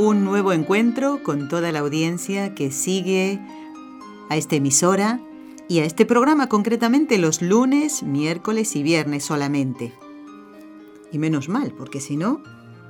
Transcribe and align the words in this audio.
Un 0.00 0.22
nuevo 0.22 0.52
encuentro 0.52 1.24
con 1.24 1.48
toda 1.48 1.72
la 1.72 1.80
audiencia 1.80 2.54
que 2.54 2.70
sigue 2.70 3.40
a 4.28 4.36
esta 4.36 4.54
emisora 4.54 5.20
y 5.66 5.80
a 5.80 5.84
este 5.84 6.06
programa 6.06 6.48
concretamente 6.48 7.18
los 7.18 7.42
lunes, 7.42 8.04
miércoles 8.04 8.76
y 8.76 8.84
viernes 8.84 9.24
solamente. 9.24 9.92
Y 11.10 11.18
menos 11.18 11.48
mal, 11.48 11.72
porque 11.76 12.00
si 12.00 12.16
no, 12.16 12.44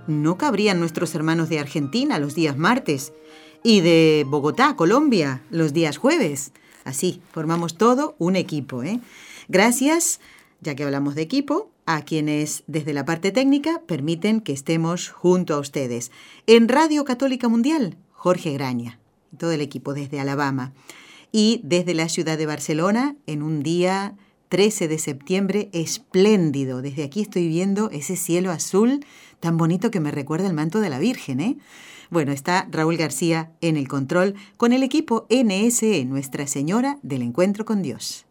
no 0.07 0.37
cabrían 0.37 0.81
nuestros 0.81 1.15
hermanos 1.15 1.49
de 1.49 1.59
Argentina 1.59 2.19
los 2.19 2.35
días 2.35 2.59
martes 2.59 3.15
y 3.63 3.81
de 3.81 4.27
Bogotá, 4.29 4.77
Colombia, 4.77 5.41
los 5.49 5.73
días 5.73 5.97
jueves. 5.97 6.53
Así, 6.85 7.23
formamos 7.33 7.79
todo 7.79 8.17
un 8.19 8.37
equipo. 8.37 8.83
¿eh? 8.83 9.01
Gracias, 9.49 10.21
ya 10.61 10.75
que 10.75 10.85
hablamos 10.85 11.15
de 11.15 11.23
equipo, 11.23 11.71
a 11.89 12.03
quienes 12.03 12.65
desde 12.67 12.93
la 12.93 13.07
parte 13.07 13.33
técnica 13.33 13.81
permiten 13.87 14.43
que 14.43 14.53
estemos 14.53 15.09
junto 15.09 15.55
a 15.55 15.59
ustedes. 15.59 16.13
En 16.47 16.69
Radio 16.69 17.07
Católica 17.07 17.49
Mundial, 17.49 17.97
Jorge 18.13 18.53
Graña, 18.53 19.01
todo 19.39 19.53
el 19.53 19.63
equipo 19.63 19.95
desde 19.95 20.21
Alabama. 20.21 20.75
Y 21.33 21.63
desde 21.65 21.95
la 21.95 22.11
ciudad 22.11 22.37
de 22.37 22.45
Barcelona, 22.45 23.17
en 23.27 23.43
un 23.43 23.63
día 23.63 24.17
13 24.51 24.87
de 24.87 24.99
septiembre, 24.99 25.71
espléndido. 25.73 26.83
Desde 26.83 27.05
aquí 27.05 27.23
estoy 27.23 27.49
viendo 27.49 27.89
ese 27.91 28.17
cielo 28.17 28.51
azul 28.51 29.03
tan 29.41 29.57
bonito 29.57 29.91
que 29.91 30.01
me 30.01 30.11
recuerda 30.11 30.47
el 30.47 30.55
manto 30.55 30.81
de 30.81 30.91
la 30.91 30.99
Virgen, 30.99 31.41
¿eh? 31.41 31.57
Bueno, 32.11 32.33
está 32.33 32.69
Raúl 32.71 32.99
García 32.99 33.53
en 33.63 33.79
el 33.79 33.89
control 33.89 34.35
con 34.59 34.75
el 34.75 34.83
equipo 34.83 35.27
NSE, 35.31 36.05
Nuestra 36.05 36.47
Señora 36.47 36.99
del 37.03 37.23
Encuentro 37.23 37.65
con 37.65 37.81
Dios. 37.81 38.28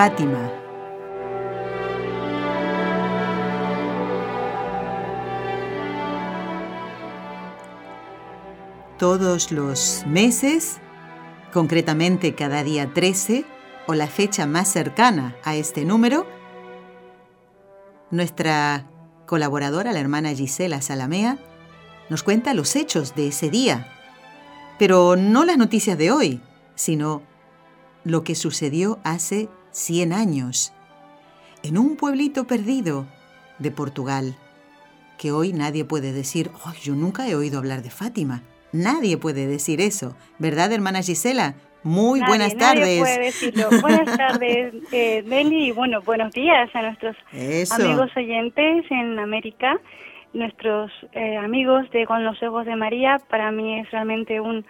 Fátima. 0.00 0.50
Todos 8.98 9.52
los 9.52 10.04
meses, 10.06 10.78
concretamente 11.52 12.34
cada 12.34 12.62
día 12.62 12.94
13 12.94 13.44
o 13.88 13.92
la 13.92 14.06
fecha 14.06 14.46
más 14.46 14.72
cercana 14.72 15.36
a 15.44 15.54
este 15.54 15.84
número, 15.84 16.26
nuestra 18.10 18.86
colaboradora, 19.26 19.92
la 19.92 20.00
hermana 20.00 20.32
Gisela 20.32 20.80
Salamea, 20.80 21.36
nos 22.08 22.22
cuenta 22.22 22.54
los 22.54 22.74
hechos 22.74 23.14
de 23.14 23.28
ese 23.28 23.50
día, 23.50 23.92
pero 24.78 25.16
no 25.16 25.44
las 25.44 25.58
noticias 25.58 25.98
de 25.98 26.10
hoy, 26.10 26.40
sino 26.74 27.20
lo 28.04 28.24
que 28.24 28.34
sucedió 28.34 28.98
hace 29.04 29.50
100 29.72 30.12
años, 30.12 30.72
en 31.62 31.78
un 31.78 31.96
pueblito 31.96 32.46
perdido 32.46 33.06
de 33.58 33.70
Portugal, 33.70 34.34
que 35.18 35.32
hoy 35.32 35.52
nadie 35.52 35.84
puede 35.84 36.12
decir, 36.12 36.50
oh, 36.64 36.72
yo 36.80 36.94
nunca 36.94 37.28
he 37.28 37.34
oído 37.34 37.58
hablar 37.58 37.82
de 37.82 37.90
Fátima. 37.90 38.42
Nadie 38.72 39.16
puede 39.16 39.46
decir 39.46 39.80
eso, 39.80 40.16
¿verdad, 40.38 40.72
hermana 40.72 41.02
Gisela? 41.02 41.54
Muy 41.82 42.20
buenas 42.20 42.56
tardes. 42.56 42.82
Nadie 42.82 43.00
puede 43.00 43.18
decirlo. 43.26 43.68
buenas 43.80 44.16
tardes, 44.16 44.74
eh, 44.92 45.24
y 45.28 45.70
bueno, 45.72 46.02
buenos 46.02 46.32
días 46.32 46.68
a 46.74 46.82
nuestros 46.82 47.16
amigos 47.72 48.10
oyentes 48.16 48.84
en 48.90 49.18
América, 49.18 49.78
nuestros 50.32 50.90
eh, 51.12 51.36
amigos 51.36 51.90
de 51.90 52.06
Con 52.06 52.24
los 52.24 52.42
Ojos 52.42 52.66
de 52.66 52.76
María. 52.76 53.18
Para 53.28 53.50
mí 53.50 53.80
es 53.80 53.90
realmente 53.90 54.40
un, 54.40 54.64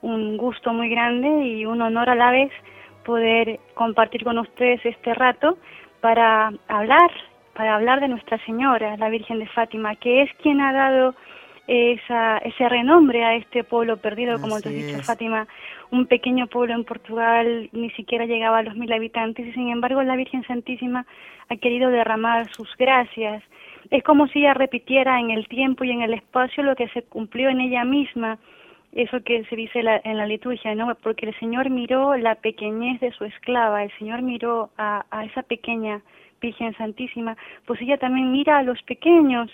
un 0.00 0.36
gusto 0.36 0.72
muy 0.72 0.88
grande 0.88 1.28
y 1.46 1.66
un 1.66 1.82
honor 1.82 2.10
a 2.10 2.14
la 2.14 2.30
vez 2.30 2.50
poder 3.04 3.60
compartir 3.74 4.24
con 4.24 4.38
ustedes 4.38 4.84
este 4.84 5.14
rato 5.14 5.58
para 6.00 6.52
hablar, 6.68 7.10
para 7.54 7.76
hablar 7.76 8.00
de 8.00 8.08
Nuestra 8.08 8.38
Señora, 8.44 8.96
la 8.96 9.08
Virgen 9.08 9.38
de 9.38 9.46
Fátima, 9.46 9.96
que 9.96 10.22
es 10.22 10.30
quien 10.42 10.60
ha 10.60 10.72
dado 10.72 11.14
esa, 11.66 12.38
ese 12.38 12.68
renombre 12.68 13.24
a 13.24 13.36
este 13.36 13.64
pueblo 13.64 13.96
perdido, 13.96 14.40
como 14.40 14.60
te 14.60 14.68
has 14.68 14.74
dicho, 14.74 15.02
Fátima, 15.02 15.46
un 15.90 16.06
pequeño 16.06 16.46
pueblo 16.46 16.74
en 16.74 16.84
Portugal, 16.84 17.68
ni 17.72 17.90
siquiera 17.90 18.26
llegaba 18.26 18.58
a 18.58 18.62
los 18.62 18.74
mil 18.74 18.92
habitantes, 18.92 19.46
y 19.46 19.52
sin 19.52 19.68
embargo 19.68 20.02
la 20.02 20.16
Virgen 20.16 20.44
Santísima 20.44 21.06
ha 21.48 21.56
querido 21.56 21.90
derramar 21.90 22.52
sus 22.54 22.68
gracias. 22.76 23.42
Es 23.90 24.02
como 24.02 24.26
si 24.28 24.40
ella 24.40 24.54
repitiera 24.54 25.20
en 25.20 25.30
el 25.30 25.46
tiempo 25.48 25.84
y 25.84 25.90
en 25.90 26.02
el 26.02 26.14
espacio 26.14 26.62
lo 26.62 26.74
que 26.74 26.88
se 26.88 27.02
cumplió 27.02 27.48
en 27.48 27.60
ella 27.60 27.84
misma, 27.84 28.38
eso 28.94 29.22
que 29.22 29.44
se 29.44 29.56
dice 29.56 29.80
en 30.04 30.16
la 30.16 30.26
liturgia, 30.26 30.74
¿no? 30.74 30.94
Porque 31.02 31.26
el 31.26 31.38
Señor 31.38 31.68
miró 31.70 32.16
la 32.16 32.36
pequeñez 32.36 33.00
de 33.00 33.12
su 33.12 33.24
esclava, 33.24 33.82
el 33.82 33.92
Señor 33.98 34.22
miró 34.22 34.70
a, 34.78 35.04
a 35.10 35.24
esa 35.24 35.42
pequeña 35.42 36.00
Virgen 36.40 36.76
Santísima, 36.76 37.36
pues 37.66 37.80
ella 37.80 37.96
también 37.98 38.30
mira 38.30 38.58
a 38.58 38.62
los 38.62 38.80
pequeños 38.82 39.50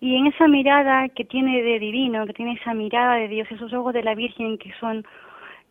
y 0.00 0.16
en 0.16 0.26
esa 0.26 0.48
mirada 0.48 1.08
que 1.10 1.24
tiene 1.24 1.62
de 1.62 1.78
divino, 1.78 2.26
que 2.26 2.32
tiene 2.32 2.54
esa 2.54 2.74
mirada 2.74 3.14
de 3.14 3.28
Dios, 3.28 3.46
esos 3.50 3.72
ojos 3.72 3.94
de 3.94 4.02
la 4.02 4.14
Virgen 4.14 4.58
que 4.58 4.72
son 4.80 5.06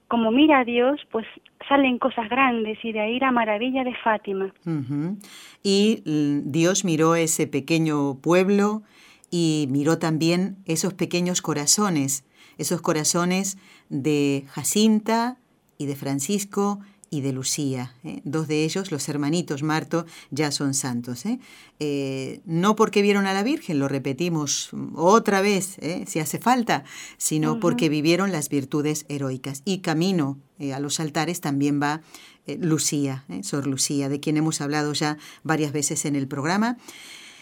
como 0.08 0.30
mira 0.32 0.60
a 0.60 0.66
Dios, 0.66 1.00
pues 1.10 1.26
salen 1.70 1.98
cosas 1.98 2.30
grandes 2.30 2.78
y 2.84 2.92
de 2.92 3.00
ahí 3.00 3.20
la 3.20 3.32
maravilla 3.32 3.86
de 3.86 3.96
Fátima. 3.96 4.54
Y 5.64 6.04
mm, 6.06 6.52
Dios 6.52 6.84
miró 6.84 7.16
ese 7.16 7.48
pequeño 7.48 8.16
pueblo 8.22 8.82
y 9.32 9.68
miró 9.72 9.98
también 9.98 10.58
esos 10.66 10.94
pequeños 10.94 11.42
corazones, 11.42 12.26
esos 12.58 12.82
corazones 12.82 13.58
de 13.90 14.46
Jacinta 14.50 15.40
y 15.78 15.88
de 15.88 15.96
Francisco 15.96 16.82
y 17.10 17.22
de 17.22 17.34
Lucía. 17.34 17.94
¿eh? 18.04 18.22
Dos 18.24 18.48
de 18.48 18.64
ellos, 18.64 18.92
los 18.92 19.08
hermanitos 19.10 19.64
Marto, 19.64 20.06
ya 20.32 20.52
son 20.52 20.74
santos. 20.74 21.26
¿eh? 21.26 21.40
Eh, 21.80 22.42
no 22.46 22.76
porque 22.76 23.02
vieron 23.02 23.26
a 23.26 23.34
la 23.34 23.44
Virgen, 23.44 23.80
lo 23.80 23.88
repetimos 23.88 24.70
otra 24.96 25.42
vez, 25.42 25.78
si 26.08 26.20
hace 26.20 26.40
falta, 26.40 26.84
sino 27.18 27.60
porque 27.60 27.90
vivieron 27.90 28.32
las 28.32 28.50
virtudes 28.50 29.06
heroicas. 29.10 29.62
Y 29.66 29.80
camino 29.80 30.40
a 30.74 30.80
los 30.80 31.00
altares 31.00 31.42
también 31.42 31.82
va 31.82 32.02
Lucía, 32.48 33.26
Sor 33.44 33.68
Lucía, 33.68 34.08
de 34.08 34.20
quien 34.20 34.38
hemos 34.38 34.62
hablado 34.62 34.94
ya 34.94 35.18
varias 35.44 35.74
veces 35.74 36.06
en 36.06 36.16
el 36.16 36.28
programa. 36.28 36.78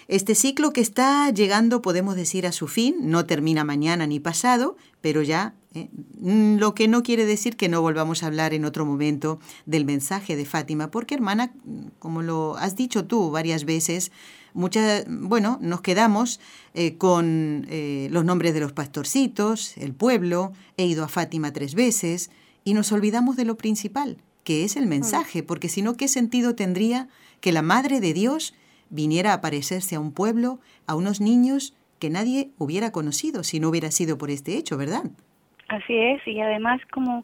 Este 0.10 0.34
ciclo 0.34 0.74
que 0.74 0.82
está 0.82 1.30
llegando, 1.30 1.84
podemos 1.84 2.16
decir, 2.16 2.48
a 2.48 2.52
su 2.52 2.68
fin, 2.68 2.96
no 3.00 3.28
termina 3.28 3.64
mañana 3.64 4.08
ni 4.08 4.20
pasado, 4.20 4.76
pero 5.02 5.22
ya 5.22 5.54
¿eh? 5.76 5.88
Mm, 6.20 6.56
lo 6.58 6.74
que 6.74 6.88
no 6.88 7.04
quiere 7.04 7.28
decir 7.28 7.56
que 7.56 7.70
no 7.70 7.84
volvamos 7.84 8.24
a 8.24 8.26
hablar 8.26 8.56
en 8.56 8.66
otro 8.66 8.88
momento 8.88 9.40
del 9.68 9.86
mensaje 9.86 10.36
de 10.36 10.46
Fátima, 10.46 10.90
porque 10.90 11.14
hermana, 11.14 11.54
como 12.00 12.24
lo 12.24 12.58
has 12.58 12.76
dicho 12.76 13.06
tú 13.06 13.30
varias 13.30 13.66
veces, 13.66 14.12
muchas, 14.56 15.06
bueno, 15.08 15.60
nos 15.62 15.82
quedamos 15.82 16.40
eh, 16.74 16.98
con 16.98 17.68
eh, 17.70 18.08
los 18.10 18.26
nombres 18.26 18.56
de 18.56 18.62
los 18.62 18.72
pastorcitos, 18.72 19.78
el 19.78 19.94
pueblo, 19.94 20.54
he 20.78 20.88
ido 20.88 21.04
a 21.04 21.08
Fátima 21.08 21.54
tres 21.54 21.76
veces, 21.76 22.32
y 22.64 22.74
nos 22.74 22.92
olvidamos 22.92 23.36
de 23.36 23.46
lo 23.46 23.58
principal, 23.58 24.18
que 24.44 24.64
es 24.66 24.76
el 24.76 24.88
mm. 24.88 24.90
mensaje, 24.90 25.44
porque 25.44 25.70
si 25.70 25.84
no, 25.84 25.94
¿qué 25.94 26.08
sentido 26.08 26.56
tendría 26.56 27.10
que 27.42 27.52
la 27.52 27.62
Madre 27.62 28.00
de 28.02 28.14
Dios 28.14 28.56
viniera 28.90 29.32
a 29.32 29.36
aparecerse 29.36 29.96
a 29.96 30.00
un 30.00 30.14
pueblo, 30.14 30.60
a 30.88 30.96
unos 30.96 31.22
niños 31.22 31.76
que 32.00 32.10
nadie 32.10 32.50
hubiera 32.58 32.92
conocido 32.92 33.44
si 33.44 33.60
no 33.60 33.70
hubiera 33.70 33.92
sido 33.92 34.18
por 34.18 34.30
este 34.30 34.58
hecho, 34.58 34.78
¿verdad? 34.78 35.04
Así 35.68 35.96
es, 35.96 36.26
y 36.28 36.40
además 36.40 36.82
como 36.92 37.24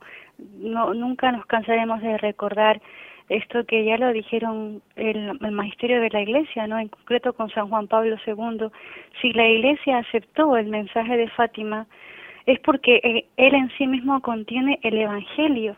no, 0.60 0.94
nunca 0.94 1.32
nos 1.32 1.46
cansaremos 1.46 2.02
de 2.02 2.18
recordar 2.18 2.82
esto 3.30 3.66
que 3.66 3.84
ya 3.86 3.98
lo 3.98 4.14
dijeron 4.14 4.82
el, 4.96 5.40
magisterio 5.52 6.00
de 6.00 6.10
la 6.12 6.22
Iglesia, 6.22 6.68
¿no? 6.68 6.78
En 6.78 6.90
concreto 6.90 7.34
con 7.34 7.50
San 7.50 7.70
Juan 7.70 7.88
Pablo 7.88 8.18
II, 8.26 8.68
si 9.22 9.34
la 9.34 9.48
Iglesia 9.48 9.98
aceptó 10.00 10.58
el 10.58 10.68
mensaje 10.68 11.18
de 11.18 11.30
Fátima 11.30 11.88
es 12.46 12.60
porque 12.60 12.98
eh, 13.04 13.26
él 13.38 13.56
en 13.56 13.72
sí 13.78 13.88
mismo 13.88 14.22
contiene 14.22 14.80
el 14.84 14.98
Evangelio. 14.98 15.76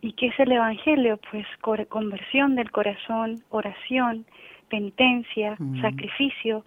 ¿Y 0.00 0.14
qué 0.14 0.28
es 0.28 0.40
el 0.40 0.50
Evangelio? 0.50 1.20
Pues 1.30 1.46
conversión 1.60 2.56
del 2.56 2.70
corazón, 2.72 3.42
oración, 3.50 4.24
penitencia, 4.70 5.58
sacrificio. 5.82 6.64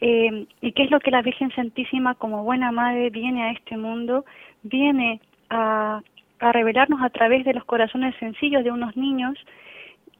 Eh, 0.00 0.46
¿Y 0.60 0.72
qué 0.72 0.82
es 0.82 0.90
lo 0.90 0.98
que 0.98 1.12
la 1.12 1.22
Virgen 1.22 1.50
Santísima, 1.52 2.14
como 2.16 2.42
buena 2.42 2.72
madre, 2.72 3.10
viene 3.10 3.44
a 3.44 3.52
este 3.52 3.76
mundo? 3.76 4.24
Viene 4.62 5.20
a, 5.50 6.02
a 6.40 6.52
revelarnos 6.52 7.00
a 7.02 7.10
través 7.10 7.44
de 7.44 7.54
los 7.54 7.64
corazones 7.64 8.16
sencillos 8.16 8.64
de 8.64 8.72
unos 8.72 8.96
niños 8.96 9.38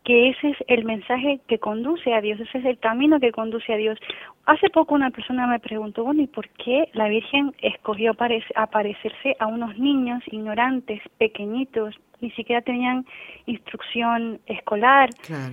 que 0.04 0.28
ese 0.28 0.50
es 0.50 0.56
el 0.68 0.84
mensaje 0.84 1.40
que 1.48 1.58
conduce 1.58 2.12
a 2.12 2.20
Dios, 2.20 2.38
ese 2.38 2.58
es 2.58 2.64
el 2.66 2.78
camino 2.78 3.18
que 3.18 3.32
conduce 3.32 3.72
a 3.72 3.76
Dios. 3.76 3.98
Hace 4.46 4.68
poco 4.68 4.94
una 4.94 5.10
persona 5.10 5.46
me 5.46 5.58
preguntó, 5.58 6.04
bueno, 6.04 6.22
¿y 6.22 6.26
por 6.26 6.48
qué 6.50 6.88
la 6.92 7.08
Virgen 7.08 7.54
escogió 7.62 8.14
aparecerse 8.56 9.36
a 9.38 9.46
unos 9.46 9.78
niños 9.78 10.22
ignorantes, 10.26 11.00
pequeñitos, 11.18 11.94
ni 12.20 12.30
siquiera 12.30 12.62
tenían 12.62 13.04
instrucción 13.46 14.40
escolar, 14.46 15.10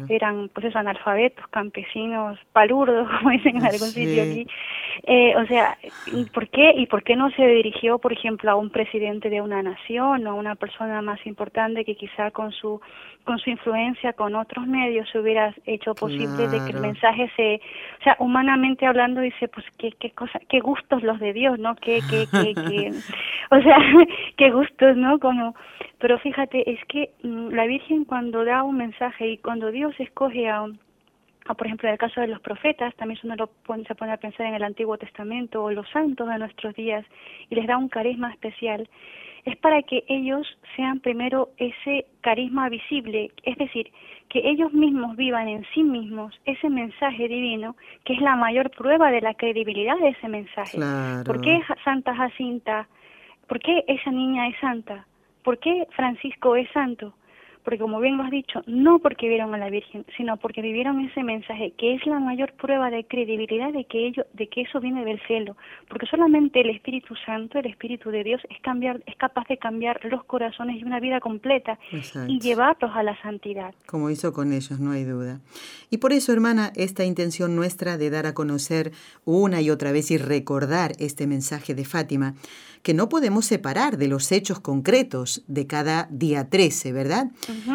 eran 0.07 0.49
pues 0.53 0.67
esos 0.67 0.77
analfabetos, 0.77 1.45
campesinos, 1.49 2.39
palurdos, 2.53 3.09
como 3.17 3.31
dicen 3.31 3.57
en 3.57 3.65
algún 3.65 3.89
sitio 3.89 4.23
aquí. 4.23 4.47
Eh, 5.03 5.35
o 5.35 5.45
sea, 5.47 5.77
¿por 6.33 6.47
qué? 6.49 6.73
¿Y 6.77 6.85
por 6.85 7.03
qué 7.03 7.15
no 7.15 7.29
se 7.31 7.45
dirigió, 7.45 7.99
por 7.99 8.13
ejemplo, 8.13 8.51
a 8.51 8.55
un 8.55 8.69
presidente 8.69 9.29
de 9.29 9.41
una 9.41 9.61
nación 9.61 10.25
o 10.27 10.31
a 10.31 10.33
una 10.33 10.55
persona 10.55 11.01
más 11.01 11.25
importante 11.25 11.83
que 11.83 11.95
quizá 11.95 12.31
con 12.31 12.51
su 12.51 12.79
con 13.23 13.37
su 13.37 13.51
influencia 13.51 14.13
con 14.13 14.33
otros 14.33 14.65
medios 14.65 15.07
se 15.11 15.19
hubiera 15.19 15.53
hecho 15.65 15.93
posible 15.93 16.47
de 16.47 16.57
que 16.65 16.71
el 16.71 16.81
mensaje 16.81 17.31
se, 17.35 17.61
o 17.99 18.03
sea, 18.03 18.15
humanamente 18.17 18.80
hablando 18.85 19.21
dice, 19.21 19.47
pues 19.47 19.65
qué 19.77 19.91
qué 19.99 20.11
cosa, 20.11 20.39
qué 20.49 20.59
gustos 20.59 21.03
los 21.03 21.19
de 21.19 21.33
Dios, 21.33 21.59
¿no? 21.59 21.75
Qué 21.75 21.99
qué 22.09 22.27
qué, 22.31 22.53
qué 22.53 22.91
o 23.51 23.61
sea, 23.61 23.77
qué 24.37 24.51
gustos, 24.51 24.97
¿no? 24.97 25.19
Como 25.19 25.55
pero 25.99 26.17
fíjate, 26.19 26.69
es 26.69 26.83
que 26.85 27.11
mm, 27.23 27.49
la 27.49 27.65
Virgen 27.65 28.05
cuando 28.05 28.43
da 28.43 28.63
un 28.63 28.77
mensaje 28.77 29.27
y 29.27 29.37
cuando 29.37 29.71
Dios 29.71 29.93
escoge 29.99 30.49
a, 30.49 30.65
a 31.45 31.53
por 31.53 31.67
ejemplo, 31.67 31.87
en 31.87 31.93
el 31.93 31.99
caso 31.99 32.21
de 32.21 32.27
los 32.27 32.41
profetas, 32.41 32.95
también 32.95 33.19
uno 33.23 33.35
lo 33.35 33.47
pone, 33.47 33.83
se 33.85 33.95
pone 33.95 34.11
a 34.11 34.17
pensar 34.17 34.47
en 34.47 34.55
el 34.55 34.63
Antiguo 34.63 34.97
Testamento 34.97 35.63
o 35.63 35.71
los 35.71 35.87
santos 35.89 36.27
de 36.27 36.39
nuestros 36.39 36.73
días 36.75 37.05
y 37.49 37.55
les 37.55 37.67
da 37.67 37.77
un 37.77 37.89
carisma 37.89 38.31
especial, 38.31 38.89
es 39.45 39.55
para 39.57 39.81
que 39.83 40.03
ellos 40.07 40.47
sean 40.75 40.99
primero 40.99 41.49
ese 41.57 42.05
carisma 42.21 42.69
visible, 42.69 43.31
es 43.43 43.57
decir, 43.57 43.91
que 44.29 44.39
ellos 44.49 44.71
mismos 44.73 45.15
vivan 45.17 45.47
en 45.47 45.65
sí 45.73 45.83
mismos 45.83 46.39
ese 46.45 46.69
mensaje 46.69 47.27
divino, 47.27 47.75
que 48.05 48.13
es 48.13 48.21
la 48.21 48.35
mayor 48.35 48.69
prueba 48.71 49.11
de 49.11 49.21
la 49.21 49.33
credibilidad 49.33 49.97
de 49.97 50.09
ese 50.09 50.27
mensaje. 50.27 50.77
¿Por 51.25 51.41
qué 51.41 51.59
Santa 51.83 52.15
Jacinta? 52.15 52.87
¿Por 53.47 53.59
qué 53.59 53.83
esa 53.87 54.11
niña 54.11 54.47
es 54.47 54.55
santa? 54.59 55.05
¿Por 55.43 55.57
qué 55.59 55.87
Francisco 55.95 56.55
es 56.55 56.69
santo? 56.71 57.13
Porque 57.63 57.79
como 57.79 57.99
bien 57.99 58.17
lo 58.17 58.23
has 58.23 58.31
dicho, 58.31 58.61
no 58.65 58.99
porque 58.99 59.27
vieron 59.27 59.53
a 59.53 59.57
la 59.57 59.69
Virgen, 59.69 60.05
sino 60.17 60.37
porque 60.37 60.61
vivieron 60.61 60.99
ese 61.01 61.23
mensaje, 61.23 61.73
que 61.77 61.95
es 61.95 62.05
la 62.05 62.19
mayor 62.19 62.53
prueba 62.53 62.89
de 62.89 63.05
credibilidad 63.05 63.71
de 63.71 63.85
que 63.85 64.07
ello, 64.07 64.25
de 64.33 64.47
que 64.47 64.61
eso 64.61 64.79
viene 64.79 65.05
del 65.05 65.19
cielo, 65.27 65.55
porque 65.87 66.05
solamente 66.07 66.61
el 66.61 66.69
Espíritu 66.69 67.15
Santo, 67.25 67.59
el 67.59 67.67
Espíritu 67.67 68.09
de 68.09 68.23
Dios, 68.23 68.41
es 68.49 68.59
cambiar, 68.61 69.01
es 69.05 69.15
capaz 69.15 69.47
de 69.47 69.57
cambiar 69.57 70.03
los 70.05 70.23
corazones 70.25 70.81
y 70.81 70.83
una 70.83 70.99
vida 70.99 71.19
completa 71.19 71.77
y 72.27 72.39
llevarlos 72.39 72.91
a 72.95 73.03
la 73.03 73.19
santidad. 73.21 73.73
Como 73.85 74.09
hizo 74.09 74.33
con 74.33 74.53
ellos, 74.53 74.79
no 74.79 74.91
hay 74.91 75.03
duda. 75.03 75.39
Y 75.89 75.97
por 75.97 76.13
eso, 76.13 76.33
hermana, 76.33 76.71
esta 76.75 77.05
intención 77.05 77.55
nuestra 77.55 77.97
de 77.97 78.09
dar 78.09 78.25
a 78.25 78.33
conocer 78.33 78.91
una 79.25 79.61
y 79.61 79.69
otra 79.69 79.91
vez 79.91 80.11
y 80.11 80.17
recordar 80.17 80.93
este 80.99 81.27
mensaje 81.27 81.75
de 81.75 81.85
Fátima 81.85 82.33
que 82.83 82.93
no 82.93 83.09
podemos 83.09 83.45
separar 83.45 83.97
de 83.97 84.07
los 84.07 84.31
hechos 84.31 84.59
concretos 84.59 85.43
de 85.47 85.67
cada 85.67 86.07
día 86.11 86.49
13, 86.49 86.91
¿verdad? 86.91 87.31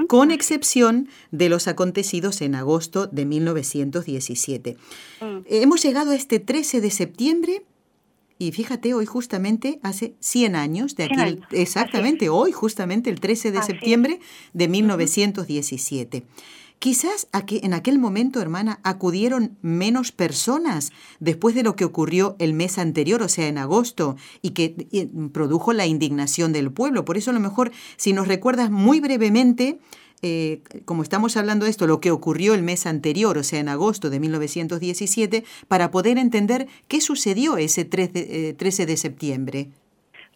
Con 0.08 0.30
excepción 0.30 1.08
de 1.30 1.48
los 1.48 1.68
acontecidos 1.68 2.40
en 2.40 2.54
agosto 2.54 3.06
de 3.06 3.24
1917. 3.24 4.76
Mm. 5.20 5.38
Hemos 5.46 5.82
llegado 5.82 6.10
a 6.10 6.16
este 6.16 6.40
13 6.40 6.80
de 6.80 6.90
septiembre 6.90 7.62
y 8.38 8.52
fíjate, 8.52 8.92
hoy 8.92 9.06
justamente 9.06 9.80
hace 9.82 10.14
100 10.20 10.56
años 10.56 10.94
de 10.94 11.04
aquel, 11.04 11.40
exactamente, 11.52 12.28
hoy 12.28 12.52
justamente 12.52 13.08
el 13.08 13.18
13 13.18 13.50
de 13.50 13.62
septiembre 13.62 14.20
de 14.52 14.68
1917. 14.68 16.22
Quizás 16.78 17.26
en 17.32 17.72
aquel 17.72 17.98
momento, 17.98 18.40
hermana, 18.40 18.80
acudieron 18.82 19.56
menos 19.62 20.12
personas 20.12 20.92
después 21.20 21.54
de 21.54 21.62
lo 21.62 21.74
que 21.74 21.86
ocurrió 21.86 22.36
el 22.38 22.52
mes 22.52 22.78
anterior, 22.78 23.22
o 23.22 23.28
sea, 23.28 23.48
en 23.48 23.58
agosto, 23.58 24.16
y 24.42 24.50
que 24.50 25.08
produjo 25.32 25.72
la 25.72 25.86
indignación 25.86 26.52
del 26.52 26.70
pueblo. 26.70 27.04
Por 27.04 27.16
eso 27.16 27.30
a 27.30 27.34
lo 27.34 27.40
mejor, 27.40 27.72
si 27.96 28.12
nos 28.12 28.28
recuerdas 28.28 28.70
muy 28.70 29.00
brevemente, 29.00 29.78
eh, 30.22 30.62
como 30.84 31.02
estamos 31.02 31.36
hablando 31.36 31.64
de 31.64 31.70
esto, 31.70 31.86
lo 31.86 32.00
que 32.00 32.10
ocurrió 32.10 32.54
el 32.54 32.62
mes 32.62 32.86
anterior, 32.86 33.38
o 33.38 33.42
sea, 33.42 33.60
en 33.60 33.68
agosto 33.68 34.10
de 34.10 34.20
1917, 34.20 35.44
para 35.68 35.90
poder 35.90 36.18
entender 36.18 36.68
qué 36.88 37.00
sucedió 37.00 37.56
ese 37.56 37.84
13 37.84 38.12
eh, 38.14 38.86
de 38.86 38.96
septiembre. 38.96 39.70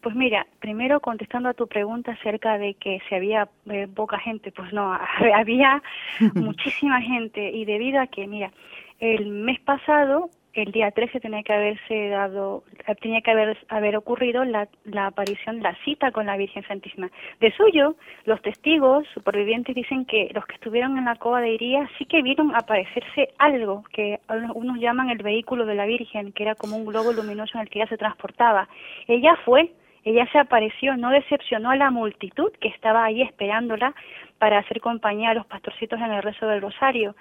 Pues 0.03 0.17
mira, 0.17 0.47
primero 0.61 1.01
contestando 1.01 1.51
a 1.51 1.55
tu 1.55 1.67
pregunta 1.67 2.13
acerca 2.13 2.57
de 2.57 2.75
que 2.75 3.01
si 3.09 3.15
había 3.15 3.49
eh, 3.67 3.87
poca 3.87 4.19
gente, 4.19 4.51
pues 4.51 4.73
no, 4.73 4.93
había 5.35 5.83
muchísima 6.35 7.01
gente 7.03 7.51
y 7.51 7.65
debido 7.67 8.01
a 8.01 8.07
que, 8.07 8.27
mira, 8.27 8.51
el 8.99 9.27
mes 9.27 9.61
pasado, 9.61 10.31
el 10.55 10.73
día 10.73 10.91
13 10.91 11.21
tenía 11.21 11.43
que 11.43 11.53
haberse 11.53 12.09
dado, 12.09 12.65
tenía 13.01 13.21
que 13.21 13.31
haber, 13.31 13.57
haber 13.69 13.97
ocurrido 13.97 14.45
la, 14.45 14.69
la 14.85 15.07
aparición, 15.07 15.63
la 15.63 15.77
cita 15.85 16.11
con 16.11 16.27
la 16.27 16.37
Virgen 16.37 16.67
Santísima. 16.67 17.11
De 17.39 17.53
suyo, 17.53 17.95
los 18.25 18.43
testigos 18.43 19.07
supervivientes 19.15 19.75
dicen 19.75 20.07
que 20.07 20.31
los 20.35 20.45
que 20.47 20.55
estuvieron 20.55 20.99
en 20.99 21.05
la 21.05 21.17
cova 21.17 21.41
de 21.41 21.53
Iría 21.53 21.89
sí 21.99 22.05
que 22.05 22.23
vieron 22.23 22.55
aparecerse 22.55 23.29
algo 23.39 23.85
que 23.93 24.19
unos 24.55 24.79
llaman 24.81 25.11
el 25.11 25.23
vehículo 25.23 25.67
de 25.67 25.75
la 25.75 25.87
Virgen, 25.87 26.33
que 26.33 26.43
era 26.43 26.55
como 26.55 26.77
un 26.77 26.87
globo 26.87 27.13
luminoso 27.13 27.53
en 27.55 27.63
el 27.63 27.71
que 27.71 27.79
ella 27.79 27.89
se 27.89 27.99
transportaba. 27.99 28.69
Ella 29.07 29.37
fue 29.45 29.73
ella 30.05 30.27
se 30.33 30.39
apareció, 30.39 30.97
no 30.97 31.11
decepcionó 31.11 31.71
a 31.71 31.77
la 31.77 31.91
multitud 31.91 32.51
que 32.61 32.69
estaba 32.69 33.05
ahí 33.05 33.23
esperándola 33.23 33.95
para 34.39 34.59
hacer 34.59 34.81
compañía 34.81 35.31
a 35.31 35.35
los 35.35 35.47
pastorcitos 35.47 36.01
en 36.01 36.13
el 36.13 36.23
rezo 36.23 36.47
del 36.47 36.63
rosario. 36.63 37.15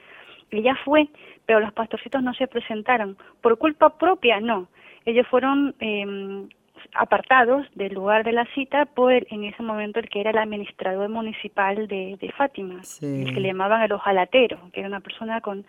Ella 0.52 0.76
fue, 0.84 1.10
pero 1.46 1.60
los 1.60 1.74
pastorcitos 1.74 2.24
no 2.24 2.34
se 2.34 2.48
presentaron. 2.48 3.18
¿Por 3.42 3.58
culpa 3.58 3.98
propia? 3.98 4.40
No. 4.40 4.68
Ellos 5.06 5.28
fueron 5.28 5.76
eh, 5.80 6.48
apartados 6.94 7.68
del 7.76 7.94
lugar 7.94 8.24
de 8.24 8.31
la 8.31 8.46
cita 8.54 8.86
por 8.86 9.14
en 9.14 9.44
ese 9.44 9.62
momento 9.62 10.00
el 10.00 10.10
que 10.10 10.22
era 10.22 10.31
el 10.31 10.38
administrador 10.38 11.10
municipal 11.10 11.88
de, 11.88 12.18
de 12.20 12.31
Fátima, 12.31 12.81
el 13.02 13.34
que 13.34 13.40
le 13.40 13.50
llamaban 13.50 13.81
el 13.81 13.92
ojalatero, 13.92 14.60
que 14.72 14.81
era 14.81 14.90
una 14.90 15.02
persona 15.02 15.42
con 15.42 15.66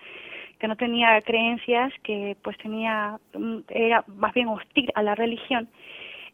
que 0.58 0.68
no 0.68 0.76
tenía 0.76 1.18
creencias, 1.22 1.92
que 2.02 2.36
pues 2.42 2.56
tenía 2.58 3.18
mm, 3.34 3.60
era 3.68 4.04
más 4.06 4.34
bien 4.34 4.48
hostil 4.48 4.90
a 4.94 5.02
la 5.02 5.14
religión 5.14 5.68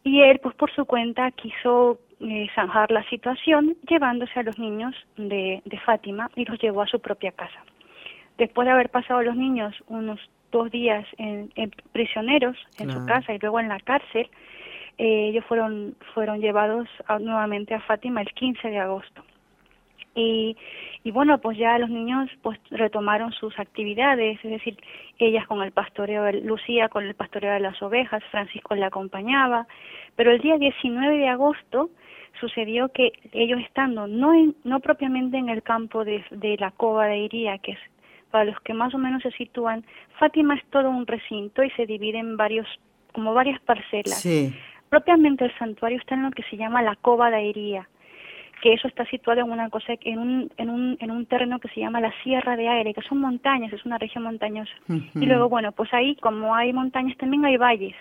y 0.06 0.22
él, 0.22 0.38
pues 0.38 0.54
por 0.54 0.70
su 0.70 0.84
cuenta, 0.84 1.32
quiso 1.32 1.98
eh, 2.20 2.46
zanjar 2.54 2.92
la 2.92 3.02
situación 3.10 3.76
llevándose 3.88 4.38
a 4.38 4.44
los 4.44 4.56
niños 4.56 4.94
de, 5.16 5.60
de 5.64 5.80
Fátima 5.80 6.30
y 6.36 6.44
los 6.44 6.60
llevó 6.60 6.82
a 6.82 6.86
su 6.86 7.00
propia 7.00 7.32
casa. 7.32 7.58
Después 8.38 8.66
de 8.66 8.72
haber 8.72 8.88
pasado 8.88 9.20
los 9.22 9.34
niños 9.34 9.74
unos 9.88 10.20
dos 10.52 10.70
días 10.70 11.04
en, 11.18 11.50
prisioneros 11.90 12.56
en 12.78 12.92
su 12.92 13.04
casa 13.04 13.34
y 13.34 13.40
luego 13.40 13.58
en 13.58 13.68
la 13.68 13.80
cárcel, 13.80 14.30
eh, 14.96 15.30
ellos 15.30 15.44
fueron, 15.46 15.96
fueron 16.14 16.40
llevados 16.40 16.88
nuevamente 17.18 17.74
a 17.74 17.80
Fátima 17.80 18.20
el 18.20 18.32
15 18.32 18.68
de 18.68 18.78
agosto. 18.78 19.24
Y, 20.16 20.56
y 21.04 21.10
bueno, 21.10 21.38
pues 21.38 21.58
ya 21.58 21.78
los 21.78 21.90
niños 21.90 22.30
pues 22.42 22.58
retomaron 22.70 23.32
sus 23.32 23.56
actividades, 23.58 24.42
es 24.42 24.50
decir, 24.50 24.78
ellas 25.18 25.46
con 25.46 25.62
el 25.62 25.72
pastoreo, 25.72 26.24
de, 26.24 26.40
Lucía 26.40 26.88
con 26.88 27.04
el 27.04 27.14
pastoreo 27.14 27.52
de 27.52 27.60
las 27.60 27.80
ovejas, 27.82 28.24
Francisco 28.30 28.74
la 28.74 28.86
acompañaba, 28.86 29.66
pero 30.16 30.32
el 30.32 30.40
día 30.40 30.56
19 30.56 31.18
de 31.18 31.28
agosto 31.28 31.90
sucedió 32.40 32.88
que 32.88 33.12
ellos 33.32 33.60
estando 33.60 34.06
no 34.06 34.32
en, 34.32 34.56
no 34.64 34.80
propiamente 34.80 35.36
en 35.36 35.50
el 35.50 35.62
campo 35.62 36.04
de, 36.04 36.24
de 36.30 36.56
la 36.58 36.70
cova 36.70 37.06
de 37.06 37.18
Iría, 37.18 37.58
que 37.58 37.72
es 37.72 37.78
para 38.30 38.44
los 38.44 38.58
que 38.60 38.72
más 38.72 38.94
o 38.94 38.98
menos 38.98 39.22
se 39.22 39.30
sitúan, 39.32 39.84
Fátima 40.18 40.54
es 40.56 40.64
todo 40.70 40.88
un 40.90 41.06
recinto 41.06 41.62
y 41.62 41.70
se 41.72 41.86
divide 41.86 42.18
en 42.18 42.36
varios, 42.38 42.66
como 43.12 43.34
varias 43.34 43.60
parcelas. 43.60 44.20
Sí. 44.20 44.54
Propiamente 44.88 45.44
el 45.44 45.58
santuario 45.58 45.98
está 45.98 46.14
en 46.14 46.22
lo 46.22 46.30
que 46.30 46.42
se 46.44 46.56
llama 46.56 46.82
la 46.82 46.96
cova 46.96 47.30
de 47.30 47.44
Iría 47.44 47.88
que 48.62 48.72
eso 48.72 48.88
está 48.88 49.04
situado 49.06 49.40
en 49.40 49.50
una 49.50 49.68
cosa 49.70 49.94
en 50.00 50.18
un, 50.18 50.50
en 50.56 50.70
un, 50.70 50.96
en 51.00 51.10
un 51.10 51.26
terreno 51.26 51.58
que 51.58 51.68
se 51.68 51.80
llama 51.80 52.00
la 52.00 52.12
Sierra 52.22 52.56
de 52.56 52.68
Aire, 52.68 52.94
que 52.94 53.02
son 53.02 53.18
montañas, 53.18 53.72
es 53.72 53.84
una 53.84 53.98
región 53.98 54.24
montañosa. 54.24 54.72
Y 54.88 55.26
luego, 55.26 55.48
bueno, 55.48 55.72
pues 55.72 55.92
ahí 55.92 56.16
como 56.16 56.54
hay 56.54 56.72
montañas 56.72 57.16
también 57.18 57.44
hay 57.44 57.56
valles. 57.56 57.94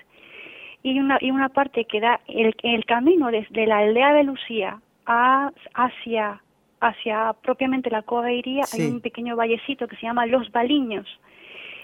Y 0.83 0.99
una, 0.99 1.17
y 1.19 1.31
una 1.31 1.49
parte 1.49 1.85
que 1.85 1.99
da 1.99 2.19
el, 2.27 2.55
el 2.61 2.85
camino 2.85 3.31
desde 3.31 3.65
la 3.65 3.79
aldea 3.79 4.13
de 4.13 4.23
Lucía 4.23 4.79
a, 5.05 5.51
hacia, 5.73 6.41
hacia 6.79 7.33
propiamente 7.41 7.89
la 7.89 8.03
Cova 8.03 8.31
Iría, 8.31 8.63
hay 8.71 8.85
un 8.85 9.01
pequeño 9.01 9.35
vallecito 9.35 9.87
que 9.87 9.95
se 9.95 10.03
llama 10.03 10.25
Los 10.25 10.51
Baliños. 10.51 11.07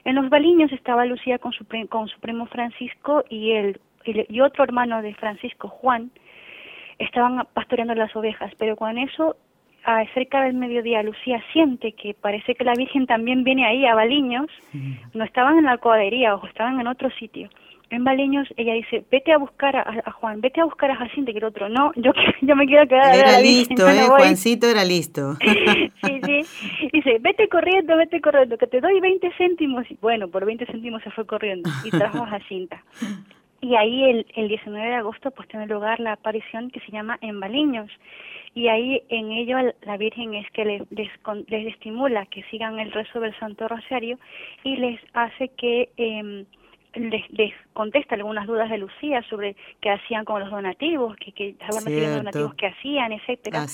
En 0.04 0.16
Los 0.16 0.30
Baliños 0.30 0.72
estaba 0.72 1.06
Lucía 1.06 1.40
con 1.40 1.52
su, 1.52 1.66
con 1.90 2.08
su 2.08 2.20
primo 2.20 2.46
Francisco 2.46 3.24
y, 3.30 3.52
el, 3.52 3.80
y 4.06 4.40
otro 4.40 4.64
hermano 4.64 5.02
de 5.02 5.14
Francisco, 5.16 5.68
Juan, 5.68 6.12
estaban 7.04 7.46
pastoreando 7.54 7.96
las 7.96 8.16
ovejas, 8.16 8.52
pero 8.58 8.76
con 8.76 8.98
eso 8.98 9.36
cerca 10.14 10.44
del 10.44 10.54
mediodía 10.54 11.04
Lucía 11.04 11.42
siente 11.54 11.94
que 11.94 12.14
parece 12.14 12.56
que 12.56 12.64
la 12.64 12.74
Virgen 12.74 13.08
también 13.08 13.44
viene 13.44 13.66
ahí 13.66 13.86
a 13.86 13.96
Baliños, 13.96 14.48
no 15.14 15.24
estaban 15.24 15.58
en 15.58 15.66
la 15.66 15.78
cuadrería 15.78 16.36
o 16.36 16.46
estaban 16.46 16.80
en 16.80 16.88
otro 16.88 17.10
sitio. 17.12 17.50
En 17.90 18.06
Baliños 18.06 18.48
ella 18.56 18.74
dice, 18.74 19.04
vete 19.12 19.34
a 19.34 19.38
buscar 19.38 19.76
a, 19.76 20.12
Juan, 20.12 20.40
vete 20.40 20.62
a 20.62 20.66
buscar 20.66 20.92
a 20.92 20.96
Jacinto, 20.96 21.34
que 21.34 21.40
el 21.40 21.44
otro, 21.44 21.68
no, 21.68 21.92
yo, 21.98 22.14
yo 22.42 22.56
me 22.56 22.66
quiero 22.66 22.88
quedar 22.88 23.14
Era 23.14 23.42
listo, 23.42 23.90
eh, 23.90 24.08
Juancito 24.08 24.68
era 24.68 24.86
listo. 24.86 25.36
sí, 25.42 26.22
sí. 26.24 26.90
Dice, 26.94 27.18
vete 27.20 27.50
corriendo, 27.50 27.98
vete 27.98 28.22
corriendo, 28.22 28.58
que 28.58 28.68
te 28.68 28.80
doy 28.80 28.98
20 29.02 29.30
céntimos. 29.38 29.92
Y 29.92 29.98
bueno, 30.00 30.30
por 30.30 30.46
20 30.46 30.68
céntimos 30.68 31.04
se 31.04 31.12
fue 31.12 31.26
corriendo 31.26 31.70
y 31.84 31.90
trajo 31.90 32.20
a 32.20 32.28
Jacinta. 32.28 32.82
Y 33.62 33.76
ahí 33.76 34.04
el, 34.04 34.26
el 34.36 34.48
19 34.48 34.88
de 34.88 34.96
agosto 34.96 35.32
pues 35.32 35.48
tiene 35.48 35.68
lugar 35.68 36.00
la 36.00 36.14
aparición 36.14 36.72
que 36.72 36.80
se 36.82 36.92
llama 36.92 37.18
En 37.22 37.40
Baliños 37.40 37.92
y 38.54 38.68
ahí 38.68 39.02
en 39.10 39.32
ello 39.32 39.58
la 39.84 39.98
Virgen 39.98 40.34
es 40.34 40.50
que 40.52 40.66
les, 40.66 40.82
les, 40.92 41.68
estimula 41.68 42.26
que 42.26 42.44
sigan 42.44 42.80
el 42.80 42.92
rezo 42.92 43.20
del 43.20 43.38
Santo 43.40 43.68
Rosario 43.68 44.20
y 44.64 44.76
les 44.76 45.00
hace 45.14 45.50
que 45.50 45.90
eh, 45.96 46.46
les, 46.94 47.54
contesta 47.74 48.16
algunas 48.16 48.48
dudas 48.48 48.70
de 48.70 48.78
Lucía 48.78 49.24
sobre 49.30 49.56
qué 49.80 49.92
hacían 49.92 50.26
con 50.26 50.42
los 50.42 50.52
donativos, 50.52 51.16
que, 51.18 51.32
que 51.32 51.56
los 51.68 51.86
donativos 51.86 52.54
que 52.56 52.68
hacían, 52.68 53.14
etcétera. 53.14 53.66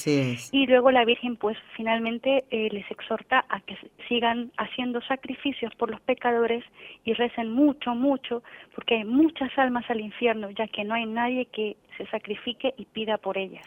Y 0.51 0.67
luego 0.67 0.91
la 0.91 1.03
Virgen, 1.03 1.35
pues 1.35 1.57
finalmente 1.75 2.45
eh, 2.51 2.69
les 2.71 2.89
exhorta 2.91 3.45
a 3.49 3.59
que 3.61 3.77
sigan 4.07 4.51
haciendo 4.57 5.01
sacrificios 5.01 5.73
por 5.75 5.89
los 5.89 5.99
pecadores 6.01 6.63
y 7.05 7.13
recen 7.13 7.51
mucho, 7.51 7.95
mucho, 7.95 8.43
porque 8.75 8.95
hay 8.95 9.03
muchas 9.03 9.49
almas 9.57 9.89
al 9.89 10.01
infierno, 10.01 10.49
ya 10.51 10.67
que 10.67 10.83
no 10.83 10.93
hay 10.93 11.05
nadie 11.05 11.45
que 11.47 11.77
se 11.97 12.05
sacrifique 12.07 12.73
y 12.77 12.85
pida 12.85 13.17
por 13.17 13.37
ellas. 13.37 13.65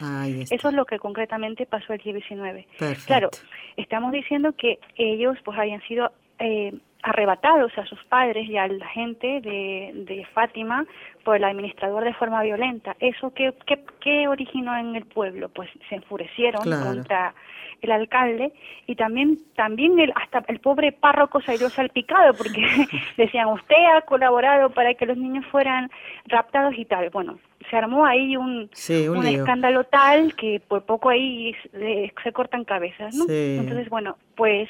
Eso 0.49 0.69
es 0.69 0.73
lo 0.73 0.85
que 0.85 0.97
concretamente 0.99 1.65
pasó 1.65 1.93
el 1.93 1.99
día 1.99 2.13
19. 2.13 2.67
Claro, 3.05 3.29
estamos 3.75 4.13
diciendo 4.13 4.53
que 4.53 4.79
ellos 4.95 5.37
pues 5.43 5.59
habían 5.59 5.81
sido 5.81 6.11
eh, 6.39 6.73
arrebatados 7.03 7.71
a 7.77 7.85
sus 7.85 8.03
padres 8.05 8.47
y 8.47 8.57
a 8.57 8.67
la 8.67 8.87
gente 8.87 9.41
de, 9.41 9.91
de 9.93 10.25
Fátima 10.33 10.85
por 11.23 11.35
el 11.35 11.43
administrador 11.43 12.03
de 12.03 12.13
forma 12.13 12.41
violenta. 12.43 12.95
¿Eso 12.99 13.33
qué, 13.33 13.53
qué, 13.65 13.83
qué 13.99 14.27
originó 14.27 14.77
en 14.77 14.95
el 14.95 15.05
pueblo? 15.05 15.49
Pues 15.49 15.69
se 15.89 15.95
enfurecieron 15.95 16.63
contra 16.63 17.33
el 17.81 17.91
alcalde 17.91 18.53
y 18.85 18.95
también 18.95 19.39
también 19.55 19.99
el, 19.99 20.13
hasta 20.15 20.43
el 20.47 20.59
pobre 20.59 20.91
párroco 20.91 21.41
salió 21.41 21.69
salpicado 21.69 22.33
porque 22.35 22.61
decían 23.17 23.47
usted 23.47 23.75
ha 23.95 24.01
colaborado 24.01 24.69
para 24.69 24.93
que 24.93 25.05
los 25.05 25.17
niños 25.17 25.45
fueran 25.47 25.89
raptados 26.27 26.75
y 26.77 26.85
tal. 26.85 27.09
Bueno, 27.09 27.39
se 27.69 27.75
armó 27.75 28.05
ahí 28.05 28.37
un, 28.37 28.69
un, 29.09 29.25
escándalo 29.25 29.83
tal 29.85 30.35
que 30.35 30.61
por 30.67 30.83
poco 30.83 31.09
ahí 31.09 31.55
se, 31.71 32.13
se 32.23 32.31
cortan 32.31 32.65
cabezas, 32.65 33.15
¿no? 33.15 33.25
Entonces, 33.27 33.89
bueno, 33.89 34.17
pues 34.35 34.69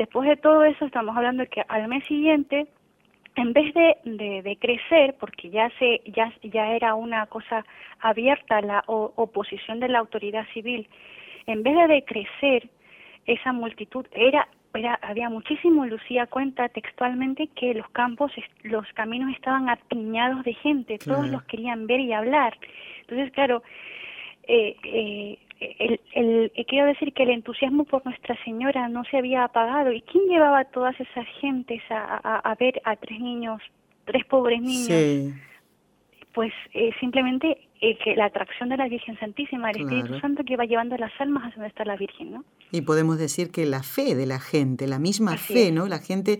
Después 0.00 0.26
de 0.26 0.38
todo 0.38 0.64
eso 0.64 0.86
estamos 0.86 1.14
hablando 1.14 1.42
de 1.42 1.48
que 1.50 1.62
al 1.68 1.86
mes 1.86 2.02
siguiente, 2.06 2.66
en 3.36 3.52
vez 3.52 3.74
de, 3.74 4.40
de, 4.42 4.56
crecer, 4.56 5.14
porque 5.20 5.50
ya, 5.50 5.68
se, 5.78 6.00
ya, 6.06 6.32
ya 6.42 6.72
era 6.72 6.94
una 6.94 7.26
cosa 7.26 7.66
abierta 8.00 8.62
la 8.62 8.82
oposición 8.86 9.78
de 9.78 9.90
la 9.90 9.98
autoridad 9.98 10.46
civil, 10.54 10.88
en 11.46 11.62
vez 11.62 11.86
de 11.86 12.02
crecer 12.04 12.70
esa 13.26 13.52
multitud, 13.52 14.06
era, 14.12 14.48
era, 14.72 14.98
había 15.02 15.28
muchísimo, 15.28 15.84
Lucía 15.84 16.24
cuenta 16.28 16.70
textualmente 16.70 17.48
que 17.48 17.74
los 17.74 17.90
campos, 17.90 18.32
los 18.62 18.86
caminos 18.94 19.30
estaban 19.34 19.68
apiñados 19.68 20.44
de 20.44 20.54
gente, 20.54 20.96
todos 20.96 21.28
los 21.28 21.42
querían 21.42 21.86
ver 21.86 22.00
y 22.00 22.14
hablar. 22.14 22.56
Entonces, 23.02 23.30
claro, 23.32 23.62
eh, 24.44 24.76
eh, 24.82 25.38
el, 25.60 26.00
el, 26.14 26.52
eh, 26.54 26.64
quiero 26.66 26.86
decir 26.86 27.12
que 27.12 27.22
el 27.22 27.30
entusiasmo 27.30 27.84
por 27.84 28.04
Nuestra 28.04 28.36
Señora 28.44 28.88
no 28.88 29.04
se 29.04 29.18
había 29.18 29.44
apagado. 29.44 29.92
¿Y 29.92 30.00
quién 30.02 30.24
llevaba 30.26 30.60
a 30.60 30.64
todas 30.64 30.98
esas 30.98 31.26
gentes 31.40 31.82
a, 31.90 32.38
a, 32.38 32.54
ver 32.54 32.80
a 32.84 32.96
tres 32.96 33.20
niños, 33.20 33.60
tres 34.06 34.24
pobres 34.24 34.60
niños? 34.62 35.34
Pues 36.32 36.52
eh, 36.72 36.92
simplemente 37.00 37.58
eh, 37.80 37.98
que 38.02 38.14
la 38.14 38.26
atracción 38.26 38.68
de 38.70 38.76
la 38.76 38.88
Virgen 38.88 39.18
Santísima, 39.18 39.70
el 39.70 39.82
Espíritu 39.82 40.18
Santo 40.20 40.44
que 40.44 40.56
va 40.56 40.64
llevando 40.64 40.96
las 40.96 41.12
almas 41.18 41.44
a 41.44 41.50
donde 41.50 41.68
está 41.68 41.84
la 41.84 41.96
Virgen, 41.96 42.32
¿no? 42.32 42.44
Y 42.70 42.82
podemos 42.82 43.18
decir 43.18 43.50
que 43.50 43.66
la 43.66 43.82
fe 43.82 44.14
de 44.14 44.26
la 44.26 44.38
gente, 44.38 44.86
la 44.86 44.98
misma 44.98 45.36
fe, 45.36 45.72
¿no? 45.72 45.88
La 45.88 45.98
gente, 45.98 46.38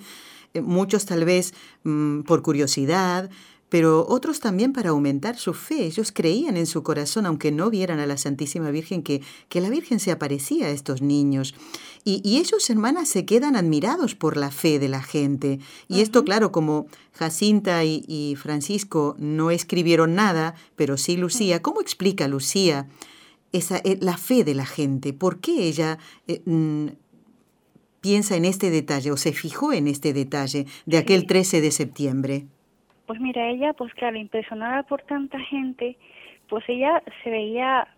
muchos 0.54 1.06
tal 1.06 1.24
vez 1.24 1.52
mm, 1.82 2.22
por 2.22 2.42
curiosidad, 2.42 3.30
pero 3.70 4.04
otros 4.08 4.40
también 4.40 4.72
para 4.72 4.90
aumentar 4.90 5.38
su 5.38 5.54
fe. 5.54 5.86
Ellos 5.86 6.12
creían 6.12 6.56
en 6.56 6.66
su 6.66 6.82
corazón, 6.82 7.24
aunque 7.24 7.52
no 7.52 7.70
vieran 7.70 8.00
a 8.00 8.06
la 8.06 8.18
Santísima 8.18 8.70
Virgen, 8.70 9.02
que, 9.02 9.22
que 9.48 9.60
la 9.60 9.70
Virgen 9.70 10.00
se 10.00 10.10
aparecía 10.10 10.66
a 10.66 10.70
estos 10.70 11.00
niños. 11.00 11.54
Y, 12.04 12.20
y, 12.24 12.38
ellos, 12.38 12.68
hermanas, 12.68 13.08
se 13.08 13.24
quedan 13.24 13.56
admirados 13.56 14.14
por 14.14 14.36
la 14.36 14.50
fe 14.50 14.78
de 14.78 14.88
la 14.88 15.02
gente. 15.02 15.60
Y 15.86 16.00
esto, 16.00 16.24
claro, 16.24 16.50
como 16.50 16.86
Jacinta 17.12 17.84
y, 17.84 18.36
Francisco 18.36 19.14
no 19.18 19.50
escribieron 19.50 20.14
nada, 20.14 20.54
pero 20.76 20.96
sí 20.96 21.16
Lucía, 21.16 21.62
¿cómo 21.62 21.80
explica 21.80 22.26
Lucía 22.26 22.88
esa, 23.52 23.78
eh, 23.78 23.98
la 24.00 24.16
fe 24.16 24.44
de 24.44 24.54
la 24.54 24.66
gente? 24.66 25.12
¿Por 25.14 25.40
qué 25.40 25.68
ella... 25.68 25.98
Eh, 26.26 26.42
mm, 26.44 26.88
piensa 28.00 28.34
en 28.36 28.46
este 28.46 28.70
detalle 28.70 29.10
o 29.12 29.18
se 29.18 29.34
fijó 29.34 29.74
en 29.74 29.86
este 29.86 30.14
detalle 30.14 30.66
de 30.86 30.96
aquel 30.96 31.26
13 31.26 31.60
de 31.60 31.70
septiembre. 31.70 32.46
Pues 33.11 33.21
mira, 33.21 33.49
ella, 33.49 33.73
pues 33.73 33.93
claro, 33.95 34.17
impresionada 34.17 34.85
por 34.85 35.02
tanta 35.02 35.37
gente, 35.40 35.97
pues 36.49 36.62
ella 36.69 37.02
se 37.25 37.31
veía, 37.31 37.88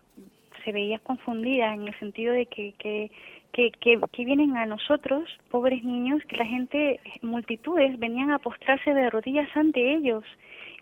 se 0.64 0.72
veía 0.72 0.98
confundida 1.00 1.74
en 1.74 1.86
el 1.86 1.98
sentido 1.98 2.32
de 2.32 2.46
que, 2.46 2.72
que, 2.78 3.10
que, 3.52 3.70
que, 4.10 4.24
vienen 4.24 4.56
a 4.56 4.64
nosotros, 4.64 5.28
pobres 5.50 5.84
niños, 5.84 6.22
que 6.28 6.38
la 6.38 6.46
gente, 6.46 6.98
multitudes, 7.20 7.98
venían 7.98 8.30
a 8.30 8.38
postrarse 8.38 8.94
de 8.94 9.10
rodillas 9.10 9.54
ante 9.54 9.96
ellos 9.96 10.24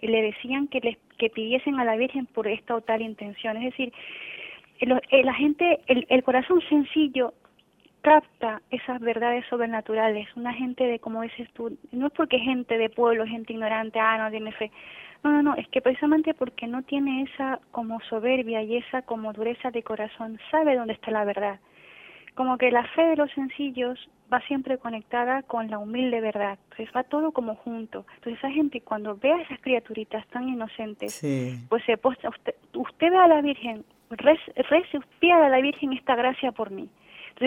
y 0.00 0.06
le 0.06 0.22
decían 0.22 0.68
que 0.68 0.78
les 0.78 0.96
que 1.18 1.28
pidiesen 1.28 1.80
a 1.80 1.84
la 1.84 1.96
Virgen 1.96 2.26
por 2.26 2.46
esta 2.46 2.76
o 2.76 2.82
tal 2.82 3.02
intención. 3.02 3.56
Es 3.56 3.64
decir, 3.64 3.92
eh, 4.78 5.24
la 5.24 5.34
gente, 5.34 5.80
el, 5.88 6.06
el 6.08 6.22
corazón 6.22 6.62
sencillo 6.68 7.34
capta 8.02 8.62
esas 8.70 9.00
verdades 9.00 9.44
sobrenaturales. 9.48 10.28
Una 10.36 10.52
gente 10.52 10.84
de, 10.84 10.98
como 10.98 11.22
dices 11.22 11.48
tú, 11.52 11.76
no 11.92 12.06
es 12.08 12.12
porque 12.12 12.38
gente 12.38 12.78
de 12.78 12.90
pueblo, 12.90 13.26
gente 13.26 13.52
ignorante, 13.52 13.98
ah, 14.00 14.18
no 14.18 14.30
tiene 14.30 14.52
fe. 14.52 14.70
No, 15.22 15.30
no, 15.30 15.42
no, 15.42 15.54
es 15.54 15.68
que 15.68 15.82
precisamente 15.82 16.32
porque 16.34 16.66
no 16.66 16.82
tiene 16.82 17.22
esa 17.22 17.60
como 17.70 18.00
soberbia 18.08 18.62
y 18.62 18.76
esa 18.78 19.02
como 19.02 19.32
dureza 19.32 19.70
de 19.70 19.82
corazón, 19.82 20.38
sabe 20.50 20.76
dónde 20.76 20.94
está 20.94 21.10
la 21.10 21.24
verdad. 21.24 21.60
Como 22.34 22.56
que 22.56 22.70
la 22.70 22.84
fe 22.94 23.02
de 23.02 23.16
los 23.16 23.30
sencillos 23.32 23.98
va 24.32 24.40
siempre 24.42 24.78
conectada 24.78 25.42
con 25.42 25.68
la 25.68 25.78
humilde 25.78 26.20
verdad. 26.20 26.58
Entonces 26.70 26.94
va 26.96 27.02
todo 27.02 27.32
como 27.32 27.56
junto. 27.56 28.06
Entonces 28.14 28.38
esa 28.38 28.50
gente 28.50 28.80
cuando 28.80 29.16
ve 29.16 29.32
a 29.32 29.42
esas 29.42 29.60
criaturitas 29.60 30.26
tan 30.28 30.48
inocentes, 30.48 31.20
pues 31.68 31.84
se 31.84 31.96
postra, 31.98 32.30
usted, 32.30 32.54
usted 32.74 33.10
ve 33.10 33.16
a 33.16 33.28
la 33.28 33.42
Virgen, 33.42 33.84
rece, 34.10 34.52
rece, 34.56 34.98
a 35.32 35.48
la 35.48 35.60
Virgen 35.60 35.92
esta 35.92 36.14
gracia 36.14 36.52
por 36.52 36.70
mí. 36.70 36.88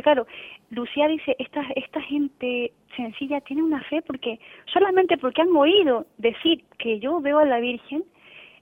Claro, 0.01 0.25
Lucía 0.71 1.07
dice, 1.07 1.35
esta, 1.37 1.61
esta 1.75 2.01
gente 2.01 2.71
sencilla 2.95 3.41
tiene 3.41 3.61
una 3.61 3.81
fe 3.83 4.01
porque 4.01 4.39
solamente 4.65 5.17
porque 5.17 5.41
han 5.41 5.55
oído 5.55 6.07
decir 6.17 6.63
que 6.79 6.99
yo 6.99 7.21
veo 7.21 7.39
a 7.39 7.45
la 7.45 7.59
Virgen, 7.59 8.03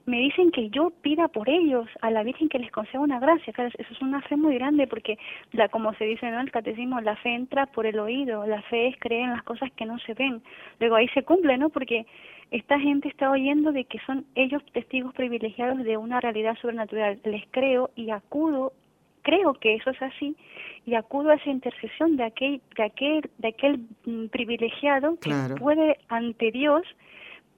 me 0.04 0.18
dicen 0.18 0.50
que 0.50 0.68
yo 0.70 0.90
pida 1.02 1.28
por 1.28 1.48
ellos 1.48 1.88
a 2.00 2.10
la 2.10 2.22
Virgen 2.22 2.48
que 2.48 2.58
les 2.58 2.70
conceda 2.70 3.00
una 3.00 3.20
gracia. 3.20 3.52
Claro, 3.52 3.70
eso 3.78 3.92
es 3.92 4.02
una 4.02 4.20
fe 4.22 4.36
muy 4.36 4.54
grande 4.54 4.86
porque, 4.86 5.16
la, 5.52 5.68
como 5.68 5.94
se 5.94 6.04
dice 6.04 6.26
en 6.26 6.34
el 6.34 6.50
catecismo, 6.50 7.00
la 7.00 7.16
fe 7.16 7.34
entra 7.34 7.66
por 7.66 7.86
el 7.86 7.98
oído, 7.98 8.46
la 8.46 8.62
fe 8.62 8.88
es 8.88 8.96
creer 8.98 9.22
en 9.24 9.30
las 9.30 9.42
cosas 9.44 9.70
que 9.72 9.86
no 9.86 9.98
se 10.00 10.14
ven. 10.14 10.42
Luego 10.80 10.96
ahí 10.96 11.08
se 11.08 11.22
cumple, 11.22 11.56
¿no? 11.56 11.70
Porque 11.70 12.06
esta 12.50 12.78
gente 12.80 13.08
está 13.08 13.30
oyendo 13.30 13.72
de 13.72 13.84
que 13.84 13.98
son 14.00 14.26
ellos 14.34 14.62
testigos 14.72 15.14
privilegiados 15.14 15.78
de 15.84 15.96
una 15.96 16.20
realidad 16.20 16.56
sobrenatural. 16.60 17.20
Les 17.24 17.44
creo 17.50 17.90
y 17.94 18.10
acudo 18.10 18.72
creo 19.22 19.54
que 19.54 19.74
eso 19.74 19.90
es 19.90 20.02
así 20.02 20.36
y 20.84 20.94
acudo 20.94 21.30
a 21.30 21.34
esa 21.34 21.50
intercesión 21.50 22.16
de 22.16 22.24
aquel 22.24 22.60
de 22.76 22.82
aquel 22.82 23.30
de 23.38 23.48
aquel 23.48 23.80
mm, 24.04 24.26
privilegiado 24.26 25.16
que 25.20 25.32
puede 25.58 25.98
ante 26.08 26.50
Dios 26.50 26.82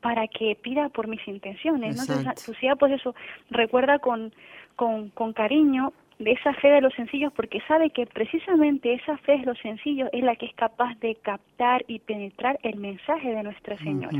para 0.00 0.28
que 0.28 0.56
pida 0.60 0.88
por 0.90 1.08
mis 1.08 1.26
intenciones 1.26 1.96
¿no? 1.96 2.02
entonces 2.02 2.48
Lucía 2.48 2.76
pues 2.76 2.92
eso 2.92 3.14
recuerda 3.50 3.98
con 3.98 4.32
con 4.76 5.10
con 5.10 5.32
cariño 5.32 5.92
de 6.18 6.32
esa 6.32 6.54
fe 6.54 6.68
de 6.68 6.80
los 6.80 6.94
sencillos 6.94 7.32
porque 7.34 7.60
sabe 7.66 7.90
que 7.90 8.06
precisamente 8.06 8.94
esa 8.94 9.16
fe 9.18 9.38
de 9.38 9.46
los 9.46 9.58
sencillos 9.58 10.08
es 10.12 10.22
la 10.22 10.36
que 10.36 10.46
es 10.46 10.54
capaz 10.54 10.94
de 11.00 11.16
captar 11.16 11.84
y 11.88 11.98
penetrar 11.98 12.58
el 12.62 12.76
mensaje 12.76 13.30
de 13.30 13.42
Nuestra 13.42 13.76
Señora. 13.78 14.16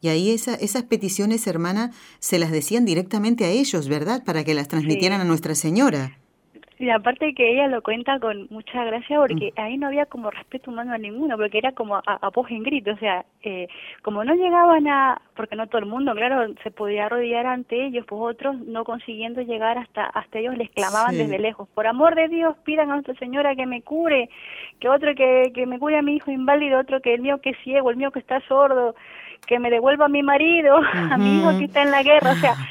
Y 0.00 0.08
ahí 0.08 0.30
esa, 0.30 0.54
esas 0.54 0.84
peticiones, 0.84 1.46
hermana, 1.46 1.90
se 2.20 2.38
las 2.38 2.52
decían 2.52 2.84
directamente 2.84 3.44
a 3.44 3.48
ellos, 3.48 3.88
¿verdad? 3.88 4.22
Para 4.24 4.44
que 4.44 4.54
las 4.54 4.68
transmitieran 4.68 5.20
a 5.20 5.24
Nuestra 5.24 5.54
Señora. 5.54 6.16
Y 6.78 6.90
aparte 6.90 7.32
que 7.34 7.52
ella 7.52 7.68
lo 7.68 7.80
cuenta 7.82 8.20
con 8.20 8.48
mucha 8.50 8.84
gracia 8.84 9.18
porque 9.18 9.52
mm. 9.56 9.60
ahí 9.60 9.78
no 9.78 9.86
había 9.86 10.04
como 10.04 10.30
respeto 10.30 10.70
humano 10.70 10.92
a 10.92 10.98
ninguno, 10.98 11.36
porque 11.38 11.56
era 11.56 11.72
como 11.72 11.96
a, 11.96 12.02
a 12.06 12.30
en 12.50 12.62
grito, 12.62 12.92
o 12.92 12.96
sea, 12.98 13.24
eh, 13.42 13.66
como 14.02 14.22
no 14.24 14.34
llegaban 14.34 14.86
a, 14.86 15.20
porque 15.34 15.56
no 15.56 15.66
todo 15.68 15.78
el 15.78 15.86
mundo, 15.86 16.14
claro, 16.14 16.52
se 16.62 16.70
podía 16.70 17.06
arrodillar 17.06 17.46
ante 17.46 17.86
ellos, 17.86 18.04
pues 18.06 18.20
otros 18.20 18.58
no 18.58 18.84
consiguiendo 18.84 19.40
llegar 19.40 19.78
hasta 19.78 20.04
hasta 20.04 20.38
ellos 20.38 20.56
les 20.58 20.68
clamaban 20.70 21.16
desde 21.16 21.38
lejos, 21.38 21.66
por 21.74 21.86
amor 21.86 22.14
de 22.14 22.28
Dios, 22.28 22.54
pidan 22.64 22.90
a 22.90 22.94
Nuestra 22.94 23.14
Señora 23.14 23.56
que 23.56 23.66
me 23.66 23.80
cure, 23.80 24.28
que 24.78 24.88
otro 24.90 25.14
que, 25.14 25.52
que 25.54 25.64
me 25.64 25.78
cure 25.78 25.96
a 25.96 26.02
mi 26.02 26.16
hijo 26.16 26.30
inválido, 26.30 26.78
otro 26.78 27.00
que 27.00 27.14
el 27.14 27.22
mío 27.22 27.40
que 27.40 27.50
es 27.50 27.58
ciego, 27.64 27.90
el 27.90 27.96
mío 27.96 28.10
que 28.10 28.18
está 28.18 28.40
sordo, 28.40 28.94
que 29.46 29.58
me 29.58 29.70
devuelva 29.70 30.06
a 30.06 30.08
mi 30.08 30.22
marido, 30.22 30.76
a 30.92 31.16
mi 31.16 31.38
hijo 31.38 31.58
que 31.58 31.64
está 31.64 31.82
en 31.82 31.90
la 31.90 32.02
guerra, 32.02 32.32
o 32.32 32.36
sea, 32.36 32.54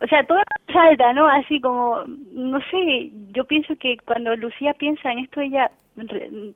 o 0.00 0.06
sea, 0.06 0.24
todo 0.24 0.38
salta, 0.72 1.12
¿no? 1.12 1.26
Así 1.26 1.60
como, 1.60 2.04
no 2.32 2.60
sé, 2.70 3.10
yo 3.32 3.44
pienso 3.44 3.76
que 3.76 3.96
cuando 4.04 4.34
Lucía 4.36 4.74
piensa 4.74 5.12
en 5.12 5.20
esto, 5.20 5.40
ella, 5.40 5.70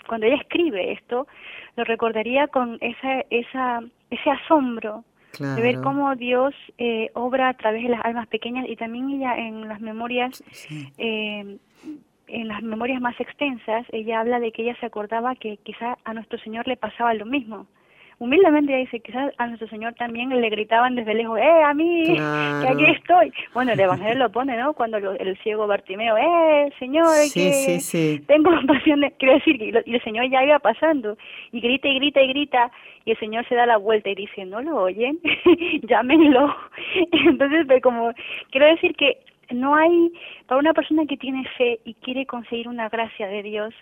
cuando 0.07 0.27
ella 0.27 0.37
escribe 0.37 0.93
esto, 0.93 1.27
lo 1.77 1.85
recordaría 1.85 2.49
con 2.49 2.79
esa, 2.81 3.25
esa, 3.31 3.81
ese 4.11 4.31
asombro 4.31 5.05
de 5.39 5.61
ver 5.61 5.81
cómo 5.83 6.17
Dios 6.17 6.55
eh, 6.79 7.11
obra 7.15 7.51
a 7.51 7.55
través 7.55 7.85
de 7.85 7.91
las 7.91 8.05
almas 8.05 8.27
pequeñas 8.27 8.67
y 8.69 8.77
también 8.77 9.11
ella 9.11 9.37
en 9.37 9.69
las 9.69 9.81
memorias, 9.81 10.43
eh, 10.99 11.59
en 12.27 12.49
las 12.49 12.63
memorias 12.63 13.01
más 13.01 13.19
extensas, 13.21 13.87
ella 13.93 14.21
habla 14.21 14.41
de 14.41 14.51
que 14.51 14.63
ella 14.63 14.77
se 14.81 14.87
acordaba 14.87 15.37
que 15.37 15.59
quizá 15.59 15.97
a 16.05 16.15
nuestro 16.15 16.39
Señor 16.41 16.67
le 16.67 16.77
pasaba 16.77 17.15
lo 17.15 17.27
mismo 17.27 17.67
humildemente 18.19 18.75
dice, 18.75 19.01
quizás 19.01 19.33
a 19.39 19.47
nuestro 19.47 19.69
Señor 19.69 19.95
también 19.95 20.29
le 20.29 20.51
gritaban 20.51 20.97
desde 20.97 21.15
lejos, 21.15 21.39
¡eh, 21.39 21.63
a 21.65 21.73
mí! 21.73 22.05
Que 22.17 22.69
aquí 22.69 22.85
estoy. 22.87 23.33
Bueno, 23.55 23.73
el 23.73 23.81
Evangelio 23.81 24.19
lo 24.19 24.33
pone, 24.33 24.57
¿no? 24.57 24.73
Cuando 24.73 24.99
el 24.99 25.39
ciego 25.39 25.67
Bartimeo, 25.67 26.17
¡eh, 26.17 26.73
Señor! 26.79 27.07
que 27.33 28.21
Tengo 28.27 28.51
compasión 28.57 29.01
de... 29.01 29.13
Quiero 29.13 29.35
decir, 29.35 29.63
y, 29.63 29.73
y 29.91 29.95
el 29.95 30.03
Señor 30.03 30.29
ya 30.31 30.45
iba 30.45 30.59
pasando, 30.59 31.17
y 31.53 31.61
grita 31.61 31.89
y 31.89 31.95
grita 31.95 32.21
y 32.21 32.29
grita, 32.29 32.73
y 33.05 33.13
el 33.13 33.19
Señor 33.19 33.47
se 33.49 33.55
da 33.55 33.67
la 33.67 33.77
vuelta 33.77 34.11
y 34.11 34.17
dice, 34.17 34.45
¿no 34.45 34.61
lo 34.63 34.83
oyen? 34.83 35.19
Llámenlo. 35.89 36.55
Entonces, 37.13 37.67
pues 37.67 37.83
como, 37.83 38.13
quiero 38.51 38.67
decir 38.67 38.97
que 38.97 39.19
no 39.51 39.77
hay, 39.77 40.13
para 40.47 40.59
una 40.59 40.75
persona 40.75 41.07
que 41.07 41.17
tiene 41.17 41.45
fe 41.57 41.79
y 41.85 41.95
quiere 41.95 42.27
conseguir 42.27 42.69
una 42.69 42.89
gracia 42.89 43.29
de 43.29 43.43
Dios, 43.43 43.75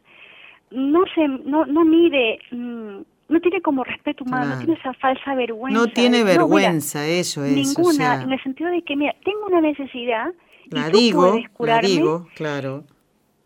no 0.71 1.05
se, 1.15 1.27
no, 1.27 1.65
no 1.65 1.85
mide... 1.85 2.39
Mm, 2.51 3.01
no 3.29 3.41
tiene 3.41 3.61
como 3.61 3.83
respeto 3.83 4.25
humano, 4.25 4.55
no 4.55 4.59
tiene 4.59 4.75
esa 4.75 4.93
falsa 4.95 5.35
vergüenza. 5.35 5.79
No 5.79 5.87
tiene 5.89 6.23
vergüenza, 6.23 7.07
eso 7.07 7.45
es. 7.45 7.53
Ninguna, 7.53 8.23
en 8.23 8.33
el 8.33 8.43
sentido 8.43 8.71
de 8.71 8.83
que, 8.83 8.97
mira, 8.97 9.15
tengo 9.25 9.47
una 9.47 9.61
necesidad. 9.61 10.33
La 10.71 10.89
digo, 10.91 11.39
la 11.59 11.81
digo, 11.81 12.29
claro. 12.35 12.85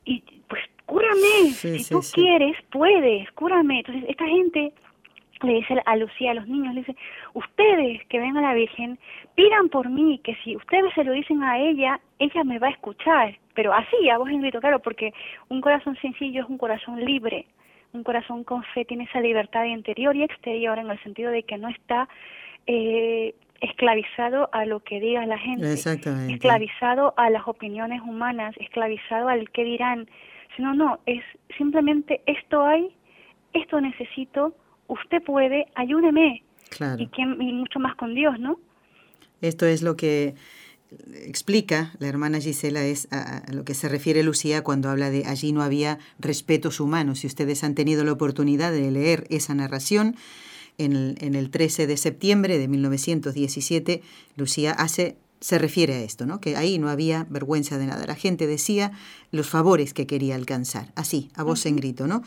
Y 0.04 0.22
pues 0.48 0.62
cúrame, 0.86 1.50
si 1.52 1.88
tú 1.88 2.00
quieres, 2.12 2.56
puedes, 2.70 3.30
cúrame. 3.32 3.78
Entonces, 3.78 4.04
esta 4.08 4.26
gente 4.26 4.72
le 5.42 5.54
dice 5.54 5.82
a 5.84 5.96
Lucía, 5.96 6.32
a 6.32 6.34
los 6.34 6.46
niños, 6.46 6.74
le 6.74 6.80
dice, 6.80 6.96
ustedes 7.32 8.06
que 8.08 8.18
ven 8.18 8.36
a 8.36 8.42
la 8.42 8.54
Virgen, 8.54 8.98
pidan 9.34 9.70
por 9.70 9.88
mí, 9.88 10.20
que 10.22 10.34
si 10.44 10.56
ustedes 10.56 10.92
se 10.94 11.04
lo 11.04 11.12
dicen 11.12 11.42
a 11.42 11.58
ella, 11.58 12.00
ella 12.18 12.44
me 12.44 12.58
va 12.58 12.68
a 12.68 12.70
escuchar. 12.70 13.38
Pero 13.54 13.72
así, 13.72 14.10
a 14.10 14.18
vos 14.18 14.28
en 14.28 14.42
grito, 14.42 14.60
claro, 14.60 14.80
porque 14.80 15.12
un 15.48 15.60
corazón 15.60 15.96
sencillo 16.02 16.42
es 16.42 16.48
un 16.48 16.58
corazón 16.58 17.02
libre 17.02 17.46
un 17.92 18.04
corazón 18.04 18.44
con 18.44 18.62
fe 18.74 18.84
tiene 18.84 19.04
esa 19.04 19.20
libertad 19.20 19.64
interior 19.64 20.14
y 20.16 20.22
exterior 20.22 20.78
en 20.78 20.90
el 20.90 21.02
sentido 21.02 21.30
de 21.30 21.42
que 21.42 21.58
no 21.58 21.68
está 21.68 22.08
eh, 22.66 23.34
esclavizado 23.60 24.48
a 24.52 24.64
lo 24.64 24.80
que 24.80 25.00
diga 25.00 25.26
la 25.26 25.38
gente, 25.38 25.72
esclavizado 25.72 27.14
a 27.16 27.30
las 27.30 27.46
opiniones 27.46 28.00
humanas, 28.02 28.54
esclavizado 28.58 29.28
al 29.28 29.50
que 29.50 29.64
dirán, 29.64 30.08
sino 30.56 30.74
no, 30.74 31.00
es 31.06 31.22
simplemente 31.56 32.22
esto 32.26 32.64
hay, 32.64 32.94
esto 33.52 33.80
necesito, 33.80 34.54
usted 34.88 35.22
puede, 35.22 35.66
ayúdeme. 35.74 36.42
Y, 36.98 37.10
y 37.20 37.52
mucho 37.52 37.80
más 37.80 37.96
con 37.96 38.14
Dios, 38.14 38.38
¿no? 38.38 38.56
Esto 39.40 39.66
es 39.66 39.82
lo 39.82 39.96
que 39.96 40.34
explica 41.24 41.92
la 41.98 42.08
hermana 42.08 42.40
Gisela 42.40 42.84
es 42.84 43.08
a, 43.10 43.44
lo 43.52 43.64
que 43.64 43.74
se 43.74 43.88
refiere 43.88 44.22
Lucía 44.22 44.62
cuando 44.62 44.90
habla 44.90 45.10
de 45.10 45.24
allí 45.26 45.52
no 45.52 45.62
había 45.62 45.98
respetos 46.18 46.80
humanos. 46.80 47.20
Si 47.20 47.26
ustedes 47.26 47.64
han 47.64 47.74
tenido 47.74 48.04
la 48.04 48.12
oportunidad 48.12 48.72
de 48.72 48.90
leer 48.90 49.26
esa 49.30 49.54
narración, 49.54 50.16
en 50.78 50.92
el, 50.92 51.16
en 51.20 51.34
el 51.34 51.50
13 51.50 51.86
de 51.86 51.96
septiembre 51.96 52.58
de 52.58 52.68
1917, 52.68 54.02
Lucía 54.36 54.72
hace 54.72 55.16
se 55.40 55.58
refiere 55.58 55.94
a 55.94 56.02
esto, 56.02 56.26
¿no? 56.26 56.40
Que 56.40 56.56
ahí 56.56 56.78
no 56.78 56.90
había 56.90 57.26
vergüenza 57.30 57.78
de 57.78 57.86
nada. 57.86 58.06
La 58.06 58.14
gente 58.14 58.46
decía 58.46 58.92
los 59.30 59.48
favores 59.48 59.94
que 59.94 60.06
quería 60.06 60.34
alcanzar, 60.34 60.92
así, 60.96 61.30
a 61.34 61.42
voz 61.42 61.64
en 61.66 61.76
grito, 61.76 62.06
¿no? 62.06 62.22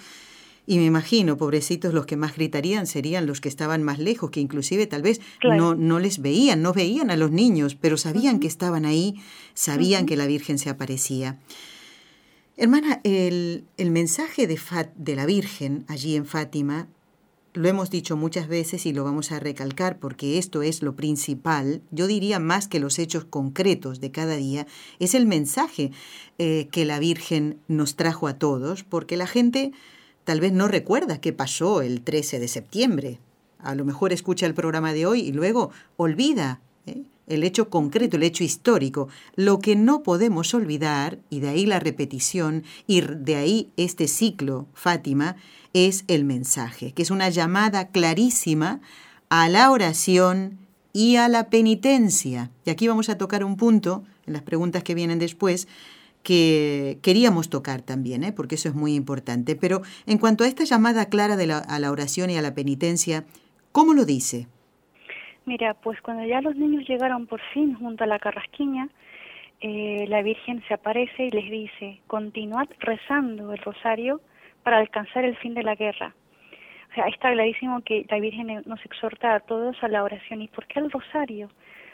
Y 0.65 0.77
me 0.77 0.85
imagino, 0.85 1.37
pobrecitos, 1.37 1.93
los 1.93 2.05
que 2.05 2.15
más 2.15 2.35
gritarían 2.35 2.87
serían 2.87 3.25
los 3.25 3.41
que 3.41 3.49
estaban 3.49 3.83
más 3.83 3.99
lejos, 3.99 4.31
que 4.31 4.39
inclusive 4.39 4.87
tal 4.87 5.01
vez 5.01 5.19
no, 5.43 5.75
no 5.75 5.99
les 5.99 6.21
veían, 6.21 6.61
no 6.61 6.71
veían 6.71 7.11
a 7.11 7.17
los 7.17 7.31
niños, 7.31 7.75
pero 7.75 7.97
sabían 7.97 8.39
que 8.39 8.47
estaban 8.47 8.85
ahí, 8.85 9.15
sabían 9.53 10.05
que 10.05 10.15
la 10.15 10.25
Virgen 10.25 10.57
se 10.57 10.69
aparecía. 10.69 11.37
Hermana, 12.55 13.01
el, 13.03 13.65
el 13.77 13.91
mensaje 13.91 14.47
de, 14.47 14.57
de 14.95 15.15
la 15.15 15.25
Virgen 15.25 15.83
allí 15.89 16.15
en 16.15 16.25
Fátima, 16.25 16.87
lo 17.53 17.67
hemos 17.67 17.89
dicho 17.89 18.15
muchas 18.15 18.47
veces 18.47 18.85
y 18.85 18.93
lo 18.93 19.03
vamos 19.03 19.31
a 19.31 19.39
recalcar 19.39 19.99
porque 19.99 20.37
esto 20.37 20.63
es 20.63 20.81
lo 20.81 20.95
principal, 20.95 21.81
yo 21.91 22.07
diría 22.07 22.39
más 22.39 22.67
que 22.67 22.79
los 22.79 22.99
hechos 22.99 23.25
concretos 23.25 23.99
de 23.99 24.11
cada 24.11 24.35
día, 24.37 24.65
es 24.99 25.13
el 25.13 25.25
mensaje 25.25 25.91
eh, 26.37 26.67
que 26.71 26.85
la 26.85 26.99
Virgen 26.99 27.57
nos 27.67 27.95
trajo 27.95 28.27
a 28.27 28.39
todos, 28.39 28.83
porque 28.83 29.17
la 29.17 29.27
gente 29.27 29.71
Tal 30.23 30.39
vez 30.39 30.53
no 30.53 30.67
recuerda 30.67 31.19
qué 31.19 31.33
pasó 31.33 31.81
el 31.81 32.01
13 32.01 32.39
de 32.39 32.47
septiembre. 32.47 33.19
A 33.59 33.75
lo 33.75 33.85
mejor 33.85 34.13
escucha 34.13 34.45
el 34.45 34.53
programa 34.53 34.93
de 34.93 35.05
hoy 35.05 35.21
y 35.21 35.31
luego 35.31 35.71
olvida 35.97 36.61
¿eh? 36.85 37.03
el 37.27 37.43
hecho 37.43 37.69
concreto, 37.69 38.17
el 38.17 38.23
hecho 38.23 38.43
histórico. 38.43 39.09
Lo 39.35 39.59
que 39.59 39.75
no 39.75 40.03
podemos 40.03 40.53
olvidar, 40.53 41.19
y 41.29 41.39
de 41.39 41.49
ahí 41.49 41.65
la 41.65 41.79
repetición, 41.79 42.63
y 42.87 43.01
de 43.01 43.35
ahí 43.35 43.71
este 43.77 44.07
ciclo, 44.07 44.67
Fátima, 44.73 45.35
es 45.73 46.05
el 46.07 46.23
mensaje, 46.23 46.91
que 46.93 47.01
es 47.01 47.11
una 47.11 47.29
llamada 47.29 47.87
clarísima 47.87 48.81
a 49.29 49.49
la 49.49 49.71
oración 49.71 50.59
y 50.93 51.15
a 51.15 51.27
la 51.27 51.49
penitencia. 51.49 52.51
Y 52.65 52.69
aquí 52.69 52.87
vamos 52.87 53.09
a 53.09 53.17
tocar 53.17 53.43
un 53.43 53.57
punto 53.57 54.03
en 54.25 54.33
las 54.33 54.43
preguntas 54.43 54.83
que 54.83 54.95
vienen 54.95 55.19
después, 55.19 55.67
que 56.23 56.97
queríamos 57.03 57.49
tocar 57.49 57.81
también, 57.81 58.23
¿eh? 58.23 58.31
porque 58.31 58.55
eso 58.55 58.69
es 58.69 58.75
muy 58.75 58.95
importante. 58.95 59.55
Pero 59.55 59.81
en 60.07 60.17
cuanto 60.17 60.43
a 60.43 60.47
esta 60.47 60.63
llamada 60.63 61.09
clara 61.09 61.35
de 61.35 61.47
la, 61.47 61.59
a 61.59 61.79
la 61.79 61.91
oración 61.91 62.29
y 62.29 62.37
a 62.37 62.41
la 62.41 62.55
penitencia, 62.55 63.25
¿cómo 63.71 63.93
lo 63.93 64.05
dice? 64.05 64.47
Mira, 65.45 65.73
pues 65.73 66.01
cuando 66.01 66.25
ya 66.25 66.41
los 66.41 66.55
niños 66.55 66.87
llegaron 66.87 67.27
por 67.27 67.41
fin 67.53 67.75
junto 67.75 68.05
a 68.05 68.07
la 68.07 68.19
carrasquiña, 68.19 68.87
eh, 69.59 70.05
la 70.07 70.21
Virgen 70.21 70.63
se 70.67 70.73
aparece 70.73 71.25
y 71.25 71.31
les 71.31 71.51
dice, 71.51 71.99
continuad 72.07 72.67
rezando 72.79 73.51
el 73.51 73.59
rosario 73.59 74.21
para 74.63 74.77
alcanzar 74.77 75.25
el 75.25 75.35
fin 75.37 75.53
de 75.53 75.63
la 75.63 75.75
guerra. 75.75 76.15
O 76.91 76.95
sea, 76.95 77.05
está 77.05 77.31
clarísimo 77.31 77.81
que 77.81 78.05
la 78.09 78.19
Virgen 78.19 78.61
nos 78.65 78.85
exhorta 78.85 79.35
a 79.35 79.39
todos 79.41 79.75
a 79.81 79.87
la 79.87 80.03
oración. 80.03 80.41
¿Y 80.41 80.47
por 80.47 80.67
qué 80.67 80.79
el 80.79 80.91
rosario? 80.91 81.49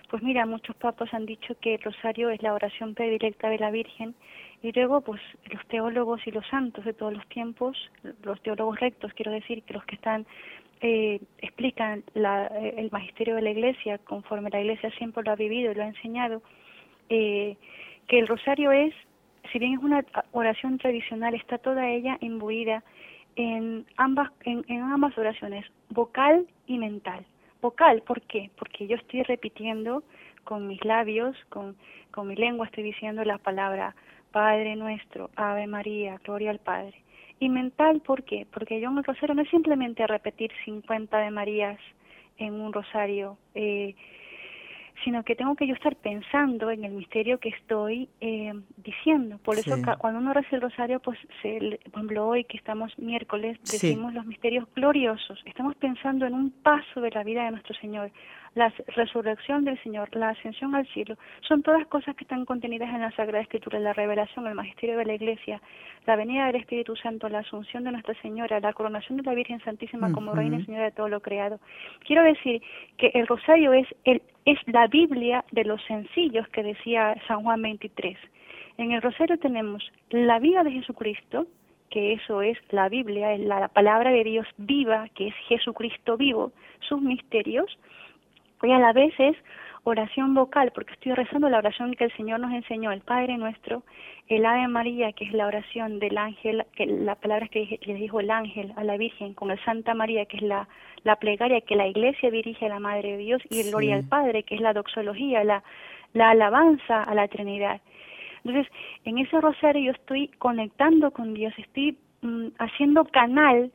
Pues 0.10 0.24
mira, 0.24 0.48
muchos 0.48 0.76
papas 0.76 1.14
han 1.14 1.28
dicho 1.28 1.54
que 1.62 1.76
el 1.76 1.84
rosario 1.84 2.32
es 2.32 2.42
la 2.42 2.56
oración 2.56 2.96
predilecta 2.96 3.48
de 3.48 3.60
la 3.60 3.70
Virgen 3.70 4.16
y 4.64 4.72
luego 4.72 5.02
pues 5.02 5.22
los 5.46 5.64
teólogos 5.68 6.26
y 6.26 6.32
los 6.32 6.46
santos 6.48 6.84
de 6.84 6.94
todos 6.94 7.14
los 7.14 7.28
tiempos, 7.28 7.78
los 8.24 8.42
teólogos 8.42 8.80
rectos, 8.80 9.14
quiero 9.14 9.32
decir, 9.32 9.62
que 9.62 9.76
los 9.76 9.86
que 9.86 9.96
están 9.96 10.26
eh, 10.82 11.22
explican 11.42 12.04
la, 12.16 12.48
eh, 12.48 12.74
el 12.78 12.90
magisterio 12.90 13.36
de 13.36 13.44
la 13.44 13.52
Iglesia 13.52 14.00
conforme 14.00 14.50
la 14.50 14.62
Iglesia 14.62 14.90
siempre 14.98 15.22
lo 15.24 15.32
ha 15.32 15.36
vivido 15.36 15.72
y 15.72 15.76
lo 15.76 15.84
ha 15.84 15.88
enseñado, 15.88 16.42
eh, 17.10 17.56
que 18.08 18.18
el 18.18 18.28
rosario 18.28 18.72
es, 18.72 18.96
si 19.52 19.60
bien 19.60 19.74
es 19.74 19.80
una 19.80 20.04
oración 20.32 20.80
tradicional, 20.80 21.36
está 21.36 21.60
toda 21.60 21.88
ella 21.88 22.18
imbuida 22.20 22.84
en 23.36 23.86
ambas, 23.98 24.32
en 24.44 24.82
ambas 24.82 25.16
oraciones, 25.20 25.66
vocal 25.90 26.48
y 26.66 26.80
mental 26.80 27.24
vocal. 27.62 28.02
¿Por 28.02 28.22
qué? 28.22 28.50
Porque 28.58 28.88
yo 28.88 28.96
estoy 28.96 29.24
repitiendo 29.24 30.04
con 30.44 30.68
mis 30.68 30.84
labios, 30.84 31.36
con, 31.50 31.76
con 32.12 32.28
mi 32.28 32.36
lengua, 32.36 32.66
estoy 32.66 32.84
diciendo 32.84 33.24
la 33.24 33.38
palabra 33.38 33.96
Padre 34.32 34.76
nuestro, 34.76 35.30
Ave 35.36 35.68
María, 35.68 36.20
Gloria 36.24 36.52
al 36.52 36.60
Padre. 36.60 37.04
Y 37.40 37.50
mental, 37.50 38.02
¿por 38.02 38.24
qué? 38.24 38.46
Porque 38.52 38.80
yo 38.80 38.90
en 38.90 38.98
el 38.98 39.04
rosario 39.04 39.36
no 39.36 39.42
es 39.42 39.50
simplemente 39.50 40.06
repetir 40.06 40.52
50 40.66 41.18
de 41.18 41.32
Marías 41.32 41.80
en 42.38 42.54
un 42.54 42.74
rosario, 42.74 43.38
eh, 43.56 43.96
sino 45.04 45.24
que 45.24 45.36
tengo 45.36 45.56
que 45.56 45.68
yo 45.68 45.74
estar 45.74 45.96
pensando 45.96 46.70
en 46.72 46.84
el 46.84 46.92
misterio 46.92 47.40
que 47.40 47.50
estoy 47.50 48.10
eh, 48.22 48.54
diciendo. 48.78 49.40
Por 49.44 49.58
eso 49.58 49.76
cuando 49.98 50.20
uno 50.20 50.34
reza 50.34 50.56
el 50.56 50.62
rosario, 50.62 51.00
pues, 51.00 51.18
se, 51.42 51.80
por 51.86 52.00
ejemplo, 52.00 52.28
hoy 52.28 52.44
que 52.44 52.58
estamos 52.58 52.98
miércoles, 52.98 53.58
decimos 53.64 54.14
los 54.14 54.26
misterios 54.26 54.68
gloriosos. 54.76 55.42
Estamos 55.46 55.76
pensando 55.76 56.26
en 56.26 56.34
un 56.34 56.52
paso 56.52 57.02
de 57.02 57.12
la 57.12 57.24
vida 57.24 57.46
de 57.46 57.52
nuestro 57.52 57.76
Señor, 57.76 58.12
la 58.56 58.74
resurrección 58.96 59.64
del 59.64 59.82
Señor, 59.84 60.16
la 60.16 60.30
ascensión 60.30 60.76
al 60.76 60.88
cielo, 60.88 61.16
son 61.42 61.62
todas 61.62 61.86
cosas 61.88 62.16
que 62.16 62.24
están 62.24 62.46
contenidas 62.46 62.90
en 62.90 63.02
la 63.02 63.12
Sagrada 63.12 63.44
Escritura, 63.44 63.80
la 63.80 63.94
revelación, 63.94 64.48
el 64.48 64.56
magisterio 64.56 64.98
de 64.98 65.06
la 65.06 65.14
Iglesia, 65.14 65.62
la 66.06 66.16
venida 66.16 66.48
del 66.48 66.58
Espíritu 66.58 66.96
Santo, 66.96 67.30
la 67.30 67.40
asunción 67.40 67.84
de 67.84 67.92
Nuestra 67.92 68.16
Señora, 68.22 68.60
la 68.60 68.74
coronación 68.74 69.18
de 69.18 69.24
la 69.24 69.34
Virgen 69.34 69.60
Santísima 69.62 70.12
como 70.12 70.34
Reina 70.34 70.58
y 70.58 70.66
Señora 70.66 70.86
de 70.86 70.92
todo 70.92 71.10
lo 71.10 71.22
creado. 71.22 71.60
Quiero 72.06 72.24
decir 72.24 72.62
que 72.98 73.12
el 73.14 73.28
rosario 73.28 73.74
es, 73.74 73.88
el, 74.04 74.22
es 74.46 74.58
la 74.68 74.88
Biblia 74.88 75.46
de 75.52 75.66
los 75.66 75.82
sencillos 75.86 76.48
que 76.50 76.64
decía 76.64 77.16
San 77.28 77.44
Juan 77.44 77.62
23. 77.62 78.18
En 78.78 78.92
el 78.92 79.02
rosario 79.02 79.38
tenemos 79.38 79.92
la 80.10 80.40
vida 80.40 80.64
de 80.64 80.72
Jesucristo, 80.72 81.48
que 81.90 82.14
eso 82.14 82.42
es 82.42 82.58
la 82.72 82.88
Biblia, 82.88 83.34
es 83.34 83.42
la 83.42 83.68
palabra 83.68 84.12
de 84.12 84.24
Dios 84.24 84.48
viva, 84.58 85.08
que 85.16 85.28
es 85.28 85.36
Jesucristo 85.48 86.18
vivo, 86.18 86.52
sus 86.88 87.02
misterios, 87.02 87.78
y 88.64 88.72
a 88.72 88.80
la 88.80 88.94
vez 88.94 89.14
es 89.20 89.36
oración 89.84 90.34
vocal, 90.34 90.72
porque 90.74 90.94
estoy 90.94 91.14
rezando 91.14 91.50
la 91.50 91.58
oración 91.58 91.94
que 91.94 92.06
el 92.06 92.16
Señor 92.16 92.40
nos 92.40 92.54
enseñó, 92.54 92.92
el 92.92 93.02
Padre 93.02 93.38
nuestro, 93.38 93.84
el 94.28 94.46
Ave 94.46 94.68
María, 94.68 95.14
que 95.14 95.26
es 95.26 95.34
la 95.34 95.48
oración 95.48 96.00
del 96.00 96.18
ángel, 96.18 96.66
que 96.76 96.86
la 96.86 97.16
palabra 97.16 97.48
que 97.48 97.80
le 97.82 97.94
dijo 97.96 98.20
el 98.20 98.30
ángel 98.30 98.74
a 98.76 98.84
la 98.84 98.98
Virgen, 98.98 99.34
con 99.34 99.52
el 99.52 99.64
Santa 99.64 99.94
María, 99.94 100.26
que 100.26 100.38
es 100.38 100.44
la, 100.44 100.68
la 101.04 101.16
plegaria 101.16 101.62
que 101.62 101.76
la 101.76 101.88
Iglesia 101.88 102.30
dirige 102.30 102.66
a 102.66 102.70
la 102.70 102.80
Madre 102.80 103.14
de 103.14 103.18
Dios, 103.18 103.42
y 103.50 103.62
el 103.62 103.70
Gloria 103.70 103.96
al 103.96 104.08
Padre, 104.08 104.44
que 104.44 104.56
es 104.56 104.62
la 104.62 104.74
doxología, 104.74 105.44
la, 105.44 105.64
la 106.14 106.32
alabanza 106.32 107.04
a 107.04 107.16
la 107.16 107.28
Trinidad. 107.28 107.82
Entonces, 108.44 108.72
en 109.06 109.18
ese 109.18 109.40
rosario 109.42 109.82
yo 109.84 109.92
estoy 109.92 110.30
conectando 110.40 111.12
con 111.12 111.34
Dios, 111.34 111.54
estoy 111.58 111.98
mm, 112.22 112.48
haciendo 112.58 113.06
canal 113.06 113.72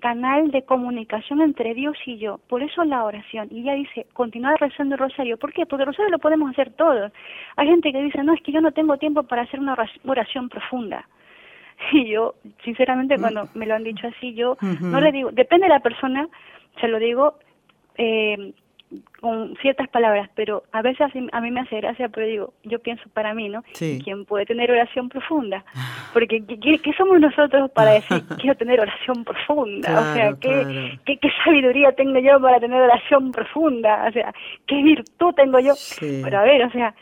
canal 0.00 0.50
de 0.50 0.62
comunicación 0.62 1.40
entre 1.40 1.74
Dios 1.74 1.96
y 2.06 2.18
yo. 2.18 2.38
Por 2.48 2.62
eso 2.62 2.84
la 2.84 3.04
oración. 3.04 3.48
Y 3.50 3.60
ella 3.60 3.74
dice, 3.74 4.06
continuar 4.12 4.60
rezando 4.60 4.94
el 4.94 5.00
rosario. 5.00 5.38
¿Por 5.38 5.52
qué? 5.52 5.66
Porque 5.66 5.82
el 5.82 5.88
rosario 5.88 6.10
lo 6.10 6.18
podemos 6.18 6.50
hacer 6.50 6.72
todos. 6.72 7.12
Hay 7.56 7.68
gente 7.68 7.92
que 7.92 8.02
dice, 8.02 8.22
no, 8.22 8.34
es 8.34 8.42
que 8.42 8.52
yo 8.52 8.60
no 8.60 8.72
tengo 8.72 8.96
tiempo 8.98 9.22
para 9.22 9.42
hacer 9.42 9.60
una 9.60 9.76
oración 10.04 10.48
profunda. 10.48 11.06
Y 11.92 12.08
yo, 12.08 12.34
sinceramente, 12.64 13.18
mm. 13.18 13.20
cuando 13.20 13.48
me 13.54 13.66
lo 13.66 13.74
han 13.74 13.84
dicho 13.84 14.06
así, 14.06 14.32
yo 14.32 14.56
no 14.80 14.98
le 14.98 15.12
digo, 15.12 15.30
depende 15.30 15.66
de 15.66 15.74
la 15.74 15.80
persona, 15.80 16.26
se 16.80 16.88
lo 16.88 16.98
digo, 16.98 17.34
eh, 17.98 18.54
con 19.20 19.56
ciertas 19.56 19.88
palabras, 19.88 20.30
pero 20.34 20.62
a 20.72 20.82
veces 20.82 21.08
a 21.32 21.40
mí 21.40 21.50
me 21.50 21.60
hace 21.60 21.76
gracia, 21.80 22.08
pero 22.08 22.26
digo, 22.26 22.54
yo 22.62 22.78
pienso 22.78 23.08
para 23.10 23.34
mí, 23.34 23.48
¿no? 23.48 23.64
¿Quién 23.76 24.24
puede 24.24 24.46
tener 24.46 24.70
oración 24.70 25.08
profunda? 25.08 25.64
Porque 26.12 26.42
¿qué, 26.44 26.92
somos 26.96 27.20
nosotros 27.20 27.70
para 27.72 27.92
decir 27.92 28.22
quiero 28.40 28.56
tener 28.56 28.80
oración 28.80 29.24
profunda? 29.24 30.00
o 30.00 30.14
sea, 30.14 30.34
¿qué, 30.40 30.98
¿qué, 31.04 31.30
sabiduría 31.44 31.92
tengo 31.92 32.18
yo 32.20 32.40
para 32.40 32.60
tener 32.60 32.80
oración 32.80 33.32
profunda? 33.32 34.06
O 34.08 34.12
sea, 34.12 34.32
¿qué 34.66 34.82
virtud 34.82 35.34
tengo 35.34 35.58
yo? 35.58 35.74
Pero 36.00 36.38
a 36.38 36.42
ver, 36.42 36.64
o 36.64 36.70
sea, 36.70 36.94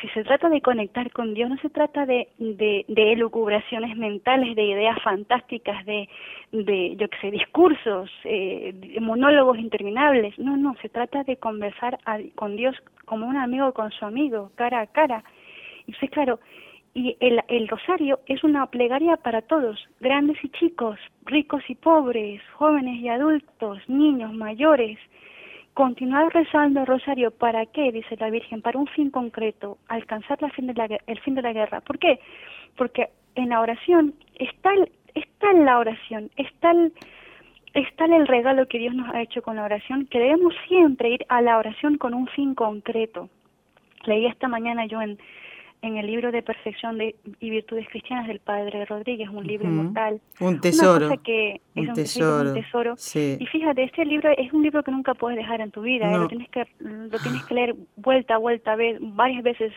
si 0.00 0.08
se 0.08 0.24
trata 0.24 0.48
de 0.48 0.60
conectar 0.60 1.10
con 1.12 1.34
Dios, 1.34 1.50
no 1.50 1.56
se 1.58 1.70
trata 1.70 2.06
de, 2.06 2.28
de, 2.38 2.84
elucubraciones 3.12 3.96
mentales, 3.96 4.56
de 4.56 4.64
ideas 4.64 5.00
fantásticas, 5.02 5.84
de, 5.86 6.08
de 6.52 6.96
yo 6.96 7.08
qué 7.08 7.18
sé, 7.20 7.30
discursos, 7.30 8.10
eh, 8.24 8.74
monólogos 9.00 9.58
interminables. 9.58 10.38
No, 10.38 10.56
no, 10.56 10.74
se 10.82 10.88
trata 10.88 11.22
de 11.24 11.36
conversar 11.36 11.98
con 12.34 12.56
Dios 12.56 12.76
como 13.04 13.26
un 13.26 13.36
amigo 13.36 13.72
con 13.72 13.90
su 13.90 14.04
amigo, 14.04 14.50
cara 14.54 14.80
a 14.80 14.86
cara. 14.86 15.24
Y 15.86 15.92
pues 15.92 16.10
claro, 16.10 16.40
y 16.94 17.16
el, 17.20 17.40
el 17.48 17.68
rosario 17.68 18.20
es 18.26 18.42
una 18.42 18.66
plegaria 18.66 19.16
para 19.16 19.42
todos, 19.42 19.78
grandes 20.00 20.42
y 20.42 20.48
chicos, 20.50 20.98
ricos 21.24 21.62
y 21.68 21.74
pobres, 21.74 22.40
jóvenes 22.54 23.00
y 23.00 23.08
adultos, 23.08 23.78
niños, 23.88 24.32
mayores, 24.32 24.98
Continuar 25.74 26.32
rezando 26.34 26.80
el 26.80 26.86
rosario, 26.86 27.30
¿para 27.30 27.64
qué? 27.66 27.92
Dice 27.92 28.16
la 28.18 28.30
Virgen, 28.30 28.60
para 28.60 28.78
un 28.78 28.86
fin 28.88 29.10
concreto, 29.10 29.78
alcanzar 29.88 30.42
la 30.42 30.50
fin 30.50 30.66
de 30.66 30.74
la, 30.74 30.88
el 31.06 31.20
fin 31.20 31.34
de 31.34 31.42
la 31.42 31.52
guerra. 31.52 31.80
¿Por 31.80 31.98
qué? 31.98 32.20
Porque 32.76 33.08
en 33.36 33.50
la 33.50 33.60
oración 33.60 34.14
está, 34.34 34.70
está 35.14 35.50
en 35.52 35.64
la 35.64 35.78
oración, 35.78 36.30
está 36.36 36.72
el, 36.72 36.92
el 37.74 38.26
regalo 38.26 38.66
que 38.66 38.78
Dios 38.78 38.94
nos 38.94 39.14
ha 39.14 39.22
hecho 39.22 39.42
con 39.42 39.56
la 39.56 39.64
oración, 39.64 40.06
que 40.06 40.18
debemos 40.18 40.54
siempre 40.66 41.10
ir 41.10 41.24
a 41.28 41.40
la 41.40 41.56
oración 41.56 41.98
con 41.98 42.14
un 42.14 42.26
fin 42.26 42.54
concreto. 42.54 43.28
Leí 44.04 44.26
esta 44.26 44.48
mañana 44.48 44.86
yo 44.86 45.00
en, 45.00 45.18
en 45.82 45.96
el 45.96 46.06
libro 46.06 46.30
de 46.30 46.42
Perfección 46.42 46.98
de, 46.98 47.16
y 47.40 47.50
Virtudes 47.50 47.86
Cristianas 47.88 48.26
del 48.26 48.40
Padre 48.40 48.84
Rodríguez, 48.84 49.28
un 49.30 49.46
libro 49.46 49.68
inmortal. 49.68 50.20
Un 50.38 50.60
tesoro. 50.60 51.10
que 51.22 51.60
un, 51.74 51.92
tesoro. 51.94 52.54
Y 53.14 53.46
fíjate, 53.46 53.84
este 53.84 54.04
libro 54.04 54.30
es 54.36 54.52
un 54.52 54.62
libro 54.62 54.82
que 54.82 54.90
nunca 54.90 55.14
puedes 55.14 55.38
dejar 55.38 55.60
en 55.60 55.70
tu 55.70 55.82
vida, 55.82 56.10
¿eh? 56.10 56.18
lo, 56.18 56.28
tienes 56.28 56.48
que, 56.50 56.66
lo 56.80 57.18
tienes 57.18 57.44
que 57.44 57.54
leer 57.54 57.76
vuelta 57.96 58.34
a 58.34 58.38
vuelta, 58.38 58.76
varias 59.00 59.42
veces. 59.42 59.72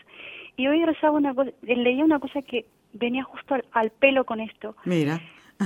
Y 0.57 0.67
hoy 0.67 0.83
rezaba 0.85 1.17
una 1.17 1.33
cosa, 1.33 1.51
leía 1.61 2.03
una 2.03 2.19
cosa 2.19 2.41
que 2.41 2.65
venía 2.93 3.23
justo 3.23 3.55
al, 3.71 3.89
pelo 3.91 4.25
con 4.25 4.39
esto. 4.39 4.75
Mira. 4.85 5.21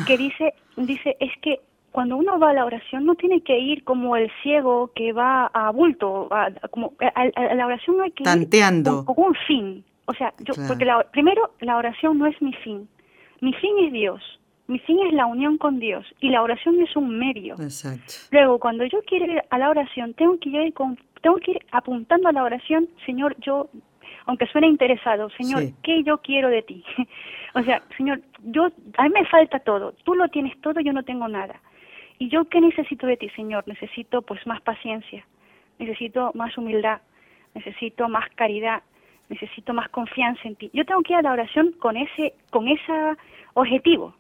Que 0.06 0.18
dice, 0.18 0.54
dice, 0.76 1.18
es 1.20 1.32
que 1.42 1.60
cuando 1.92 2.16
uno 2.18 2.38
va 2.38 2.52
a 2.52 2.54
la 2.54 2.66
oración 2.66 3.06
no 3.06 3.16
tiene 3.16 3.42
que 3.42 3.58
ir 3.58 3.84
como 3.84 4.16
el 4.16 4.30
ciego 4.44 4.92
que 4.96 5.14
va 5.14 5.48
a 5.48 5.72
bulto, 5.72 6.28
a, 6.32 6.52
como 6.70 6.94
a, 7.00 7.56
la 7.56 7.66
oración 7.66 8.02
hay 8.02 8.12
que 8.12 8.24
Tanteando. 8.24 9.00
ir 9.00 9.06
con 9.06 9.26
un 9.26 9.36
fin. 9.48 9.84
O 10.18 10.20
sea, 10.20 10.34
yo, 10.40 10.56
porque 10.68 10.84
la, 10.84 11.04
primero 11.12 11.52
la 11.60 11.78
oración 11.78 12.18
no 12.18 12.26
es 12.26 12.42
mi 12.42 12.52
fin. 12.54 12.90
Mi 13.40 13.54
fin 13.54 13.78
es 13.86 13.94
Dios. 13.94 14.40
Mi 14.66 14.80
fin 14.80 14.98
es 15.06 15.14
la 15.14 15.28
unión 15.28 15.60
con 15.60 15.80
Dios 15.80 16.06
y 16.20 16.30
la 16.30 16.42
oración 16.42 16.82
es 16.82 16.96
un 16.96 17.20
medio. 17.20 17.54
Exacto. 17.60 18.14
Luego, 18.32 18.60
cuando 18.60 18.84
yo 18.86 19.00
quiero 19.06 19.32
ir 19.32 19.44
a 19.50 19.58
la 19.60 19.70
oración, 19.70 20.16
tengo 20.16 20.40
que 20.40 20.50
ir 20.50 20.74
con, 20.74 20.98
tengo 21.22 21.38
que 21.38 21.52
ir 21.52 21.60
apuntando 21.72 22.30
a 22.30 22.32
la 22.32 22.44
oración, 22.44 22.90
Señor, 23.06 23.36
yo 23.40 23.70
aunque 24.26 24.48
suene 24.48 24.68
interesado, 24.68 25.30
Señor, 25.30 25.64
¿qué 25.84 26.04
yo 26.04 26.18
quiero 26.18 26.50
de 26.50 26.62
ti? 26.62 26.84
o 27.54 27.64
sea, 27.64 27.82
Señor, 27.96 28.22
yo 28.44 28.68
a 28.98 29.04
mí 29.04 29.10
me 29.10 29.26
falta 29.26 29.60
todo, 29.60 29.94
tú 30.04 30.16
lo 30.16 30.28
tienes 30.28 30.60
todo, 30.60 30.82
yo 30.82 30.92
no 30.92 31.04
tengo 31.04 31.30
nada. 31.30 31.62
¿Y 32.20 32.28
yo 32.30 32.44
qué 32.46 32.60
necesito 32.60 33.08
de 33.08 33.16
ti, 33.16 33.30
Señor? 33.30 33.64
Necesito 33.68 34.22
pues 34.24 34.46
más 34.48 34.60
paciencia, 34.62 35.26
necesito 35.80 36.32
más 36.34 36.58
humildad, 36.58 37.00
necesito 37.54 38.10
más 38.10 38.28
caridad, 38.36 38.82
necesito 39.30 39.74
más 39.74 39.90
confianza 39.90 40.48
en 40.48 40.56
ti. 40.56 40.70
Yo 40.74 40.86
tengo 40.86 41.02
que 41.02 41.14
ir 41.14 41.20
a 41.20 41.22
la 41.22 41.34
oración 41.34 41.74
con 41.80 41.98
ese, 41.98 42.34
con 42.50 42.68
ese 42.68 42.94
objetivo, 43.54 44.14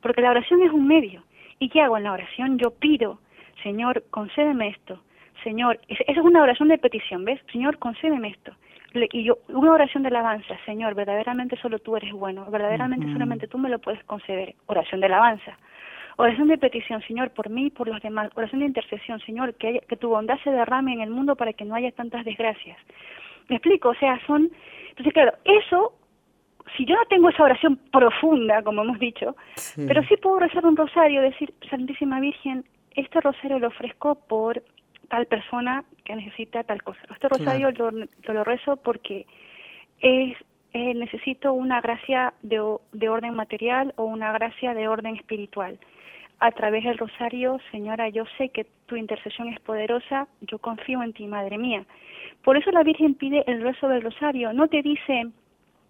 porque 0.00 0.20
la 0.20 0.30
oración 0.30 0.62
es 0.62 0.72
un 0.72 0.86
medio. 0.86 1.22
¿Y 1.58 1.68
qué 1.68 1.80
hago 1.80 1.96
en 1.96 2.04
la 2.04 2.12
oración? 2.12 2.58
Yo 2.58 2.70
pido, 2.70 3.18
Señor, 3.62 4.04
concédeme 4.10 4.68
esto. 4.68 5.00
Señor, 5.42 5.80
esa 5.88 6.04
es 6.06 6.18
una 6.18 6.42
oración 6.42 6.68
de 6.68 6.78
petición, 6.78 7.24
¿ves? 7.24 7.40
Señor, 7.52 7.78
concédeme 7.78 8.28
esto. 8.28 8.52
Y 8.94 9.24
yo, 9.24 9.38
una 9.48 9.72
oración 9.72 10.02
de 10.02 10.10
alabanza, 10.10 10.54
Señor, 10.66 10.94
verdaderamente 10.94 11.56
solo 11.56 11.78
tú 11.78 11.96
eres 11.96 12.12
bueno, 12.12 12.44
verdaderamente 12.50 13.10
solamente 13.12 13.48
tú 13.48 13.58
me 13.58 13.70
lo 13.70 13.78
puedes 13.78 14.04
conceder. 14.04 14.54
Oración 14.66 15.00
de 15.00 15.06
alabanza. 15.06 15.56
Oración 16.16 16.48
de 16.48 16.58
petición, 16.58 17.00
Señor, 17.02 17.30
por 17.30 17.48
mí 17.48 17.66
y 17.66 17.70
por 17.70 17.88
los 17.88 18.02
demás. 18.02 18.30
Oración 18.34 18.60
de 18.60 18.66
intercesión, 18.66 19.18
Señor, 19.20 19.54
que, 19.54 19.80
que 19.88 19.96
tu 19.96 20.10
bondad 20.10 20.38
se 20.44 20.50
derrame 20.50 20.92
en 20.92 21.00
el 21.00 21.10
mundo 21.10 21.36
para 21.36 21.54
que 21.54 21.64
no 21.64 21.74
haya 21.74 21.90
tantas 21.92 22.24
desgracias. 22.24 22.76
¿Me 23.52 23.56
explico? 23.56 23.90
O 23.90 23.94
sea, 23.94 24.18
son... 24.26 24.50
Entonces, 24.88 25.12
claro, 25.12 25.34
eso, 25.44 25.92
si 26.74 26.86
yo 26.86 26.94
no 26.94 27.04
tengo 27.10 27.28
esa 27.28 27.42
oración 27.42 27.76
profunda, 27.92 28.62
como 28.62 28.82
hemos 28.82 28.98
dicho, 28.98 29.36
pero 29.76 30.02
sí 30.04 30.16
puedo 30.16 30.38
rezar 30.38 30.64
un 30.64 30.74
rosario, 30.74 31.20
decir, 31.20 31.52
Santísima 31.68 32.18
Virgen, 32.18 32.64
este 32.94 33.20
rosario 33.20 33.58
lo 33.58 33.68
ofrezco 33.68 34.14
por 34.14 34.62
tal 35.08 35.26
persona 35.26 35.84
que 36.04 36.16
necesita 36.16 36.64
tal 36.64 36.82
cosa. 36.82 37.00
Este 37.10 37.28
rosario 37.28 37.70
lo, 37.72 37.90
lo, 37.90 38.44
rezo 38.44 38.76
porque 38.78 39.26
es 40.00 40.34
eh, 40.72 40.94
necesito 40.94 41.52
una 41.52 41.82
gracia 41.82 42.32
de, 42.40 42.58
de 42.92 43.08
orden 43.10 43.34
material 43.34 43.92
o 43.96 44.04
una 44.04 44.32
gracia 44.32 44.72
de 44.72 44.88
orden 44.88 45.16
espiritual. 45.16 45.78
A 46.44 46.50
través 46.50 46.82
del 46.82 46.98
rosario, 46.98 47.60
Señora, 47.70 48.08
yo 48.08 48.24
sé 48.36 48.48
que 48.48 48.66
tu 48.86 48.96
intercesión 48.96 49.46
es 49.46 49.60
poderosa, 49.60 50.26
yo 50.40 50.58
confío 50.58 51.00
en 51.00 51.12
ti, 51.12 51.28
Madre 51.28 51.56
mía. 51.56 51.84
Por 52.42 52.56
eso 52.56 52.72
la 52.72 52.82
Virgen 52.82 53.14
pide 53.14 53.44
el 53.46 53.62
rezo 53.62 53.86
del 53.86 54.02
rosario. 54.02 54.52
No 54.52 54.66
te 54.66 54.82
dice, 54.82 55.28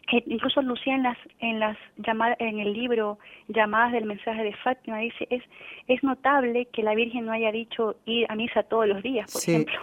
que 0.06 0.22
incluso 0.26 0.60
Lucía 0.60 0.94
en 0.94 1.04
las 1.04 1.16
en 1.38 1.58
las 1.58 1.78
llamadas 1.96 2.36
en 2.38 2.58
el 2.58 2.74
libro 2.74 3.18
llamadas 3.48 3.92
del 3.92 4.04
mensaje 4.04 4.42
de 4.44 4.52
Fátima 4.56 4.98
dice 4.98 5.26
es 5.30 5.42
es 5.88 6.02
notable 6.02 6.66
que 6.66 6.82
la 6.82 6.94
Virgen 6.94 7.24
no 7.24 7.32
haya 7.32 7.50
dicho 7.50 7.96
ir 8.04 8.26
a 8.28 8.36
misa 8.36 8.62
todos 8.62 8.86
los 8.86 9.02
días, 9.02 9.32
por 9.32 9.40
ejemplo. 9.40 9.80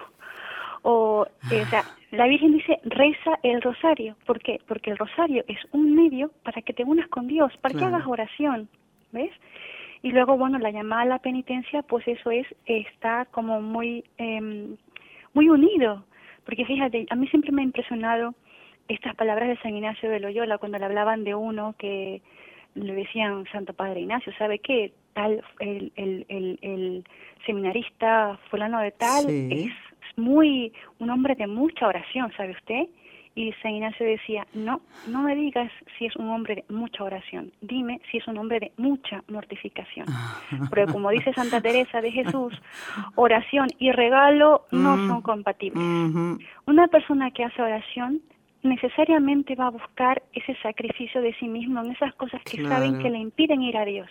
O, 0.83 1.25
eh, 1.51 1.63
o 1.63 1.65
sea, 1.65 1.83
la 2.11 2.27
Virgen 2.27 2.51
dice 2.51 2.79
reza 2.83 3.39
el 3.41 3.59
rosario, 3.63 4.15
¿por 4.27 4.39
qué? 4.39 4.61
Porque 4.67 4.91
el 4.91 4.99
rosario 4.99 5.43
es 5.47 5.57
un 5.71 5.95
medio 5.95 6.29
para 6.43 6.61
que 6.61 6.73
te 6.73 6.83
unas 6.83 7.07
con 7.07 7.25
Dios, 7.27 7.51
para 7.57 7.73
que 7.73 7.83
hagas 7.83 8.05
oración, 8.05 8.69
¿ves? 9.11 9.31
Y 10.01 10.11
luego, 10.11 10.37
bueno, 10.37 10.59
la 10.59 10.71
llamada 10.71 11.01
a 11.01 11.05
la 11.05 11.19
penitencia, 11.19 11.81
pues 11.81 12.07
eso 12.07 12.31
es, 12.31 12.47
está 12.65 13.25
como 13.25 13.61
muy, 13.61 14.03
eh, 14.17 14.75
muy 15.33 15.49
unido 15.49 16.05
porque 16.49 16.65
fíjate, 16.65 17.05
a 17.11 17.15
mí 17.15 17.27
siempre 17.27 17.51
me 17.51 17.61
ha 17.61 17.65
impresionado 17.65 18.33
estas 18.87 19.13
palabras 19.13 19.49
de 19.49 19.57
San 19.57 19.75
Ignacio 19.75 20.09
de 20.09 20.19
Loyola 20.19 20.57
cuando 20.57 20.79
le 20.79 20.85
hablaban 20.85 21.23
de 21.23 21.35
uno 21.35 21.75
que 21.77 22.23
le 22.73 22.95
decían 22.95 23.45
Santo 23.51 23.73
Padre 23.73 24.01
Ignacio, 24.01 24.33
¿sabe 24.35 24.57
qué? 24.57 24.91
Tal, 25.13 25.43
el, 25.59 25.91
el, 25.95 26.25
el, 26.27 26.57
el 26.63 27.03
seminarista 27.45 28.39
fulano 28.49 28.79
de 28.79 28.89
tal 28.89 29.29
es 29.29 29.71
muy, 30.15 30.73
un 30.97 31.11
hombre 31.11 31.35
de 31.35 31.45
mucha 31.45 31.87
oración, 31.87 32.31
¿sabe 32.35 32.53
usted? 32.53 32.87
Y 33.39 33.53
San 33.61 33.71
Ignacio 33.71 34.05
decía, 34.05 34.45
no, 34.53 34.81
no 35.07 35.21
me 35.21 35.33
digas 35.33 35.71
si 35.97 36.07
es 36.07 36.15
un 36.17 36.29
hombre 36.29 36.55
de 36.55 36.75
mucha 36.75 37.05
oración, 37.05 37.53
dime 37.61 38.01
si 38.11 38.17
es 38.17 38.27
un 38.27 38.37
hombre 38.37 38.59
de 38.59 38.73
mucha 38.75 39.23
mortificación. 39.29 40.07
Porque 40.69 40.87
como 40.87 41.09
dice 41.09 41.31
Santa 41.31 41.61
Teresa 41.61 42.01
de 42.01 42.11
Jesús, 42.11 42.53
oración 43.15 43.69
y 43.77 43.93
regalo 43.93 44.65
no 44.71 44.97
mm. 44.97 45.07
son 45.07 45.21
compatibles. 45.21 45.81
Una 46.65 46.87
persona 46.89 47.31
que 47.31 47.45
hace 47.45 47.61
oración 47.61 48.19
necesariamente 48.61 49.55
va 49.55 49.67
a 49.67 49.71
buscar 49.71 50.21
ese 50.33 50.53
sacrificio 50.61 51.21
de 51.21 51.33
sí 51.35 51.47
mismo 51.47 51.79
en 51.79 51.91
esas 51.91 52.13
cosas 52.15 52.41
que 52.43 52.61
saben 52.67 52.99
que 52.99 53.09
le 53.09 53.19
impiden 53.19 53.61
ir 53.61 53.77
a 53.77 53.85
Dios. 53.85 54.09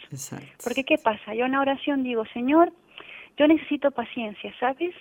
Porque 0.65 0.85
¿qué 0.85 0.97
pasa? 0.97 1.35
Yo 1.35 1.45
en 1.45 1.53
la 1.53 1.61
oración 1.61 2.03
digo, 2.03 2.25
Señor, 2.33 2.73
yo 3.37 3.47
necesito 3.47 3.91
paciencia, 3.91 4.55
¿sabes? 4.59 4.95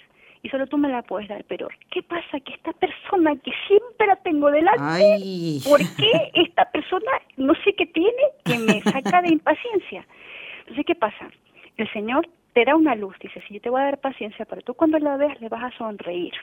Y 0.44 0.50
solo 0.50 0.68
tú 0.68 0.78
me 0.78 0.90
la 0.90 1.02
puedes 1.02 1.28
dar, 1.28 1.44
pero 1.46 1.68
¿qué 1.92 2.04
pasa? 2.04 2.40
Que 2.40 2.54
esta 2.54 2.72
persona 2.74 3.36
que 3.38 3.52
siempre 3.68 4.08
la 4.08 4.16
tengo 4.18 4.52
delante, 4.52 5.60
¿por 5.68 5.80
qué 5.80 6.32
esta 6.34 6.70
persona 6.72 7.12
no 7.38 7.54
sé 7.64 7.74
qué 7.74 7.86
tiene 7.88 8.24
que 8.46 8.60
me 8.60 8.82
saca 8.82 9.22
de 9.22 9.30
impaciencia? 9.30 10.06
Entonces, 10.60 10.86
¿qué 10.86 10.96
pasa? 10.96 11.30
El 11.78 11.92
Señor 11.92 12.28
te 12.54 12.66
da 12.66 12.76
una 12.76 12.96
luz, 12.96 13.16
dice, 13.20 13.42
si 13.48 13.56
yo 13.56 13.62
te 13.62 13.70
voy 13.70 13.82
a 13.82 13.86
dar 13.86 14.00
paciencia, 14.00 14.46
pero 14.46 14.62
tú 14.62 14.74
cuando 14.74 15.00
la 15.00 15.18
veas 15.18 15.40
le 15.42 15.50
vas 15.50 15.64
a 15.64 15.78
sonreír. 15.78 16.34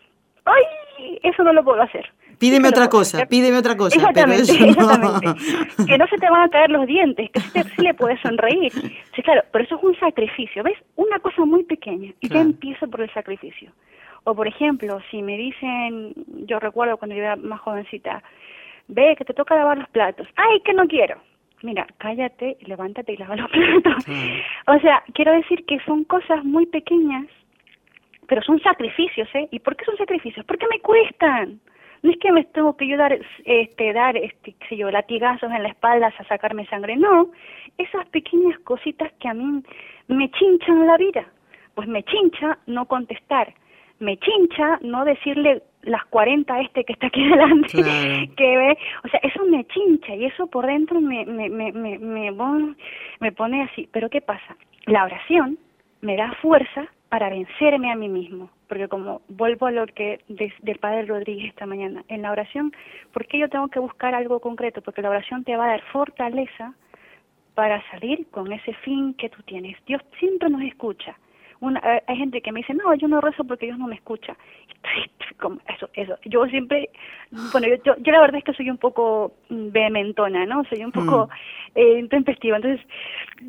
¡Ay! 0.45 1.19
Eso 1.23 1.43
no 1.43 1.53
lo 1.53 1.65
puedo 1.65 1.83
hacer. 1.83 2.07
Pídeme 2.39 2.69
otra 2.69 2.89
cosa, 2.89 3.27
pídeme 3.27 3.59
otra 3.59 3.77
cosa. 3.77 3.97
Exactamente, 3.97 4.53
exactamente. 4.53 5.27
Que 5.87 5.99
no 5.99 6.07
se 6.09 6.17
te 6.17 6.29
van 6.29 6.43
a 6.43 6.49
caer 6.49 6.71
los 6.71 6.87
dientes, 6.87 7.31
que 7.31 7.63
sí, 7.63 7.83
le 7.83 7.95
puedes 7.95 8.21
sonreír. 8.21 8.73
Sí, 9.15 9.23
claro, 9.23 9.43
pero 9.53 9.65
eso 9.65 9.77
es 9.77 9.83
un 9.83 9.99
sacrificio, 9.99 10.63
¿ves? 10.63 10.79
Una 10.97 11.19
cosa 11.21 11.45
muy 11.45 11.65
pequeña 11.65 12.13
y 12.21 12.29
ya 12.29 12.41
empieza 12.41 12.87
por 12.87 13.03
el 13.03 13.13
sacrificio. 13.13 13.71
O 14.25 14.35
por 14.35 14.49
ejemplo, 14.49 15.01
si 15.11 15.23
me 15.23 15.37
dicen, 15.37 16.15
yo 16.47 16.59
recuerdo 16.59 16.97
cuando 16.97 17.15
yo 17.15 17.23
era 17.23 17.37
más 17.37 17.61
jovencita, 17.61 18.23
ve 18.89 19.15
que 19.17 19.25
te 19.25 19.35
toca 19.35 19.55
lavar 19.55 19.79
los 19.79 19.89
platos. 19.91 20.27
¡Ay, 20.37 20.61
que 20.65 20.73
no 20.73 20.87
quiero! 20.87 21.19
Mira, 21.63 21.87
cállate, 21.99 22.59
levántate 22.63 23.13
y 23.13 23.17
lava 23.17 23.37
los 23.37 23.51
platos. 23.51 24.05
O 24.67 24.79
sea, 24.81 25.03
quiero 25.15 25.33
decir 25.33 25.65
que 25.67 25.79
son 25.87 26.05
cosas 26.05 26.45
muy 26.45 26.67
pequeñas, 26.67 27.27
pero 28.29 28.43
son 28.43 28.61
sacrificios, 28.61 29.29
¿eh? 29.35 29.49
¿Y 29.51 29.61
por 29.61 29.77
qué 29.77 29.85
son 29.85 29.97
sacrificios? 29.97 30.45
Porque 30.47 30.67
me 30.71 30.81
cuestan. 30.81 31.61
No 32.03 32.11
es 32.11 32.19
que 32.19 32.33
me 32.33 32.45
tengo 32.45 32.77
que 32.77 32.87
yo 32.87 32.99
dar, 32.99 33.19
este, 33.45 33.93
dar, 33.95 34.17
este, 34.17 34.53
qué 34.53 34.69
sé 34.69 34.77
yo, 34.77 34.91
latigazos 34.91 35.51
en 35.51 35.63
la 35.63 35.71
espalda 35.71 36.09
a 36.09 36.25
sacarme 36.25 36.67
sangre, 36.67 36.97
no, 36.97 37.31
esas 37.79 38.07
pequeñas 38.09 38.59
cositas 38.61 39.11
que 39.21 39.29
a 39.29 39.33
mí 39.33 39.63
me 40.09 40.31
chinchan 40.33 40.87
la 40.87 40.99
vida, 40.99 41.25
pues 41.75 41.89
me 41.89 42.03
chincha 42.03 42.59
no 42.67 42.85
contestar, 42.85 43.55
me 44.01 44.19
chincha 44.19 44.79
no 44.83 45.07
decirle 45.07 45.63
las 45.81 46.05
40 46.07 46.55
a 46.55 46.61
este 46.61 46.85
que 46.85 46.93
está 46.93 47.07
aquí 47.07 47.25
delante, 47.29 48.31
que 48.37 48.57
ve, 48.57 48.79
o 49.05 49.09
sea, 49.09 49.21
eso 49.23 49.43
me 49.47 49.65
chincha 49.65 50.15
y 50.15 50.27
eso 50.27 50.47
por 50.47 50.67
dentro 50.67 51.01
me, 51.01 51.25
me, 51.25 51.49
me, 51.49 51.73
me, 51.73 51.99
me, 51.99 52.33
me 53.21 53.33
pone 53.33 53.63
así, 53.63 53.89
pero 53.93 54.11
¿qué 54.11 54.21
pasa? 54.21 54.57
La 54.85 55.05
oración 55.05 55.59
me 56.03 56.17
da 56.17 56.33
fuerza 56.43 56.87
para 57.15 57.31
vencerme 57.31 57.93
a 57.93 57.95
mí 57.95 58.09
mismo, 58.09 58.51
porque 58.67 58.89
como 58.89 59.23
vuelvo 59.29 59.67
a 59.67 59.71
lo 59.71 59.87
que 59.87 60.19
del 60.27 60.79
padre 60.81 61.07
Rodríguez 61.07 61.51
esta 61.51 61.65
mañana, 61.65 62.05
en 62.09 62.23
la 62.23 62.33
oración, 62.33 62.73
¿por 63.13 63.25
qué 63.29 63.39
yo 63.39 63.49
tengo 63.49 63.69
que 63.69 63.79
buscar 63.79 64.17
algo 64.17 64.41
concreto? 64.41 64.83
Porque 64.83 65.01
la 65.01 65.11
oración 65.11 65.45
te 65.45 65.57
va 65.57 65.67
a 65.67 65.69
dar 65.69 65.83
fortaleza 65.93 66.75
para 67.55 67.81
salir 67.93 68.27
con 68.33 68.51
ese 68.51 68.75
fin 68.83 69.15
que 69.15 69.29
tú 69.29 69.41
tienes. 69.45 69.77
Dios 69.87 70.03
siempre 70.19 70.51
nos 70.51 70.63
escucha. 70.63 71.17
Una, 71.65 71.81
eh, 71.81 72.03
hay 72.07 72.17
gente 72.17 72.41
que 72.43 72.53
me 72.53 72.61
dice, 72.61 72.75
no, 72.75 72.95
yo 72.95 73.09
no 73.09 73.21
rezo 73.21 73.45
porque 73.45 73.67
Dios 73.67 73.79
no 73.79 73.87
me 73.87 73.95
escucha. 73.95 74.37
Eso, 75.69 75.91
eso. 75.95 76.17
Yo 76.25 76.47
siempre, 76.47 76.89
bueno, 77.53 77.67
yo, 77.69 77.97
yo, 77.99 78.13
la 78.13 78.21
verdad 78.21 78.39
es 78.39 78.45
que 78.45 78.53
soy 78.55 78.71
un 78.71 78.79
poco 78.79 79.33
vehementona, 79.51 80.47
¿no? 80.47 80.65
Soy 80.65 80.85
un 80.85 80.93
poco 80.93 81.27
mm. 81.27 81.31
eh, 81.75 82.07
tempestiva. 82.09 82.57
Entonces, 82.57 82.87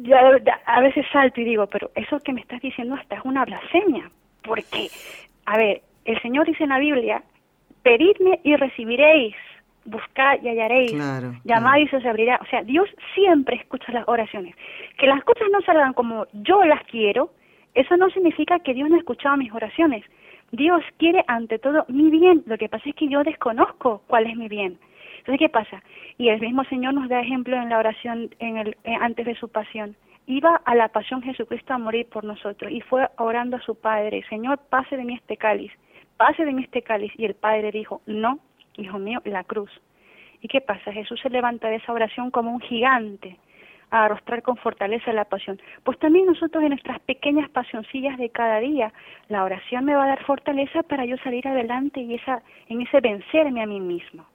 yo 0.01 0.15
a 0.17 0.81
veces 0.81 1.05
salto 1.13 1.39
y 1.39 1.45
digo, 1.45 1.67
pero 1.67 1.91
eso 1.95 2.19
que 2.19 2.33
me 2.33 2.41
estás 2.41 2.61
diciendo 2.61 2.95
hasta 2.95 3.15
es 3.15 3.21
una 3.23 3.45
blasfemia. 3.45 4.09
Porque, 4.43 4.89
a 5.45 5.57
ver, 5.57 5.81
el 6.05 6.21
Señor 6.21 6.47
dice 6.47 6.63
en 6.63 6.69
la 6.69 6.79
Biblia, 6.79 7.23
pedidme 7.83 8.39
y 8.43 8.55
recibiréis, 8.55 9.35
buscad 9.85 10.41
y 10.41 10.49
hallaréis, 10.49 10.93
llamad 11.43 11.77
y 11.77 11.87
se 11.87 11.97
os 11.97 12.05
abrirá. 12.05 12.39
O 12.41 12.45
sea, 12.47 12.63
Dios 12.63 12.89
siempre 13.13 13.57
escucha 13.57 13.91
las 13.91 14.07
oraciones. 14.07 14.55
Que 14.97 15.07
las 15.07 15.23
cosas 15.23 15.47
no 15.51 15.61
salgan 15.61 15.93
como 15.93 16.25
yo 16.33 16.63
las 16.65 16.83
quiero, 16.85 17.31
eso 17.75 17.97
no 17.97 18.09
significa 18.09 18.59
que 18.59 18.73
Dios 18.73 18.89
no 18.89 18.95
ha 18.95 18.99
escuchado 18.99 19.35
mis 19.35 19.53
oraciones. 19.53 20.03
Dios 20.51 20.81
quiere 20.97 21.23
ante 21.27 21.59
todo 21.59 21.85
mi 21.89 22.09
bien. 22.09 22.41
Lo 22.45 22.57
que 22.57 22.69
pasa 22.69 22.89
es 22.89 22.95
que 22.95 23.09
yo 23.09 23.23
desconozco 23.23 24.01
cuál 24.07 24.27
es 24.27 24.37
mi 24.37 24.47
bien. 24.47 24.79
Entonces, 25.17 25.39
¿qué 25.39 25.49
pasa? 25.49 25.83
Y 26.17 26.29
el 26.29 26.39
mismo 26.39 26.63
Señor 26.65 26.93
nos 26.93 27.09
da 27.09 27.19
ejemplo 27.19 27.57
en 27.57 27.69
la 27.69 27.79
oración 27.79 28.29
en 28.39 28.57
el, 28.57 28.77
eh, 28.85 28.95
antes 29.01 29.25
de 29.25 29.35
su 29.35 29.49
pasión. 29.49 29.95
Iba 30.25 30.61
a 30.63 30.75
la 30.75 30.87
pasión 30.87 31.21
Jesucristo 31.21 31.73
a 31.73 31.77
morir 31.77 32.07
por 32.07 32.23
nosotros 32.23 32.71
y 32.71 32.79
fue 32.81 33.07
orando 33.17 33.57
a 33.57 33.61
su 33.61 33.75
Padre, 33.75 34.23
Señor, 34.29 34.59
pase 34.69 34.97
de 34.97 35.03
mí 35.03 35.15
este 35.15 35.37
cáliz, 35.37 35.71
pase 36.17 36.45
de 36.45 36.53
mí 36.53 36.63
este 36.63 36.81
cáliz. 36.81 37.11
Y 37.17 37.25
el 37.25 37.35
Padre 37.35 37.71
dijo, 37.71 38.01
no, 38.05 38.39
hijo 38.77 38.97
mío, 38.99 39.21
la 39.25 39.43
cruz. 39.43 39.69
¿Y 40.41 40.47
qué 40.47 40.61
pasa? 40.61 40.93
Jesús 40.93 41.19
se 41.21 41.29
levanta 41.29 41.67
de 41.67 41.75
esa 41.75 41.91
oración 41.91 42.31
como 42.31 42.51
un 42.51 42.61
gigante 42.61 43.37
a 43.91 44.05
arrostrar 44.05 44.41
con 44.41 44.57
fortaleza 44.57 45.13
la 45.13 45.25
pasión. 45.25 45.61
Pues 45.83 45.97
también 45.99 46.25
nosotros 46.25 46.63
en 46.63 46.69
nuestras 46.69 46.99
pequeñas 47.01 47.49
pasioncillas 47.49 48.17
de 48.17 48.29
cada 48.29 48.59
día, 48.59 48.93
la 49.29 49.43
oración 49.43 49.85
me 49.85 49.95
va 49.95 50.05
a 50.05 50.07
dar 50.07 50.25
fortaleza 50.25 50.83
para 50.83 51.05
yo 51.05 51.17
salir 51.23 51.47
adelante 51.47 52.01
y 52.01 52.15
esa, 52.15 52.41
en 52.67 52.81
ese 52.81 52.99
vencerme 53.01 53.61
a 53.61 53.65
mí 53.65 53.79
mismo. 53.79 54.25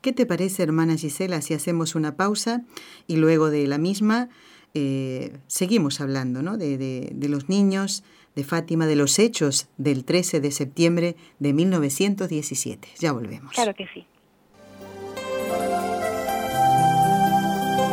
¿Qué 0.00 0.12
te 0.12 0.24
parece, 0.24 0.62
hermana 0.62 0.96
Gisela, 0.96 1.42
si 1.42 1.52
hacemos 1.52 1.94
una 1.94 2.16
pausa 2.16 2.62
y 3.06 3.16
luego 3.16 3.50
de 3.50 3.66
la 3.66 3.76
misma 3.76 4.28
eh, 4.72 5.36
seguimos 5.46 6.00
hablando 6.00 6.42
¿no? 6.42 6.56
de, 6.56 6.78
de 6.78 7.28
los 7.28 7.48
niños, 7.50 8.02
de 8.34 8.44
Fátima, 8.44 8.86
de 8.86 8.96
los 8.96 9.18
hechos 9.18 9.68
del 9.76 10.04
13 10.04 10.40
de 10.40 10.50
septiembre 10.52 11.16
de 11.38 11.52
1917? 11.52 12.88
Ya 12.98 13.12
volvemos. 13.12 13.52
Claro 13.52 13.74
que 13.74 13.86
sí. 13.88 14.06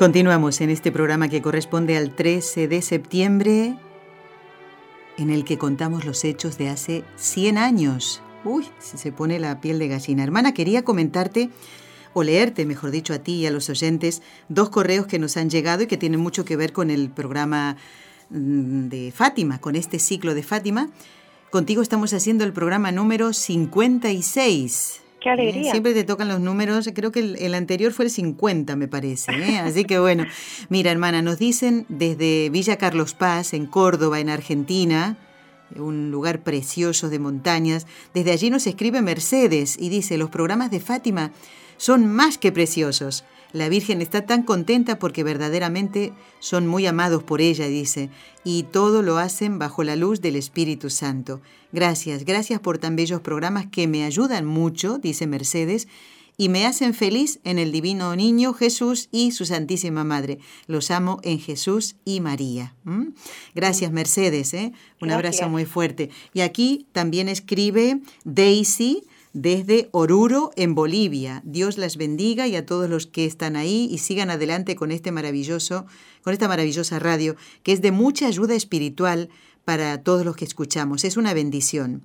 Continuamos 0.00 0.62
en 0.62 0.70
este 0.70 0.92
programa 0.92 1.28
que 1.28 1.42
corresponde 1.42 1.94
al 1.98 2.16
13 2.16 2.68
de 2.68 2.80
septiembre, 2.80 3.76
en 5.18 5.28
el 5.28 5.44
que 5.44 5.58
contamos 5.58 6.06
los 6.06 6.24
hechos 6.24 6.56
de 6.56 6.70
hace 6.70 7.04
100 7.16 7.58
años. 7.58 8.22
Uy, 8.42 8.66
se 8.78 9.12
pone 9.12 9.38
la 9.38 9.60
piel 9.60 9.78
de 9.78 9.88
gallina. 9.88 10.22
Hermana, 10.22 10.54
quería 10.54 10.84
comentarte 10.84 11.50
o 12.14 12.22
leerte, 12.22 12.64
mejor 12.64 12.92
dicho, 12.92 13.12
a 13.12 13.18
ti 13.18 13.40
y 13.40 13.46
a 13.46 13.50
los 13.50 13.68
oyentes, 13.68 14.22
dos 14.48 14.70
correos 14.70 15.06
que 15.06 15.18
nos 15.18 15.36
han 15.36 15.50
llegado 15.50 15.82
y 15.82 15.86
que 15.86 15.98
tienen 15.98 16.20
mucho 16.20 16.46
que 16.46 16.56
ver 16.56 16.72
con 16.72 16.90
el 16.90 17.10
programa 17.10 17.76
mm, 18.30 18.88
de 18.88 19.12
Fátima, 19.14 19.60
con 19.60 19.76
este 19.76 19.98
ciclo 19.98 20.32
de 20.32 20.42
Fátima. 20.42 20.88
Contigo 21.50 21.82
estamos 21.82 22.14
haciendo 22.14 22.44
el 22.44 22.54
programa 22.54 22.90
número 22.90 23.34
56. 23.34 25.02
Qué 25.20 25.30
alegría. 25.30 25.70
siempre 25.70 25.92
te 25.94 26.04
tocan 26.04 26.28
los 26.28 26.40
números, 26.40 26.88
creo 26.94 27.12
que 27.12 27.20
el, 27.20 27.54
anterior 27.54 27.92
fue 27.92 28.06
el 28.06 28.10
50, 28.10 28.74
me 28.76 28.88
parece. 28.88 29.32
¿eh? 29.32 29.58
Así 29.58 29.84
que 29.84 29.98
bueno, 29.98 30.26
mira 30.68 30.90
hermana, 30.90 31.22
nos 31.22 31.38
dicen 31.38 31.86
desde 31.88 32.48
Villa 32.50 32.76
Carlos 32.76 33.14
Paz, 33.14 33.52
en 33.52 33.66
Córdoba, 33.66 34.20
en 34.20 34.30
Argentina, 34.30 35.16
un 35.76 36.10
lugar 36.10 36.42
precioso 36.42 37.08
de 37.10 37.18
montañas, 37.18 37.86
desde 38.14 38.32
allí 38.32 38.50
nos 38.50 38.66
escribe 38.66 39.02
Mercedes 39.02 39.76
y 39.78 39.88
dice, 39.88 40.18
los 40.18 40.30
programas 40.30 40.70
de 40.70 40.80
Fátima 40.80 41.32
son 41.80 42.06
más 42.06 42.36
que 42.36 42.52
preciosos. 42.52 43.24
La 43.54 43.70
Virgen 43.70 44.02
está 44.02 44.26
tan 44.26 44.42
contenta 44.42 44.98
porque 44.98 45.24
verdaderamente 45.24 46.12
son 46.38 46.66
muy 46.66 46.86
amados 46.86 47.22
por 47.22 47.40
ella, 47.40 47.66
dice, 47.68 48.10
y 48.44 48.64
todo 48.64 49.00
lo 49.00 49.16
hacen 49.16 49.58
bajo 49.58 49.82
la 49.82 49.96
luz 49.96 50.20
del 50.20 50.36
Espíritu 50.36 50.90
Santo. 50.90 51.40
Gracias, 51.72 52.26
gracias 52.26 52.60
por 52.60 52.76
tan 52.76 52.96
bellos 52.96 53.22
programas 53.22 53.66
que 53.66 53.88
me 53.88 54.04
ayudan 54.04 54.44
mucho, 54.44 54.98
dice 54.98 55.26
Mercedes, 55.26 55.88
y 56.36 56.50
me 56.50 56.66
hacen 56.66 56.92
feliz 56.92 57.40
en 57.44 57.58
el 57.58 57.72
divino 57.72 58.14
niño 58.14 58.52
Jesús 58.52 59.08
y 59.10 59.32
su 59.32 59.46
Santísima 59.46 60.04
Madre. 60.04 60.38
Los 60.66 60.90
amo 60.90 61.18
en 61.22 61.40
Jesús 61.40 61.96
y 62.04 62.20
María. 62.20 62.74
Gracias, 63.54 63.90
Mercedes. 63.90 64.52
¿eh? 64.52 64.72
Un 65.00 65.12
abrazo 65.12 65.48
muy 65.48 65.64
fuerte. 65.64 66.10
Y 66.34 66.40
aquí 66.40 66.86
también 66.92 67.28
escribe 67.28 68.00
Daisy 68.24 69.04
desde 69.32 69.88
Oruro, 69.92 70.50
en 70.56 70.74
Bolivia. 70.74 71.42
Dios 71.44 71.78
las 71.78 71.96
bendiga 71.96 72.46
y 72.46 72.56
a 72.56 72.66
todos 72.66 72.90
los 72.90 73.06
que 73.06 73.24
están 73.24 73.56
ahí 73.56 73.88
y 73.90 73.98
sigan 73.98 74.30
adelante 74.30 74.76
con 74.76 74.90
este 74.90 75.12
maravilloso, 75.12 75.86
con 76.22 76.32
esta 76.32 76.48
maravillosa 76.48 76.98
radio, 76.98 77.36
que 77.62 77.72
es 77.72 77.80
de 77.80 77.92
mucha 77.92 78.26
ayuda 78.26 78.54
espiritual 78.54 79.28
para 79.64 80.02
todos 80.02 80.24
los 80.24 80.36
que 80.36 80.44
escuchamos. 80.44 81.04
Es 81.04 81.16
una 81.16 81.34
bendición. 81.34 82.02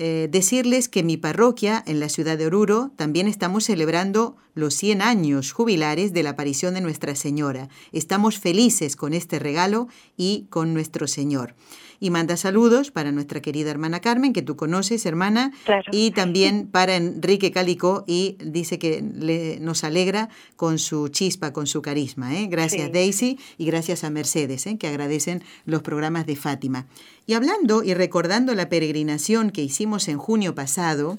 Eh, 0.00 0.28
decirles 0.30 0.88
que 0.88 1.02
mi 1.02 1.16
parroquia 1.16 1.82
en 1.86 1.98
la 1.98 2.08
ciudad 2.08 2.38
de 2.38 2.46
Oruro 2.46 2.92
también 2.96 3.26
estamos 3.26 3.64
celebrando 3.64 4.36
los 4.58 4.74
100 4.74 5.02
años 5.02 5.52
jubilares 5.52 6.12
de 6.12 6.22
la 6.22 6.30
aparición 6.30 6.74
de 6.74 6.80
Nuestra 6.80 7.14
Señora. 7.14 7.68
Estamos 7.92 8.38
felices 8.38 8.96
con 8.96 9.14
este 9.14 9.38
regalo 9.38 9.88
y 10.16 10.46
con 10.50 10.74
nuestro 10.74 11.06
Señor 11.06 11.54
y 12.00 12.10
manda 12.10 12.36
saludos 12.36 12.90
para 12.90 13.12
nuestra 13.12 13.40
querida 13.40 13.70
hermana 13.70 14.00
Carmen, 14.00 14.32
que 14.32 14.42
tú 14.42 14.56
conoces, 14.56 15.04
hermana, 15.06 15.52
y 15.90 16.12
también 16.12 16.68
para 16.68 16.96
Enrique 16.96 17.50
Cálico 17.50 18.04
y 18.06 18.36
dice 18.40 18.78
que 18.78 19.02
le, 19.02 19.58
nos 19.60 19.84
alegra 19.84 20.28
con 20.56 20.78
su 20.78 21.08
chispa, 21.08 21.52
con 21.52 21.66
su 21.66 21.82
carisma. 21.82 22.36
¿eh? 22.36 22.46
Gracias 22.46 22.92
Daisy 22.92 23.38
y 23.56 23.66
gracias 23.66 24.04
a 24.04 24.10
Mercedes, 24.10 24.66
¿eh? 24.66 24.78
que 24.78 24.86
agradecen 24.86 25.42
los 25.64 25.82
programas 25.82 26.26
de 26.26 26.36
Fátima. 26.36 26.86
Y 27.26 27.34
hablando 27.34 27.82
y 27.82 27.94
recordando 27.94 28.54
la 28.54 28.68
peregrinación 28.68 29.50
que 29.50 29.62
hicimos 29.62 30.08
en 30.08 30.18
junio 30.18 30.54
pasado, 30.54 31.18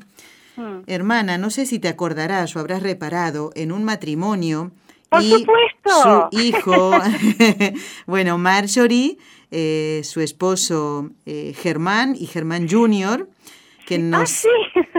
hmm. 0.59 0.83
hermana, 0.87 1.37
no 1.37 1.49
sé 1.49 1.65
si 1.65 1.79
te 1.79 1.87
acordarás 1.87 2.55
o 2.55 2.59
habrás 2.59 2.83
reparado 2.83 3.51
en 3.55 3.71
un 3.71 3.83
matrimonio 3.83 4.71
y 5.19 5.45
su 5.85 6.27
hijo, 6.31 6.91
bueno, 8.05 8.37
Marjorie 8.37 9.17
eh, 9.51 10.01
su 10.03 10.21
esposo 10.21 11.09
eh, 11.25 11.55
Germán 11.57 12.15
y 12.15 12.27
Germán 12.27 12.69
Junior, 12.69 13.27
que 13.87 13.95
ah, 13.95 13.99
nos... 13.99 14.43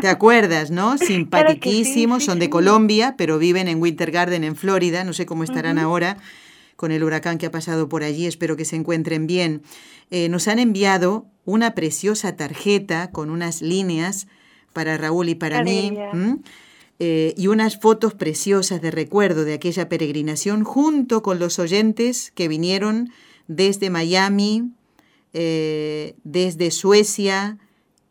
¿Te 0.01 0.09
acuerdas, 0.09 0.73
no? 0.73 0.99
Simpatiquísimos, 0.99 2.25
son 2.25 2.41
de 2.41 2.51
Colombia, 2.51 3.15
pero 3.17 3.39
viven 3.39 3.69
en 3.69 3.81
Winter 3.81 4.11
Garden, 4.11 4.43
en 4.43 4.57
Florida, 4.57 5.05
no 5.05 5.13
sé 5.13 5.25
cómo 5.25 5.45
estarán 5.45 5.79
ahora 5.79 6.17
con 6.75 6.91
el 6.91 7.05
huracán 7.05 7.39
que 7.39 7.47
ha 7.47 7.51
pasado 7.51 7.89
por 7.89 8.03
allí, 8.03 8.27
espero 8.27 8.57
que 8.57 8.65
se 8.65 8.75
encuentren 8.75 9.27
bien. 9.27 9.63
Eh, 10.11 10.29
nos 10.29 10.49
han 10.49 10.59
enviado 10.59 11.27
una 11.45 11.75
preciosa 11.75 12.35
tarjeta 12.37 13.11
con 13.13 13.31
unas 13.31 13.63
líneas 13.63 14.27
para 14.73 14.97
Raúl 14.97 15.29
y 15.29 15.35
para 15.35 15.63
mí. 15.63 15.97
y 16.99 17.47
unas 17.47 17.79
fotos 17.79 18.13
preciosas 18.15 18.83
de 18.83 18.91
recuerdo 18.91 19.45
de 19.45 19.55
aquella 19.55 19.89
peregrinación 19.89 20.65
junto 20.65 21.23
con 21.23 21.39
los 21.39 21.59
oyentes 21.59 22.31
que 22.35 22.47
vinieron 22.47 23.11
desde 23.49 23.91
Miami, 23.91 24.71
eh, 25.33 26.15
desde 26.25 26.71
Suecia, 26.71 27.59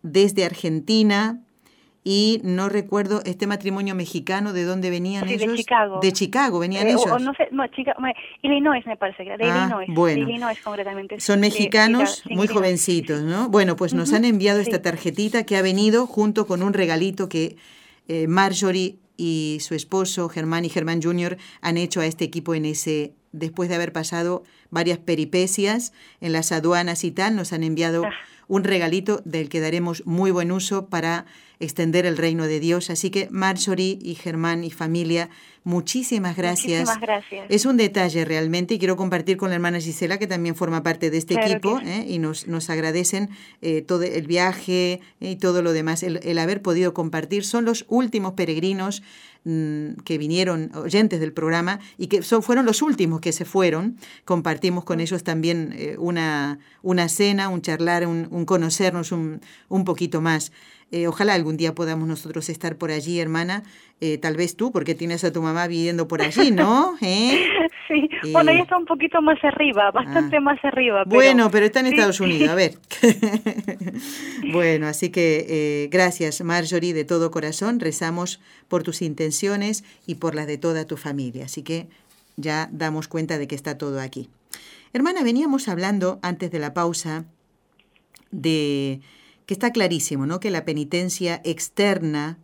desde 0.02 0.43
Argentina 0.43 1.41
y 2.03 2.39
no 2.43 2.69
recuerdo 2.69 3.21
este 3.25 3.45
matrimonio 3.45 3.93
mexicano 3.93 4.53
de 4.53 4.63
dónde 4.63 4.89
venían 4.89 5.27
ellos. 5.27 5.51
De 5.51 5.57
Chicago. 5.57 5.99
De 6.01 6.12
Chicago 6.12 6.59
venían 6.59 6.88
eh, 6.88 6.91
ellos. 6.91 7.21
no 7.21 7.33
sé, 7.33 7.49
no, 7.51 7.65
Illinois 8.41 8.85
me 8.85 8.95
parece 8.95 9.23
que 9.23 9.38
de 9.38 9.45
ah, 9.45 9.57
Illinois. 9.63 9.88
Bueno, 9.89 10.27
Illinois 10.27 10.59
concretamente. 10.62 11.19
Son 11.19 11.39
mexicanos 11.39 12.23
muy 12.29 12.47
jovencitos, 12.47 13.21
¿no? 13.23 13.49
Bueno, 13.49 13.75
pues 13.75 13.93
nos 13.93 14.13
han 14.13 14.25
enviado 14.25 14.59
esta 14.59 14.81
tarjetita 14.81 15.45
que 15.45 15.57
ha 15.57 15.62
venido 15.62 16.07
junto 16.07 16.47
con 16.47 16.63
un 16.63 16.73
regalito 16.73 17.27
que 17.27 17.57
eh, 18.07 18.27
Marjorie 18.27 18.97
y 19.17 19.57
su 19.59 19.75
esposo 19.75 20.29
Germán 20.29 20.65
y 20.65 20.69
Germán 20.69 21.01
Jr. 21.01 21.38
han 21.62 21.77
hecho 21.77 21.99
a 21.99 22.05
este 22.05 22.23
equipo 22.23 22.55
en 22.55 22.65
ese 22.65 23.13
después 23.31 23.69
de 23.69 23.75
haber 23.75 23.93
pasado 23.93 24.43
varias 24.71 24.97
peripecias 24.97 25.93
en 26.21 26.31
las 26.33 26.51
aduanas 26.51 27.03
y 27.03 27.12
tal, 27.12 27.35
nos 27.35 27.53
han 27.53 27.63
enviado 27.63 28.05
ah. 28.05 28.12
Un 28.49 28.65
regalito 28.65 29.21
del 29.23 29.47
que 29.47 29.62
daremos 29.62 30.05
muy 30.05 30.31
buen 30.31 30.51
uso 30.51 30.88
para 30.88 31.25
extender 31.59 32.05
el 32.05 32.17
reino 32.17 32.45
de 32.45 32.59
Dios. 32.59 32.89
Así 32.89 33.09
que 33.12 33.27
Marjorie 33.31 33.99
y 34.01 34.15
Germán 34.15 34.63
y 34.63 34.71
familia, 34.71 35.29
muchísimas 35.63 36.35
gracias. 36.35 36.81
Muchísimas 36.81 37.01
gracias. 37.01 37.45
Es 37.49 37.65
un 37.65 37.77
detalle 37.77 38.25
realmente 38.25 38.73
y 38.73 38.79
quiero 38.79 38.95
compartir 38.95 39.38
con 39.38 39.49
la 39.49 39.55
hermana 39.55 39.79
Gisela, 39.79 40.17
que 40.17 40.25
también 40.27 40.55
forma 40.55 40.83
parte 40.83 41.12
de 41.12 41.17
este 41.17 41.35
equipo, 41.35 41.79
¿eh? 41.79 42.05
y 42.07 42.17
nos, 42.17 42.47
nos 42.47 42.69
agradecen 42.69 43.29
eh, 43.62 43.81
todo 43.81 44.03
el 44.03 44.25
viaje 44.25 44.99
y 45.19 45.35
todo 45.35 45.62
lo 45.62 45.71
demás, 45.71 46.01
el, 46.01 46.19
el 46.23 46.39
haber 46.39 46.62
podido 46.62 46.93
compartir. 46.93 47.45
Son 47.45 47.65
los 47.65 47.85
últimos 47.88 48.33
peregrinos 48.33 49.03
que 49.43 50.17
vinieron, 50.17 50.71
oyentes 50.75 51.19
del 51.19 51.34
programa, 51.34 51.80
y 51.97 52.08
que 52.08 52.21
fueron 52.21 52.65
los 52.65 52.82
últimos 52.82 53.21
que 53.21 53.32
se 53.32 53.45
fueron. 53.45 53.97
Compartimos 54.25 54.84
con 54.84 54.99
ellos 54.99 55.23
también 55.23 55.73
eh, 55.75 55.95
una, 55.97 56.60
una 56.82 57.10
cena, 57.10 57.49
un 57.49 57.62
charlar, 57.62 58.06
un, 58.06 58.28
un 58.32 58.45
conocernos 58.45 59.12
un, 59.12 59.41
un 59.69 59.86
poquito 59.86 60.21
más. 60.21 60.52
Eh, 60.91 61.08
ojalá 61.08 61.36
algún 61.36 61.56
día 61.56 61.75
podamos 61.75 62.08
nosotros 62.08 62.49
estar 62.49 62.75
por 62.75 62.89
allí, 62.91 63.19
hermana. 63.19 63.63
Eh, 64.02 64.17
tal 64.17 64.36
vez 64.36 64.56
tú, 64.56 64.71
porque 64.71 64.95
tienes 64.95 65.23
a 65.23 65.32
tu 65.32 65.41
mamá 65.41 65.67
viviendo 65.67 66.08
por 66.08 66.21
allí, 66.21 66.52
¿no? 66.52 66.95
¿Eh? 67.02 67.45
Sí, 67.88 68.10
bueno, 68.32 68.52
ella 68.52 68.63
está 68.63 68.78
un 68.78 68.86
poquito 68.86 69.21
más 69.21 69.38
arriba, 69.43 69.91
bastante 69.91 70.38
ah. 70.38 70.41
más 70.41 70.63
arriba. 70.63 71.04
Bueno, 71.06 71.49
pero 71.52 71.65
está 71.65 71.80
en 71.82 71.88
Estados 71.88 72.19
Unidos, 72.19 72.49
a 72.49 72.56
ver. 72.56 72.73
bueno, 74.52 74.88
así 74.88 75.10
que 75.10 75.88
gracias, 75.91 76.41
Marjorie, 76.41 76.93
de 76.93 77.04
todo 77.04 77.32
corazón. 77.32 77.80
Rezamos 77.80 78.39
por 78.67 78.84
tus 78.84 79.02
intenciones 79.02 79.84
y 80.06 80.15
por 80.15 80.36
las 80.36 80.47
de 80.47 80.58
toda 80.58 80.86
tu 80.86 80.97
familia. 80.97 81.45
Así 81.45 81.63
que 81.63 81.88
ya 82.38 82.69
damos 82.71 83.08
cuenta 83.08 83.38
de 83.38 83.47
que 83.47 83.56
está 83.56 83.78
todo 83.78 83.99
aquí. 83.99 84.30
Hermana, 84.93 85.23
veníamos 85.23 85.67
hablando 85.67 86.19
antes 86.21 86.52
de 86.52 86.60
la 86.60 86.73
pausa 86.73 87.25
de 88.32 89.02
que 89.49 89.55
está 89.55 89.71
clarísimo, 89.71 90.27
¿no? 90.27 90.39
Que 90.39 90.51
la 90.51 90.63
penitencia 90.63 91.41
externa 91.43 92.38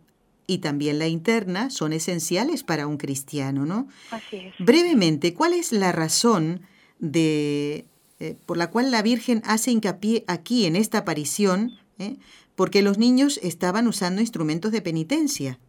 y 0.48 0.58
también 0.58 0.98
la 0.98 1.06
interna 1.06 1.70
son 1.70 1.92
esenciales 1.92 2.64
para 2.64 2.88
un 2.88 2.96
cristiano, 2.96 3.64
¿no? 3.64 3.86
Así 4.10 4.38
es. 4.38 4.54
Brevemente, 4.58 5.32
¿cuál 5.32 5.52
es 5.52 5.70
la 5.70 5.92
razón 5.92 6.62
de 6.98 7.84
eh, 8.18 8.34
por 8.44 8.56
la 8.56 8.72
cual 8.72 8.90
la 8.90 9.02
Virgen 9.02 9.40
hace 9.44 9.70
hincapié 9.70 10.24
aquí 10.26 10.66
en 10.66 10.74
esta 10.74 10.98
aparición? 10.98 11.78
¿eh? 12.00 12.16
Porque 12.56 12.82
los 12.82 12.98
niños 12.98 13.38
estaban 13.40 13.86
usando 13.86 14.20
instrumentos 14.20 14.72
de 14.72 14.82
penitencia. 14.82 15.60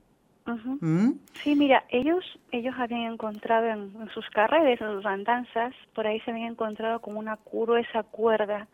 ¿Mm? 0.80 1.20
Sí, 1.44 1.54
mira, 1.56 1.84
ellos 1.90 2.26
ellos 2.52 2.74
habían 2.80 3.14
encontrado 3.14 3.68
en, 3.68 4.10
sus 4.12 4.28
carreras, 4.32 4.82
en 4.82 4.96
sus 4.96 5.06
andanzas, 5.06 5.76
por 5.94 6.08
ahí 6.08 6.20
se 6.22 6.32
habían 6.32 6.54
encontrado 6.54 7.00
como 7.00 7.20
una 7.20 7.38
esa 7.80 8.02
cuerda 8.02 8.68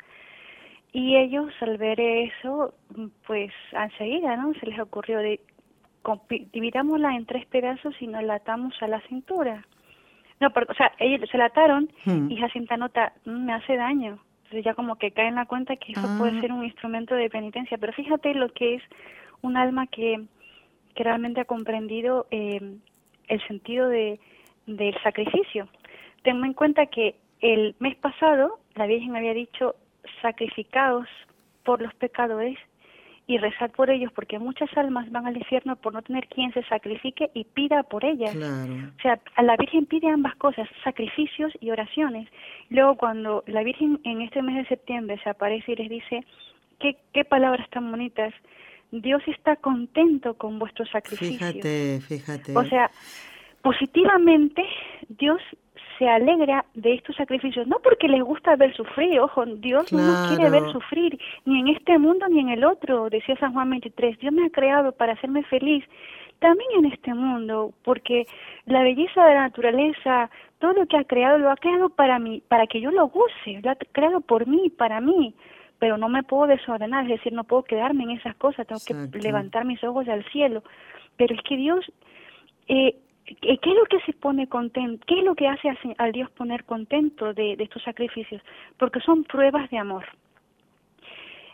y 0.93 1.17
ellos 1.17 1.51
al 1.59 1.77
ver 1.77 1.99
eso, 1.99 2.75
pues 3.25 3.51
enseguida, 3.71 4.37
¿no? 4.37 4.53
Se 4.53 4.67
les 4.67 4.79
ocurrió 4.79 5.17
de 5.17 5.41
dividámosla 6.51 7.15
en 7.15 7.25
tres 7.25 7.45
pedazos 7.47 7.95
y 7.99 8.07
nos 8.07 8.23
la 8.23 8.35
atamos 8.35 8.75
a 8.81 8.87
la 8.87 9.01
cintura. 9.01 9.65
No, 10.39 10.47
o 10.47 10.73
sea, 10.75 10.91
ellos 10.99 11.27
se 11.29 11.37
la 11.37 11.45
ataron 11.45 11.89
hmm. 12.05 12.29
y 12.29 12.37
Jacinta 12.37 12.77
nota, 12.77 13.13
mm, 13.25 13.45
me 13.45 13.53
hace 13.53 13.75
daño. 13.75 14.19
Entonces 14.43 14.65
ya 14.65 14.75
como 14.75 14.97
que 14.97 15.11
cae 15.11 15.29
en 15.29 15.35
la 15.35 15.45
cuenta 15.45 15.77
que 15.77 15.93
eso 15.93 16.07
puede 16.17 16.37
ah. 16.37 16.41
ser 16.41 16.51
un 16.51 16.63
instrumento 16.63 17.15
de 17.15 17.29
penitencia. 17.29 17.77
Pero 17.77 17.93
fíjate 17.93 18.35
lo 18.35 18.49
que 18.49 18.75
es 18.75 18.83
un 19.41 19.57
alma 19.57 19.87
que, 19.87 20.21
que 20.93 21.03
realmente 21.03 21.41
ha 21.41 21.45
comprendido 21.45 22.27
eh, 22.29 22.75
el 23.29 23.47
sentido 23.47 23.87
de, 23.87 24.19
del 24.67 24.95
sacrificio. 25.01 25.67
Tengo 26.21 26.45
en 26.45 26.53
cuenta 26.53 26.85
que 26.85 27.15
el 27.39 27.75
mes 27.79 27.95
pasado 27.95 28.59
la 28.75 28.85
Virgen 28.85 29.15
había 29.15 29.33
dicho 29.33 29.75
sacrificados 30.21 31.07
por 31.63 31.81
los 31.81 31.93
pecadores 31.95 32.57
y 33.25 33.37
rezar 33.37 33.71
por 33.71 33.89
ellos, 33.89 34.11
porque 34.13 34.37
muchas 34.37 34.69
almas 34.77 35.09
van 35.09 35.25
al 35.25 35.37
infierno 35.37 35.77
por 35.77 35.93
no 35.93 36.01
tener 36.01 36.27
quien 36.27 36.51
se 36.53 36.61
sacrifique 36.63 37.29
y 37.33 37.45
pida 37.45 37.83
por 37.83 38.03
ellas. 38.03 38.35
O 38.35 39.01
sea, 39.01 39.19
a 39.35 39.43
la 39.43 39.55
Virgen 39.55 39.85
pide 39.85 40.09
ambas 40.09 40.35
cosas, 40.35 40.67
sacrificios 40.83 41.53
y 41.61 41.71
oraciones. 41.71 42.27
Luego, 42.69 42.97
cuando 42.97 43.43
la 43.47 43.63
Virgen 43.63 43.99
en 44.03 44.21
este 44.21 44.41
mes 44.41 44.55
de 44.55 44.65
septiembre 44.65 45.19
se 45.23 45.29
aparece 45.29 45.71
y 45.71 45.75
les 45.75 45.89
dice, 45.89 46.25
qué, 46.79 46.97
qué 47.13 47.23
palabras 47.23 47.69
tan 47.69 47.89
bonitas, 47.89 48.33
Dios 48.91 49.21
está 49.27 49.55
contento 49.55 50.33
con 50.35 50.59
vuestros 50.59 50.89
sacrificios. 50.89 51.37
Fíjate, 51.37 52.01
fíjate. 52.01 52.57
O 52.57 52.65
sea, 52.65 52.91
positivamente 53.61 54.63
Dios 55.07 55.41
se 55.97 56.07
alegra 56.07 56.65
de 56.73 56.93
estos 56.93 57.15
sacrificios, 57.15 57.67
no 57.67 57.79
porque 57.79 58.07
les 58.07 58.21
gusta 58.21 58.55
ver 58.55 58.75
sufrir, 58.75 59.19
ojo, 59.19 59.45
Dios 59.45 59.91
no 59.91 59.99
nos 59.99 60.27
quiere 60.29 60.49
ver 60.49 60.71
sufrir, 60.71 61.19
ni 61.45 61.59
en 61.59 61.67
este 61.69 61.97
mundo 61.97 62.27
ni 62.29 62.39
en 62.39 62.49
el 62.49 62.63
otro, 62.63 63.09
decía 63.09 63.35
San 63.37 63.53
Juan 63.53 63.69
23, 63.69 64.19
Dios 64.19 64.33
me 64.33 64.45
ha 64.45 64.49
creado 64.49 64.91
para 64.91 65.13
hacerme 65.13 65.43
feliz, 65.43 65.83
también 66.39 66.69
en 66.79 66.85
este 66.91 67.13
mundo, 67.13 67.73
porque 67.83 68.25
la 68.65 68.83
belleza 68.83 69.25
de 69.25 69.33
la 69.33 69.41
naturaleza, 69.43 70.29
todo 70.59 70.73
lo 70.73 70.85
que 70.87 70.97
ha 70.97 71.03
creado, 71.05 71.37
lo 71.37 71.49
ha 71.49 71.55
creado 71.55 71.89
para 71.89 72.19
mí, 72.19 72.43
para 72.47 72.67
que 72.67 72.81
yo 72.81 72.91
lo 72.91 73.07
goce, 73.07 73.61
lo 73.63 73.71
ha 73.71 73.75
creado 73.75 74.21
por 74.21 74.47
mí, 74.47 74.69
para 74.69 74.99
mí, 74.99 75.33
pero 75.79 75.97
no 75.97 76.09
me 76.09 76.23
puedo 76.23 76.47
desordenar, 76.47 77.03
es 77.03 77.17
decir, 77.17 77.33
no 77.33 77.43
puedo 77.43 77.63
quedarme 77.63 78.03
en 78.03 78.11
esas 78.11 78.35
cosas, 78.35 78.67
tengo 78.67 78.81
que 78.85 79.19
levantar 79.19 79.65
mis 79.65 79.83
ojos 79.83 80.07
al 80.07 80.23
cielo, 80.31 80.63
pero 81.17 81.33
es 81.35 81.41
que 81.43 81.57
Dios 81.57 81.85
eh, 82.67 82.95
¿qué 83.25 83.53
es 83.53 83.75
lo 83.75 83.85
que 83.85 83.99
se 84.05 84.13
pone 84.13 84.47
contento? 84.47 85.03
¿Qué 85.07 85.19
es 85.19 85.25
lo 85.25 85.35
que 85.35 85.47
hace 85.47 85.69
al 85.97 86.11
Dios 86.11 86.29
poner 86.31 86.65
contento 86.65 87.33
de, 87.33 87.55
de 87.55 87.63
estos 87.63 87.83
sacrificios? 87.83 88.41
Porque 88.77 88.99
son 88.99 89.23
pruebas 89.23 89.69
de 89.69 89.77
amor. 89.77 90.05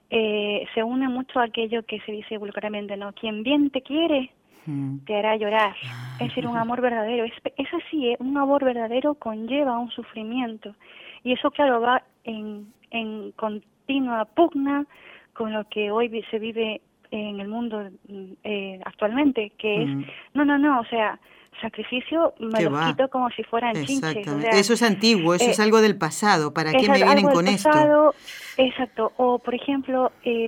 Eh, 0.09 0.65
se 0.73 0.83
une 0.83 1.07
mucho 1.07 1.39
a 1.39 1.43
aquello 1.43 1.83
que 1.83 1.99
se 2.01 2.11
dice 2.11 2.37
vulgarmente, 2.37 2.97
¿no? 2.97 3.13
Quien 3.13 3.43
bien 3.43 3.69
te 3.69 3.81
quiere, 3.81 4.31
mm. 4.65 4.99
te 5.05 5.15
hará 5.15 5.35
llorar. 5.35 5.75
Ah. 5.85 6.17
Es 6.19 6.29
decir, 6.29 6.47
un 6.47 6.57
amor 6.57 6.81
verdadero. 6.81 7.25
Es, 7.25 7.33
es 7.57 7.73
así, 7.73 8.09
¿eh? 8.09 8.17
un 8.19 8.35
amor 8.37 8.63
verdadero 8.63 9.13
conlleva 9.15 9.77
un 9.77 9.91
sufrimiento. 9.91 10.73
Y 11.23 11.33
eso, 11.33 11.51
claro, 11.51 11.81
va 11.81 12.01
en, 12.23 12.73
en 12.89 13.31
continua 13.33 14.25
pugna 14.25 14.85
con 15.33 15.53
lo 15.53 15.63
que 15.69 15.91
hoy 15.91 16.09
se 16.31 16.39
vive 16.39 16.81
en 17.11 17.39
el 17.39 17.47
mundo 17.47 17.89
eh, 18.43 18.79
actualmente, 18.85 19.51
que 19.57 19.83
es, 19.83 19.89
mm. 19.89 20.03
no, 20.33 20.45
no, 20.45 20.57
no, 20.57 20.79
o 20.79 20.85
sea, 20.85 21.19
sacrificio 21.59 22.33
me 22.39 22.61
lo 22.61 22.79
quito 22.87 23.09
como 23.09 23.29
si 23.31 23.43
fueran 23.43 23.73
chinches. 23.85 24.27
eso 24.51 24.73
es 24.73 24.83
antiguo, 24.83 25.33
eso 25.33 25.49
es 25.49 25.59
eh, 25.59 25.63
algo 25.63 25.81
del 25.81 25.97
pasado. 25.97 26.53
¿Para 26.53 26.71
qué 26.71 26.89
me 26.89 26.97
vienen 27.03 27.27
con 27.27 27.47
esto? 27.47 28.13
Exacto. 28.57 29.11
O, 29.17 29.39
por 29.39 29.55
ejemplo, 29.55 30.11
eh, 30.23 30.47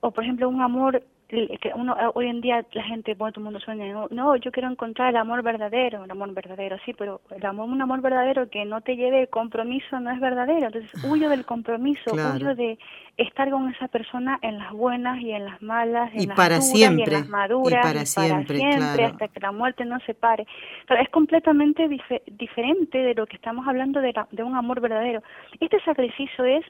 o 0.00 0.10
por 0.10 0.24
ejemplo, 0.24 0.48
un 0.48 0.60
amor 0.60 1.02
que 1.28 1.72
uno 1.74 1.94
hoy 2.14 2.26
en 2.26 2.40
día 2.40 2.64
la 2.72 2.82
gente 2.84 3.14
bueno 3.14 3.32
todo 3.32 3.42
el 3.42 3.44
mundo 3.44 3.60
sueña 3.60 3.84
no, 4.10 4.36
yo 4.36 4.50
quiero 4.50 4.70
encontrar 4.70 5.10
el 5.10 5.16
amor 5.16 5.42
verdadero 5.42 6.04
el 6.04 6.10
amor 6.10 6.32
verdadero 6.32 6.78
sí 6.86 6.94
pero 6.94 7.20
el 7.30 7.44
amor 7.44 7.68
un 7.68 7.82
amor 7.82 8.00
verdadero 8.00 8.48
que 8.48 8.64
no 8.64 8.80
te 8.80 8.96
lleve 8.96 9.22
el 9.22 9.28
compromiso 9.28 10.00
no 10.00 10.10
es 10.10 10.20
verdadero. 10.20 10.66
Entonces 10.66 11.04
huyo 11.04 11.28
del 11.28 11.44
compromiso 11.44 12.12
huyo 12.12 12.54
de 12.54 12.78
estar 13.16 13.50
con 13.50 13.68
esa 13.68 13.88
persona 13.88 14.38
en 14.42 14.58
las 14.58 14.72
buenas 14.72 15.20
y 15.20 15.32
en 15.32 15.44
las 15.44 15.60
malas 15.62 16.12
en 16.14 16.22
y 16.22 16.26
las 16.26 16.36
para 16.36 16.60
siempre 16.60 17.04
y 17.04 17.14
en 17.14 17.20
las 17.20 17.28
maduras 17.28 17.84
y 17.84 17.88
para 17.88 18.06
siempre, 18.06 19.04
hasta 19.04 19.28
que 19.28 19.40
la 19.40 19.52
muerte 19.52 19.84
no 19.84 19.98
se 20.00 20.14
pare. 20.14 20.46
Pero 20.86 21.00
es 21.00 21.08
completamente 21.10 21.88
diferente 22.26 22.98
de 22.98 23.14
lo 23.14 23.26
que 23.26 23.36
estamos 23.36 23.66
hablando 23.66 24.00
de, 24.00 24.14
de 24.30 24.42
un 24.42 24.54
amor 24.54 24.80
verdadero. 24.80 25.22
Este 25.60 25.80
sacrificio 25.80 26.44
es 26.44 26.64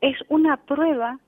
es 0.00 0.16
una 0.28 0.56
prueba 0.56 1.18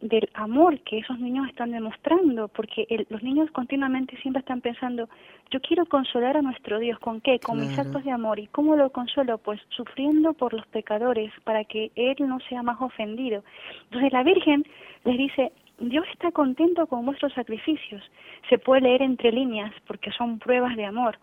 del 0.00 0.30
amor 0.32 0.80
que 0.80 0.98
esos 0.98 1.18
niños 1.18 1.46
están 1.48 1.72
demostrando, 1.72 2.48
porque 2.48 3.06
los 3.10 3.22
niños 3.22 3.50
continuamente 3.50 4.16
siempre 4.18 4.40
están 4.40 4.60
pensando, 4.62 5.08
yo 5.50 5.60
quiero 5.60 5.84
consolar 5.86 6.38
a 6.38 6.42
nuestro 6.42 6.78
Dios, 6.78 6.98
¿con 6.98 7.20
qué? 7.20 7.38
Con 7.38 7.60
mis 7.60 7.78
actos 7.78 8.04
de 8.04 8.10
amor. 8.10 8.38
¿Y 8.38 8.46
cómo 8.46 8.76
lo 8.76 8.90
consuelo? 8.90 9.38
Pues 9.38 9.60
sufriendo 9.68 10.32
por 10.32 10.54
los 10.54 10.66
pecadores, 10.68 11.32
para 11.44 11.64
que 11.64 11.90
Él 11.96 12.16
no 12.20 12.40
sea 12.48 12.62
más 12.62 12.80
ofendido. 12.80 13.44
Entonces 13.84 14.12
la 14.12 14.22
Virgen 14.22 14.64
les 15.04 15.18
dice, 15.18 15.52
Dios 15.78 16.06
está 16.12 16.32
contento 16.32 16.86
con 16.86 17.04
vuestros 17.04 17.34
sacrificios. 17.34 18.02
Se 18.48 18.58
puede 18.58 18.82
leer 18.82 19.02
entre 19.02 19.32
líneas, 19.32 19.72
porque 19.86 20.10
son 20.12 20.38
pruebas 20.38 20.76
de 20.76 20.86
amor, 20.86 21.18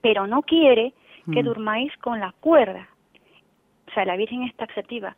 pero 0.00 0.26
no 0.26 0.42
quiere 0.42 0.92
que 1.32 1.42
mm. 1.42 1.46
durmáis 1.46 1.96
con 1.98 2.18
la 2.18 2.34
cuerda. 2.40 2.88
O 3.88 3.92
sea, 3.92 4.04
la 4.04 4.16
Virgen 4.16 4.42
es 4.42 4.54
taxativa 4.56 5.16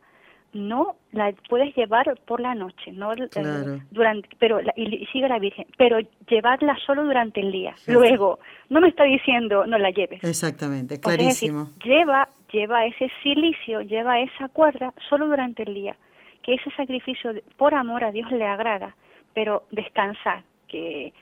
no 0.57 0.95
la 1.11 1.33
puedes 1.49 1.75
llevar 1.75 2.19
por 2.25 2.39
la 2.39 2.55
noche, 2.55 2.91
no 2.91 3.13
eh, 3.13 3.81
durante, 3.91 4.29
pero 4.39 4.59
y 4.75 5.05
sigue 5.11 5.29
la 5.29 5.39
Virgen, 5.39 5.65
pero 5.77 5.99
llevarla 6.27 6.77
solo 6.85 7.03
durante 7.03 7.39
el 7.39 7.51
día. 7.51 7.75
Luego, 7.87 8.39
no 8.69 8.81
me 8.81 8.89
está 8.89 9.03
diciendo 9.03 9.65
no 9.65 9.77
la 9.77 9.91
lleves. 9.91 10.23
Exactamente, 10.23 10.99
clarísimo. 10.99 11.69
lleva 11.83 12.27
lleva 12.51 12.85
ese 12.85 13.09
silicio, 13.23 13.81
lleva 13.81 14.19
esa 14.19 14.47
cuerda 14.49 14.93
solo 15.09 15.27
durante 15.27 15.63
el 15.63 15.73
día, 15.73 15.95
que 16.43 16.55
ese 16.55 16.71
sacrificio 16.71 17.31
por 17.57 17.73
amor 17.73 18.03
a 18.03 18.11
Dios 18.11 18.31
le 18.31 18.45
agrada, 18.45 18.95
pero 19.33 19.63
descansar, 19.71 20.43
que 20.67 21.13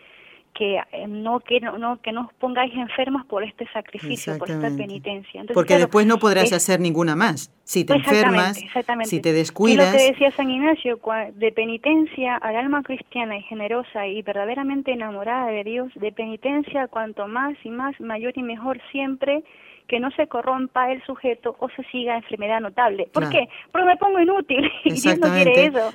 que 0.55 0.77
eh, 0.77 1.07
no 1.07 1.41
que 1.41 1.59
no, 1.59 2.01
que 2.01 2.11
no 2.13 2.21
os 2.21 2.33
pongáis 2.35 2.73
enfermas 2.73 3.25
por 3.25 3.43
este 3.43 3.67
sacrificio, 3.73 4.37
por 4.37 4.49
esta 4.49 4.69
penitencia. 4.75 5.43
Porque 5.53 5.77
después 5.77 6.07
no 6.07 6.17
podrás 6.17 6.51
hacer 6.53 6.79
ninguna 6.79 7.15
más. 7.15 7.51
Si 7.65 7.83
te 7.83 7.93
enfermas, 7.93 8.57
si 9.03 9.19
te 9.19 9.33
descuidas. 9.33 9.89
Y 9.89 9.91
lo 9.91 9.97
que 9.97 10.11
decía 10.11 10.31
San 10.31 10.49
Ignacio, 10.49 10.99
de 11.33 11.51
penitencia 11.51 12.37
al 12.37 12.55
alma 12.55 12.83
cristiana 12.83 13.37
y 13.37 13.41
generosa 13.43 14.07
y 14.07 14.21
verdaderamente 14.21 14.93
enamorada 14.93 15.47
de 15.47 15.63
Dios, 15.63 15.91
de 15.95 16.11
penitencia 16.11 16.87
cuanto 16.87 17.27
más 17.27 17.53
y 17.63 17.69
más, 17.69 17.99
mayor 17.99 18.33
y 18.35 18.43
mejor 18.43 18.79
siempre, 18.91 19.43
que 19.87 19.99
no 19.99 20.09
se 20.11 20.27
corrompa 20.27 20.91
el 20.91 21.03
sujeto 21.03 21.55
o 21.59 21.69
se 21.69 21.83
siga 21.85 22.15
enfermedad 22.15 22.59
notable. 22.59 23.07
¿Por 23.13 23.29
qué? 23.29 23.47
Porque 23.71 23.87
me 23.87 23.97
pongo 23.97 24.19
inútil 24.19 24.71
y 24.83 24.93
Dios 24.93 25.19
no 25.19 25.31
quiere 25.31 25.65
eso. 25.65 25.93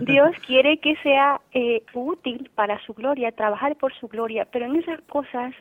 Dios 0.02 0.30
quiere 0.46 0.78
que 0.78 0.96
sea 0.96 1.40
eh, 1.52 1.82
útil 1.94 2.50
para 2.54 2.78
su 2.84 2.92
gloria, 2.94 3.32
trabajar 3.32 3.76
por 3.76 3.94
su 3.94 4.08
gloria, 4.08 4.46
pero 4.50 4.66
en 4.66 4.76
esas 4.76 5.00
cosas 5.02 5.54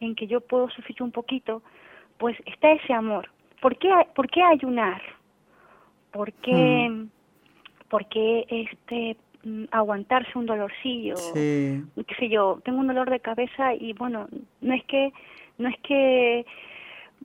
en 0.00 0.14
que 0.14 0.26
yo 0.26 0.40
puedo 0.40 0.68
sufrir 0.70 1.02
un 1.02 1.12
poquito, 1.12 1.62
pues 2.18 2.36
está 2.46 2.72
ese 2.72 2.92
amor. 2.92 3.28
¿Por 3.60 3.76
qué, 3.76 3.88
por 4.14 4.28
qué 4.28 4.42
ayunar? 4.42 5.00
¿Por 6.10 6.32
qué, 6.32 6.88
hmm. 6.90 7.08
por 7.88 8.06
qué 8.06 8.44
este 8.48 9.16
mm, 9.44 9.64
aguantarse 9.70 10.36
un 10.36 10.46
dolorcillo? 10.46 11.16
Sí. 11.16 11.82
qué 12.06 12.14
sé 12.18 12.28
yo, 12.28 12.60
tengo 12.64 12.80
un 12.80 12.88
dolor 12.88 13.08
de 13.10 13.20
cabeza 13.20 13.74
y 13.74 13.92
bueno, 13.92 14.28
no 14.60 14.74
es 14.74 14.84
que 14.84 15.12
no 15.58 15.68
es 15.68 15.78
que 15.80 16.44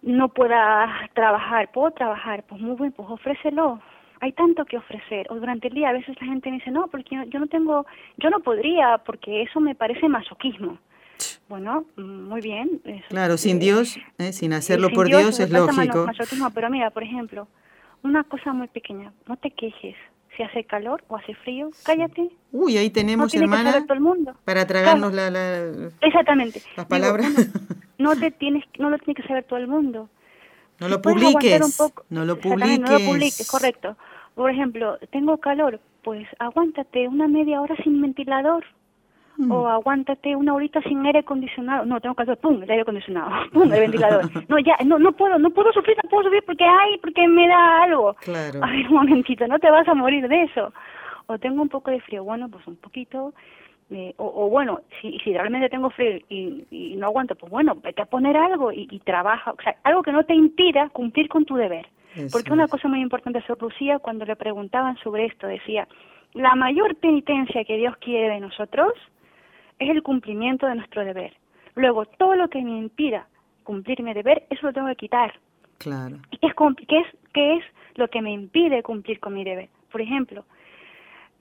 no 0.02 0.30
pueda 0.30 0.88
trabajar, 1.14 1.72
puedo 1.72 1.92
trabajar, 1.92 2.44
pues 2.48 2.62
muy 2.62 2.76
bien, 2.76 2.92
pues 2.92 3.10
ofrécelo. 3.10 3.82
Hay 4.20 4.32
tanto 4.32 4.66
que 4.66 4.78
ofrecer. 4.78 5.28
O 5.30 5.36
durante 5.36 5.68
el 5.68 5.76
día 5.76 5.90
a 5.90 5.94
veces 5.94 6.20
la 6.20 6.28
gente 6.28 6.50
me 6.50 6.58
dice, 6.58 6.72
no, 6.72 6.88
porque 6.88 7.16
yo, 7.30 7.40
no 7.40 7.48
tengo, 7.48 7.86
yo 8.18 8.30
no 8.30 8.40
podría, 8.40 8.98
porque 9.06 9.44
eso 9.44 9.60
me 9.60 9.76
parece 9.76 10.10
masoquismo. 10.10 10.80
Bueno, 11.48 11.86
muy 11.96 12.42
bien. 12.42 12.82
claro, 13.10 13.38
sin 13.38 13.60
Dios, 13.60 13.98
¿eh? 14.18 14.34
sin 14.34 14.54
hacerlo 14.54 14.90
por 14.90 15.08
Dios, 15.08 15.40
es 15.40 15.50
lógico. 15.52 16.06
Masoquismo, 16.06 16.50
pero 16.52 16.70
mira, 16.70 16.90
por 16.90 17.04
ejemplo, 17.04 17.48
una 18.04 18.24
cosa 18.24 18.54
muy 18.54 18.68
pequeña, 18.68 19.14
no 19.28 19.38
te 19.38 19.52
quejes. 19.52 19.96
Si 20.38 20.44
hace 20.44 20.64
calor 20.64 21.04
o 21.08 21.18
hace 21.18 21.34
frío, 21.34 21.72
cállate. 21.84 22.30
Uy, 22.52 22.78
ahí 22.78 22.92
tenemos, 22.92 23.34
hermana, 23.34 23.84
todo 23.84 23.96
el 23.96 24.02
mundo. 24.02 24.36
para 24.46 24.68
tragarnos 24.68 25.12
la, 25.12 25.32
la, 25.32 25.90
Exactamente. 26.00 26.62
las 26.76 26.86
palabras. 26.86 27.34
no 27.98 28.16
te 28.16 28.32
tienes 28.32 28.64
no 28.78 28.90
lo 28.90 28.98
tiene 29.00 29.16
que 29.16 29.28
saber 29.28 29.44
todo 29.44 29.60
el 29.60 29.68
mundo 29.68 30.10
no 30.80 30.88
lo 30.88 31.02
publiques 31.02 31.80
no 32.10 32.26
lo 32.26 32.40
publiques 32.40 32.80
no 32.80 32.92
lo 32.92 33.06
publiques 33.06 33.48
correcto 33.50 33.98
por 34.36 34.52
ejemplo 34.52 34.98
tengo 35.12 35.38
calor 35.38 35.80
pues 36.04 36.28
aguántate 36.40 37.08
una 37.08 37.28
media 37.28 37.60
hora 37.62 37.76
sin 37.84 38.02
ventilador 38.02 38.64
hmm. 39.38 39.52
o 39.52 39.68
aguántate 39.68 40.36
una 40.36 40.54
horita 40.54 40.82
sin 40.82 41.06
aire 41.06 41.20
acondicionado. 41.20 41.86
No 41.86 42.00
tengo 42.02 42.16
calor 42.16 42.38
pum 42.38 42.62
el 42.62 42.70
aire 42.70 42.82
acondicionado 42.82 43.30
pum 43.54 43.72
el 43.72 43.80
ventilador. 43.80 44.30
No 44.50 44.60
ya 44.60 44.78
no 44.86 45.00
no 45.00 45.12
puedo 45.12 45.38
no 45.38 45.50
puedo 45.52 45.72
sufrir 45.72 45.98
no 46.04 46.10
puedo 46.10 46.24
sufrir 46.24 46.44
porque 46.46 46.66
hay 46.66 46.98
porque 47.00 47.28
me 47.28 47.48
da 47.48 47.84
algo. 47.84 48.14
Claro. 48.16 48.64
A 48.64 48.68
ver 48.68 48.88
un 48.88 48.94
momentito 48.94 49.48
no 49.48 49.60
te 49.60 49.70
vas 49.70 49.88
a 49.88 49.94
morir 49.94 50.28
de 50.28 50.44
eso. 50.44 50.74
O 51.28 51.38
tengo 51.38 51.62
un 51.62 51.70
poco 51.70 51.92
de 51.92 52.00
frío 52.02 52.24
bueno 52.24 52.50
pues 52.50 52.66
un 52.68 52.78
poquito 52.78 53.34
eh, 53.90 54.14
o, 54.18 54.50
bueno, 54.50 54.82
si, 55.02 55.18
si 55.20 55.32
realmente 55.32 55.70
tengo 55.70 55.90
frío 55.90 56.20
y, 56.28 56.96
no 56.98 57.08
aguanto, 57.08 57.36
pues 57.36 57.50
bueno, 57.50 57.76
vete 57.82 58.02
a 58.02 58.06
poner 58.06 58.36
algo 58.36 58.72
y, 58.74 59.00
trabaja, 59.06 59.52
o 59.52 59.62
sea, 59.64 59.78
algo 59.84 60.04
que 60.04 60.12
no 60.12 60.26
te 60.26 60.34
impida 60.34 60.90
cumplir 60.90 61.30
con 61.30 61.46
tu 61.46 61.56
deber. 61.56 61.88
Porque 62.32 62.52
una 62.52 62.68
cosa 62.68 62.88
muy 62.88 63.00
importante 63.00 63.44
Sor 63.46 63.62
Lucía, 63.62 64.00
cuando 64.00 64.26
le 64.26 64.36
preguntaban 64.36 64.98
sobre 64.98 65.26
esto, 65.26 65.46
decía, 65.46 65.88
la 66.34 66.56
mayor 66.56 66.96
penitencia 66.96 67.64
que 67.64 67.78
Dios 67.78 67.96
quiere 67.98 68.34
de 68.34 68.40
nosotros 68.40 68.92
es 69.80 69.90
el 69.90 70.04
cumplimiento 70.04 70.68
de 70.68 70.76
nuestro 70.76 71.04
deber. 71.06 71.36
Luego, 71.76 72.06
todo 72.06 72.36
lo 72.36 72.50
que 72.50 72.62
me 72.62 72.78
impida 72.78 73.28
cumplir 73.64 74.02
mi 74.02 74.14
deber, 74.14 74.46
eso 74.50 74.68
lo 74.68 74.74
tengo 74.74 74.88
que 74.88 74.96
quitar. 74.96 75.34
Claro. 75.78 76.18
¿Y 76.32 76.38
qué 76.38 76.48
es, 76.48 76.56
qué 76.88 77.00
es, 77.00 77.08
qué 77.34 77.54
es 77.58 77.64
lo 77.96 78.08
que 78.10 78.22
me 78.22 78.32
impide 78.32 78.82
cumplir 78.82 79.20
con 79.20 79.34
mi 79.34 79.44
deber? 79.44 79.70
Por 79.92 80.02
ejemplo, 80.02 80.46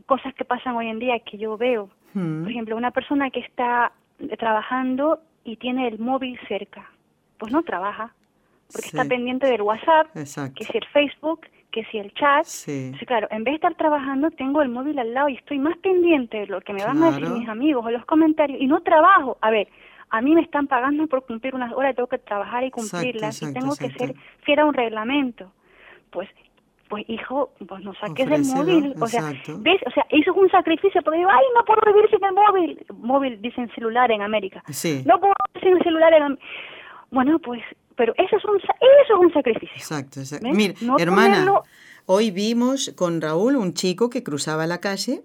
cosas 0.07 0.35
que 0.35 0.45
pasan 0.45 0.77
hoy 0.77 0.89
en 0.89 0.99
día 0.99 1.19
que 1.21 1.39
yo 1.39 1.57
veo 1.57 1.89
por 2.17 2.51
ejemplo, 2.51 2.77
una 2.77 2.93
persona 2.93 3.31
que 3.31 3.41
está 3.41 3.93
trabajando 4.39 5.21
y 5.45 5.57
tiene 5.57 5.87
el 5.87 5.99
móvil 5.99 6.39
cerca, 6.49 6.91
pues 7.37 7.53
no 7.53 7.63
trabaja, 7.63 8.15
porque 8.73 8.87
está 8.87 9.05
pendiente 9.05 9.47
del 9.47 9.61
WhatsApp, 9.61 10.07
que 10.15 10.25
si 10.65 10.79
el 10.79 10.87
Facebook, 10.93 11.43
que 11.77 11.85
si 11.91 11.99
el 11.99 12.11
chat. 12.15 12.45
Sí. 12.45 12.93
claro, 13.07 13.29
en 13.31 13.45
vez 13.45 13.53
de 13.53 13.57
estar 13.57 13.75
trabajando, 13.75 14.31
tengo 14.31 14.63
el 14.63 14.71
móvil 14.71 14.99
al 14.99 15.13
lado 15.13 15.29
y 15.29 15.35
estoy 15.35 15.59
más 15.59 15.77
pendiente 15.79 16.39
de 16.39 16.47
lo 16.47 16.63
que 16.63 16.73
me 16.73 16.83
van 16.83 17.03
a 17.03 17.11
decir 17.11 17.29
mis 17.29 17.47
amigos 17.47 17.85
o 17.85 17.91
los 17.91 18.07
comentarios 18.07 18.59
y 18.59 18.67
no 18.67 18.81
trabajo. 18.81 19.37
A 19.43 19.51
ver, 19.51 19.69
a 20.09 20.23
mí 20.23 20.35
me 20.35 20.41
están 20.41 20.69
pagando 20.69 21.07
por 21.07 21.27
cumplir 21.27 21.55
unas 21.55 21.75
horas, 21.75 21.95
tengo 21.95 22.09
que 22.09 22.17
trabajar 22.17 22.65
y 22.65 22.71
cumplirlas 22.71 23.43
y 23.43 23.53
tengo 23.53 23.77
que 23.77 23.91
ser 23.91 24.15
fiel 24.43 24.59
a 24.61 24.65
un 24.65 24.73
reglamento. 24.73 25.53
Pues 26.11 26.31
pues 26.89 27.05
hijo, 27.09 27.51
pues 27.69 27.83
no 27.83 27.93
saques 27.95 28.27
del 28.27 28.45
móvil. 28.45 28.95
O 28.99 29.07
sea, 29.09 29.33
¿ves? 29.59 29.81
O 29.87 29.91
sea, 29.91 30.07
eso 30.09 30.31
es 30.31 30.37
un 30.37 30.49
sacrificio, 30.49 31.03
porque 31.03 31.19
digo, 31.19 31.31
ay, 31.31 31.45
no 31.55 31.65
puedo 31.65 31.81
vivir 31.93 32.09
sin 32.09 32.25
el 32.25 32.33
móvil. 32.33 32.87
Móvil, 32.95 33.43
dicen 33.43 33.69
celular 33.75 34.11
en 34.13 34.23
América. 34.23 34.63
Sí. 34.69 35.03
No 35.05 35.19
puedo 35.19 35.35
vivir 35.53 35.69
sin 35.69 35.77
el 35.79 35.83
celular 35.83 36.15
en 36.15 36.39
Bueno, 37.11 37.41
pues, 37.41 37.61
pero 37.97 38.13
eso 38.17 38.37
es 38.37 38.45
un, 38.45 38.57
eso 38.57 39.15
es 39.15 39.19
un 39.19 39.33
sacrificio. 39.33 39.77
Exacto, 39.77 40.21
exacto. 40.21 40.49
Mira, 40.53 40.75
hermana, 40.99 41.63
hoy 42.07 42.31
vimos 42.31 42.93
con 42.97 43.21
Raúl 43.21 43.57
un 43.57 43.75
chico 43.75 44.11
que 44.11 44.23
cruzaba 44.23 44.67
la 44.67 44.81
calle 44.81 45.23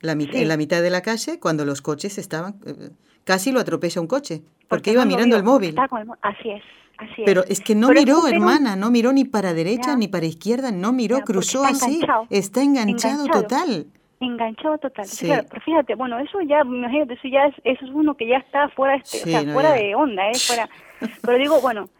la 0.00 0.12
en 0.12 0.48
la 0.48 0.56
mitad 0.56 0.82
de 0.82 0.90
la 0.90 1.02
calle 1.02 1.38
cuando 1.40 1.64
los 1.64 1.82
coches 1.82 2.18
estaban, 2.18 2.54
eh, 2.66 2.90
casi 3.24 3.52
lo 3.52 3.60
atropella 3.60 4.00
un 4.00 4.06
coche, 4.06 4.42
porque, 4.68 4.92
iba 4.92 5.04
mirando 5.04 5.36
el 5.36 5.42
móvil. 5.42 5.74
así 6.22 6.50
es. 6.50 6.62
Así 6.98 7.24
Pero 7.26 7.44
es 7.46 7.60
que 7.60 7.74
no 7.74 7.90
miró, 7.90 8.26
hermana, 8.26 8.74
no 8.74 8.90
miró 8.90 9.12
ni 9.12 9.26
para 9.26 9.52
derecha 9.52 9.94
ni 9.96 10.08
para 10.08 10.24
izquierda, 10.24 10.72
no 10.72 10.94
miró, 10.94 11.20
cruzó 11.20 11.62
así, 11.64 12.00
está 12.30 12.62
enganchado, 12.62 13.26
total. 13.26 13.86
Enganchado 14.18 14.78
total. 14.78 15.04
pero 15.20 15.60
fíjate, 15.62 15.94
bueno, 15.94 16.18
eso 16.18 16.40
ya, 16.40 16.62
imagínate, 16.62 17.12
eso 17.12 17.28
ya 17.28 17.44
es, 17.44 17.54
eso 17.64 17.84
es 17.84 17.90
uno 17.92 18.16
que 18.16 18.26
ya 18.26 18.38
está 18.38 18.70
fuera, 18.70 18.96
este, 18.96 19.18
o 19.18 19.24
sea, 19.24 19.52
fuera 19.52 19.72
de 19.72 19.94
onda, 19.94 20.30
¿eh? 20.30 20.38
Fuera. 20.38 20.70
Pero 21.20 21.36
digo, 21.36 21.60
bueno, 21.60 21.90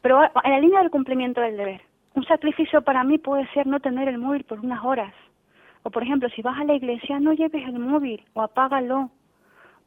pero 0.00 0.22
en 0.22 0.50
la 0.50 0.60
línea 0.60 0.80
del 0.80 0.90
cumplimiento 0.90 1.40
del 1.40 1.56
deber, 1.56 1.82
un 2.14 2.24
sacrificio 2.24 2.82
para 2.82 3.04
mí 3.04 3.18
puede 3.18 3.46
ser 3.52 3.66
no 3.66 3.80
tener 3.80 4.08
el 4.08 4.18
móvil 4.18 4.44
por 4.44 4.60
unas 4.60 4.84
horas. 4.84 5.14
O 5.82 5.90
por 5.90 6.02
ejemplo, 6.02 6.28
si 6.30 6.42
vas 6.42 6.58
a 6.58 6.64
la 6.64 6.74
iglesia, 6.74 7.20
no 7.20 7.32
lleves 7.32 7.66
el 7.66 7.78
móvil 7.78 8.24
o 8.34 8.42
apágalo. 8.42 9.10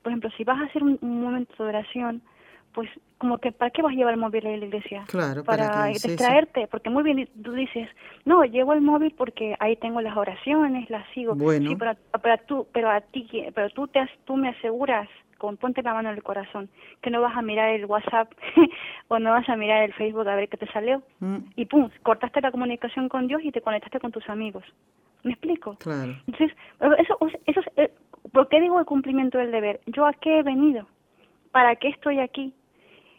Por 0.02 0.12
ejemplo, 0.12 0.30
si 0.38 0.44
vas 0.44 0.60
a 0.60 0.66
hacer 0.66 0.84
un, 0.84 0.98
momento 1.02 1.64
de 1.64 1.70
oración, 1.70 2.22
pues 2.74 2.90
como 3.18 3.38
que 3.38 3.52
¿para 3.52 3.70
qué 3.70 3.82
vas 3.82 3.92
a 3.92 3.96
llevar 3.96 4.14
el 4.14 4.20
móvil 4.20 4.48
a 4.48 4.52
la 4.52 4.66
iglesia? 4.66 5.04
Claro, 5.08 5.44
para, 5.44 5.86
distraerte, 5.88 6.68
porque 6.68 6.90
muy 6.90 7.04
bien 7.04 7.30
tú 7.44 7.52
dices, 7.52 7.88
no, 8.26 8.44
llevo 8.46 8.74
el 8.74 8.82
móvil 8.82 9.14
porque 9.16 9.56
ahí 9.60 9.76
tengo 9.76 10.02
las 10.02 10.18
oraciones, 10.18 10.90
las 10.90 11.06
sigo. 11.14 11.36
Bueno. 11.36 11.70
Sí, 11.70 11.76
pero, 11.76 11.94
pero 12.22 12.38
tú, 12.48 12.68
pero 12.72 12.90
a 12.90 13.02
ti, 13.02 13.28
pero 13.54 13.70
tú 13.70 13.88
te, 13.88 14.00
tú 14.26 14.38
me 14.38 14.50
aseguras 14.50 15.08
con 15.42 15.58
ponte 15.58 15.82
la 15.82 15.96
mano 15.96 16.10
en 16.10 16.18
el 16.18 16.22
corazón, 16.22 16.70
que 17.02 17.10
no 17.10 17.20
vas 17.20 17.36
a 17.36 17.42
mirar 17.42 17.70
el 17.70 17.88
WhatsApp 17.88 18.32
o 19.08 19.18
no 19.18 19.32
vas 19.32 19.50
a 19.50 19.56
mirar 19.56 19.82
el 19.82 19.94
Facebook 19.94 20.30
a 20.30 20.36
ver 20.36 20.48
qué 20.48 20.58
te 20.58 20.68
salió. 20.68 21.02
Mm. 21.20 21.38
Y 21.56 21.66
pum, 21.66 21.90
cortaste 22.04 22.42
la 22.42 22.52
comunicación 22.52 23.10
con 23.10 23.26
Dios 23.26 23.42
y 23.44 23.52
te 23.52 23.62
conectaste 23.62 24.00
con 24.00 24.12
tus 24.12 24.30
amigos. 24.30 24.64
¿Me 25.24 25.32
explico? 25.32 25.78
Claro. 25.80 26.16
Entonces, 26.28 26.56
eso, 27.00 27.18
eso 27.48 27.62
eh, 27.76 27.92
¿por 28.32 28.50
qué 28.50 28.62
digo 28.62 28.80
el 28.80 28.86
cumplimiento 28.86 29.40
del 29.40 29.50
deber? 29.50 29.80
¿Yo 29.88 30.06
a 30.06 30.14
qué 30.14 30.38
he 30.38 30.44
venido? 30.44 30.86
¿Para 31.52 31.76
qué 31.76 31.88
estoy 31.88 32.20
aquí? 32.20 32.54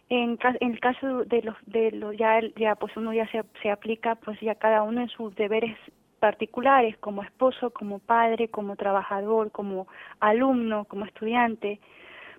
En, 0.09 0.39
en 0.61 0.71
el 0.71 0.79
caso 0.79 1.25
de 1.25 1.43
los, 1.43 1.57
de 1.67 1.91
los 1.91 2.17
ya, 2.17 2.41
ya 2.55 2.77
pues 2.77 2.97
uno 2.97 3.13
ya 3.13 3.27
se, 3.33 3.43
se 3.63 3.71
aplica 3.73 4.15
pues 4.15 4.39
ya 4.41 4.55
cada 4.55 4.85
uno 4.85 5.01
en 5.01 5.09
sus 5.09 5.35
deberes 5.35 5.77
particulares 6.21 6.97
como 6.99 7.25
esposo, 7.25 7.71
como 7.71 7.99
padre, 7.99 8.47
como 8.47 8.77
trabajador, 8.77 9.51
como 9.51 9.89
alumno, 10.21 10.85
como 10.85 11.05
estudiante, 11.05 11.81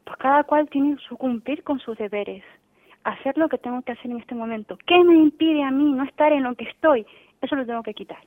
pues 0.03 0.17
cada 0.17 0.43
cual 0.43 0.69
tiene 0.69 0.97
su 1.07 1.17
cumplir 1.17 1.63
con 1.63 1.79
sus 1.79 1.97
deberes, 1.97 2.43
hacer 3.03 3.37
lo 3.37 3.49
que 3.49 3.57
tengo 3.57 3.81
que 3.81 3.93
hacer 3.93 4.11
en 4.11 4.19
este 4.19 4.35
momento. 4.35 4.77
¿Qué 4.85 5.03
me 5.03 5.15
impide 5.15 5.63
a 5.63 5.71
mí 5.71 5.91
no 5.91 6.03
estar 6.03 6.31
en 6.31 6.43
lo 6.43 6.55
que 6.55 6.65
estoy? 6.65 7.05
Eso 7.41 7.55
lo 7.55 7.65
tengo 7.65 7.83
que 7.83 7.93
quitar. 7.93 8.19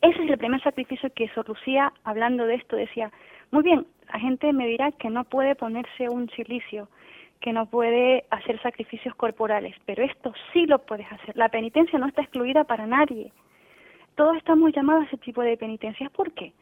Ese 0.00 0.24
es 0.24 0.30
el 0.30 0.38
primer 0.38 0.60
sacrificio 0.62 1.12
que 1.14 1.28
Sor 1.28 1.48
Lucía, 1.48 1.92
hablando 2.04 2.44
de 2.44 2.56
esto, 2.56 2.76
decía, 2.76 3.12
muy 3.52 3.62
bien, 3.62 3.86
la 4.12 4.18
gente 4.18 4.52
me 4.52 4.66
dirá 4.66 4.90
que 4.92 5.10
no 5.10 5.24
puede 5.24 5.54
ponerse 5.54 6.08
un 6.08 6.28
silicio, 6.30 6.88
que 7.40 7.52
no 7.52 7.66
puede 7.66 8.24
hacer 8.30 8.60
sacrificios 8.62 9.14
corporales, 9.14 9.76
pero 9.86 10.02
esto 10.02 10.32
sí 10.52 10.66
lo 10.66 10.80
puedes 10.80 11.10
hacer. 11.12 11.36
La 11.36 11.48
penitencia 11.48 11.98
no 11.98 12.06
está 12.06 12.22
excluida 12.22 12.64
para 12.64 12.86
nadie. 12.86 13.32
Todos 14.16 14.36
estamos 14.36 14.72
llamados 14.72 15.04
a 15.04 15.06
ese 15.06 15.18
tipo 15.18 15.42
de 15.42 15.56
penitencias. 15.56 16.10
¿Por 16.12 16.32
qué? 16.32 16.52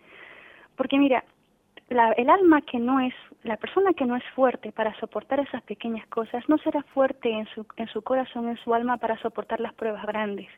Porque 0.76 0.98
mira, 0.98 1.24
el 1.90 2.30
alma 2.30 2.60
que 2.62 2.78
no 2.78 3.00
es, 3.00 3.14
la 3.42 3.56
persona 3.56 3.92
que 3.92 4.06
no 4.06 4.16
es 4.16 4.22
fuerte 4.34 4.70
para 4.70 4.94
soportar 5.00 5.40
esas 5.40 5.62
pequeñas 5.62 6.06
cosas, 6.06 6.48
no 6.48 6.56
será 6.58 6.82
fuerte 6.94 7.30
en 7.30 7.46
su, 7.46 7.66
en 7.76 7.88
su 7.88 8.02
corazón, 8.02 8.48
en 8.48 8.56
su 8.58 8.72
alma 8.74 8.96
para 8.98 9.18
soportar 9.18 9.60
las 9.60 9.74
pruebas 9.74 10.06
grandes. 10.06 10.48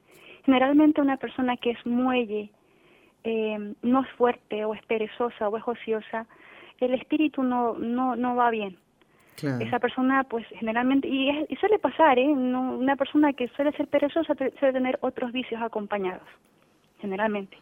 Generalmente 0.45 1.01
una 1.01 1.17
persona 1.17 1.57
que 1.57 1.71
es 1.71 1.87
muelle, 1.87 2.51
eh, 3.25 3.75
no 3.83 4.03
es 4.03 4.11
fuerte 4.11 4.65
o 4.65 4.75
es 4.75 4.83
perezosa 4.83 5.49
o 5.49 5.57
es 5.57 5.63
ociosa, 5.67 6.27
el 6.81 6.95
espíritu 6.95 7.43
no, 7.43 7.75
no, 7.75 8.17
no 8.17 8.37
va 8.37 8.51
bien. 8.51 8.77
Esa 9.61 9.81
persona, 9.81 10.25
pues 10.25 10.47
generalmente, 10.51 11.09
y, 11.09 11.29
y 11.49 11.57
suele 11.57 11.79
pasar, 11.79 12.17
¿eh? 12.19 12.29
una 12.29 12.95
persona 12.95 13.33
que 13.33 13.49
suele 13.49 13.73
ser 13.73 13.89
perezosa 13.89 14.35
suele 14.35 14.73
tener 14.73 14.99
otros 15.01 15.33
vicios 15.33 15.61
acompañados, 15.61 16.29
generalmente. 17.01 17.57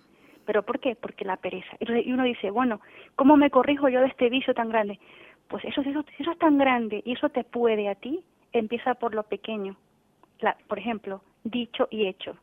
¿Pero 0.51 0.65
por 0.65 0.81
qué? 0.81 0.97
Porque 0.97 1.25
la 1.25 1.37
pereza. 1.37 1.77
Y 1.79 2.11
uno 2.11 2.25
dice, 2.25 2.51
bueno, 2.51 2.81
¿cómo 3.15 3.37
me 3.37 3.51
corrijo 3.51 3.89
yo 3.89 4.01
de 4.01 4.09
este 4.09 4.29
vicio 4.29 4.53
tan 4.53 4.69
grande? 4.69 4.99
Pues 5.47 5.65
eso, 5.65 5.81
eso, 5.81 6.05
eso 6.19 6.33
es 6.33 6.39
tan 6.41 6.59
grande 6.59 7.03
y 7.05 7.13
eso 7.13 7.29
te 7.29 7.45
puede 7.45 7.89
a 7.89 7.95
ti, 7.95 8.25
empieza 8.53 8.95
por 8.95 9.15
lo 9.15 9.23
pequeño. 9.23 9.77
La, 10.41 10.57
por 10.67 10.81
ejemplo, 10.81 11.23
dicho 11.45 11.87
y 11.89 12.09
hecho. 12.09 12.37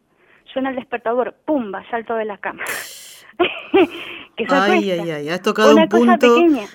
Suena 0.53 0.69
el 0.69 0.77
despertador, 0.77 1.35
¡pumba! 1.43 1.83
Salto 1.89 2.15
de 2.15 2.23
la 2.23 2.37
cama. 2.37 2.63
que 4.35 4.45
ay, 4.49 4.91
ay, 4.91 5.11
ay, 5.11 5.29
has 5.29 5.41
tocado 5.41 5.73
una 5.73 5.83
un 5.83 5.89
cosa 5.89 6.17
pequeña. 6.17 6.65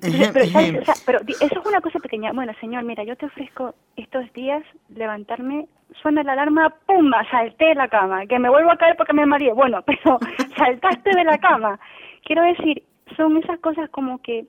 pero, 1.06 1.20
eso 1.28 1.44
es 1.44 1.66
una 1.66 1.80
cosa 1.80 1.98
pequeña. 1.98 2.32
Bueno, 2.32 2.52
señor, 2.60 2.84
mira, 2.84 3.04
yo 3.04 3.16
te 3.16 3.26
ofrezco 3.26 3.74
estos 3.96 4.32
días 4.32 4.62
levantarme, 4.94 5.66
suena 6.00 6.22
la 6.22 6.32
alarma, 6.32 6.74
¡pumba! 6.86 7.26
Salté 7.30 7.66
de 7.66 7.74
la 7.74 7.88
cama, 7.88 8.26
que 8.26 8.38
me 8.38 8.48
vuelvo 8.48 8.70
a 8.70 8.76
caer 8.76 8.96
porque 8.96 9.12
me 9.12 9.26
mareé. 9.26 9.52
Bueno, 9.52 9.82
pero 9.86 10.18
saltaste 10.56 11.10
de 11.10 11.24
la 11.24 11.38
cama. 11.38 11.78
Quiero 12.24 12.42
decir, 12.42 12.82
son 13.16 13.36
esas 13.36 13.58
cosas 13.60 13.90
como 13.90 14.22
que, 14.22 14.46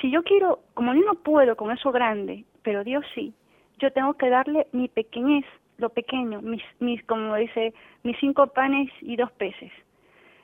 si 0.00 0.10
yo 0.10 0.22
quiero, 0.22 0.60
como 0.74 0.94
yo 0.94 1.00
no 1.02 1.14
puedo 1.14 1.56
con 1.56 1.70
eso 1.70 1.92
grande, 1.92 2.44
pero 2.62 2.84
Dios 2.84 3.04
sí, 3.14 3.32
yo 3.78 3.92
tengo 3.92 4.14
que 4.14 4.28
darle 4.28 4.66
mi 4.72 4.88
pequeñez 4.88 5.44
lo 5.78 5.88
pequeño, 5.88 6.40
mis, 6.42 6.62
mis, 6.80 7.02
como 7.04 7.34
dice, 7.36 7.74
mis 8.02 8.16
cinco 8.18 8.46
panes 8.48 8.90
y 9.00 9.16
dos 9.16 9.30
peces. 9.32 9.72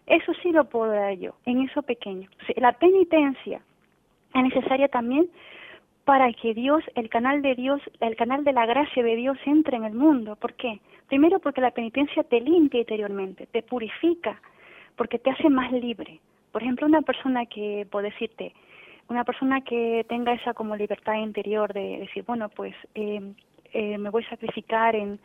Eso 0.06 0.32
sí 0.42 0.50
lo 0.50 0.64
puedo 0.64 0.90
dar 0.90 1.14
yo, 1.14 1.34
en 1.46 1.62
eso 1.62 1.82
pequeño. 1.82 2.28
La 2.56 2.72
penitencia 2.72 3.60
es 4.34 4.42
necesaria 4.42 4.88
también 4.88 5.28
para 6.04 6.32
que 6.32 6.54
Dios, 6.54 6.82
el 6.96 7.08
canal 7.08 7.42
de 7.42 7.54
Dios, 7.54 7.80
el 8.00 8.16
canal 8.16 8.42
de 8.42 8.52
la 8.52 8.66
gracia 8.66 9.02
de 9.02 9.14
Dios 9.16 9.38
entre 9.46 9.76
en 9.76 9.84
el 9.84 9.94
mundo. 9.94 10.34
¿Por 10.36 10.54
qué? 10.54 10.80
Primero 11.08 11.38
porque 11.38 11.60
la 11.60 11.70
penitencia 11.70 12.24
te 12.24 12.40
limpia 12.40 12.80
interiormente, 12.80 13.46
te 13.46 13.62
purifica, 13.62 14.40
porque 14.96 15.18
te 15.18 15.30
hace 15.30 15.48
más 15.48 15.70
libre. 15.72 16.20
Por 16.52 16.62
ejemplo, 16.62 16.86
una 16.86 17.02
persona 17.02 17.46
que, 17.46 17.86
puedo 17.90 18.04
decirte, 18.04 18.52
una 19.08 19.24
persona 19.24 19.60
que 19.60 20.04
tenga 20.08 20.32
esa 20.32 20.54
como 20.54 20.76
libertad 20.76 21.14
interior 21.14 21.72
de 21.72 21.98
decir, 21.98 22.24
bueno, 22.26 22.48
pues 22.48 22.74
eh, 22.94 23.20
eh, 23.72 23.98
me 23.98 24.10
voy 24.10 24.24
a 24.24 24.30
sacrificar 24.30 24.94
en, 24.96 25.18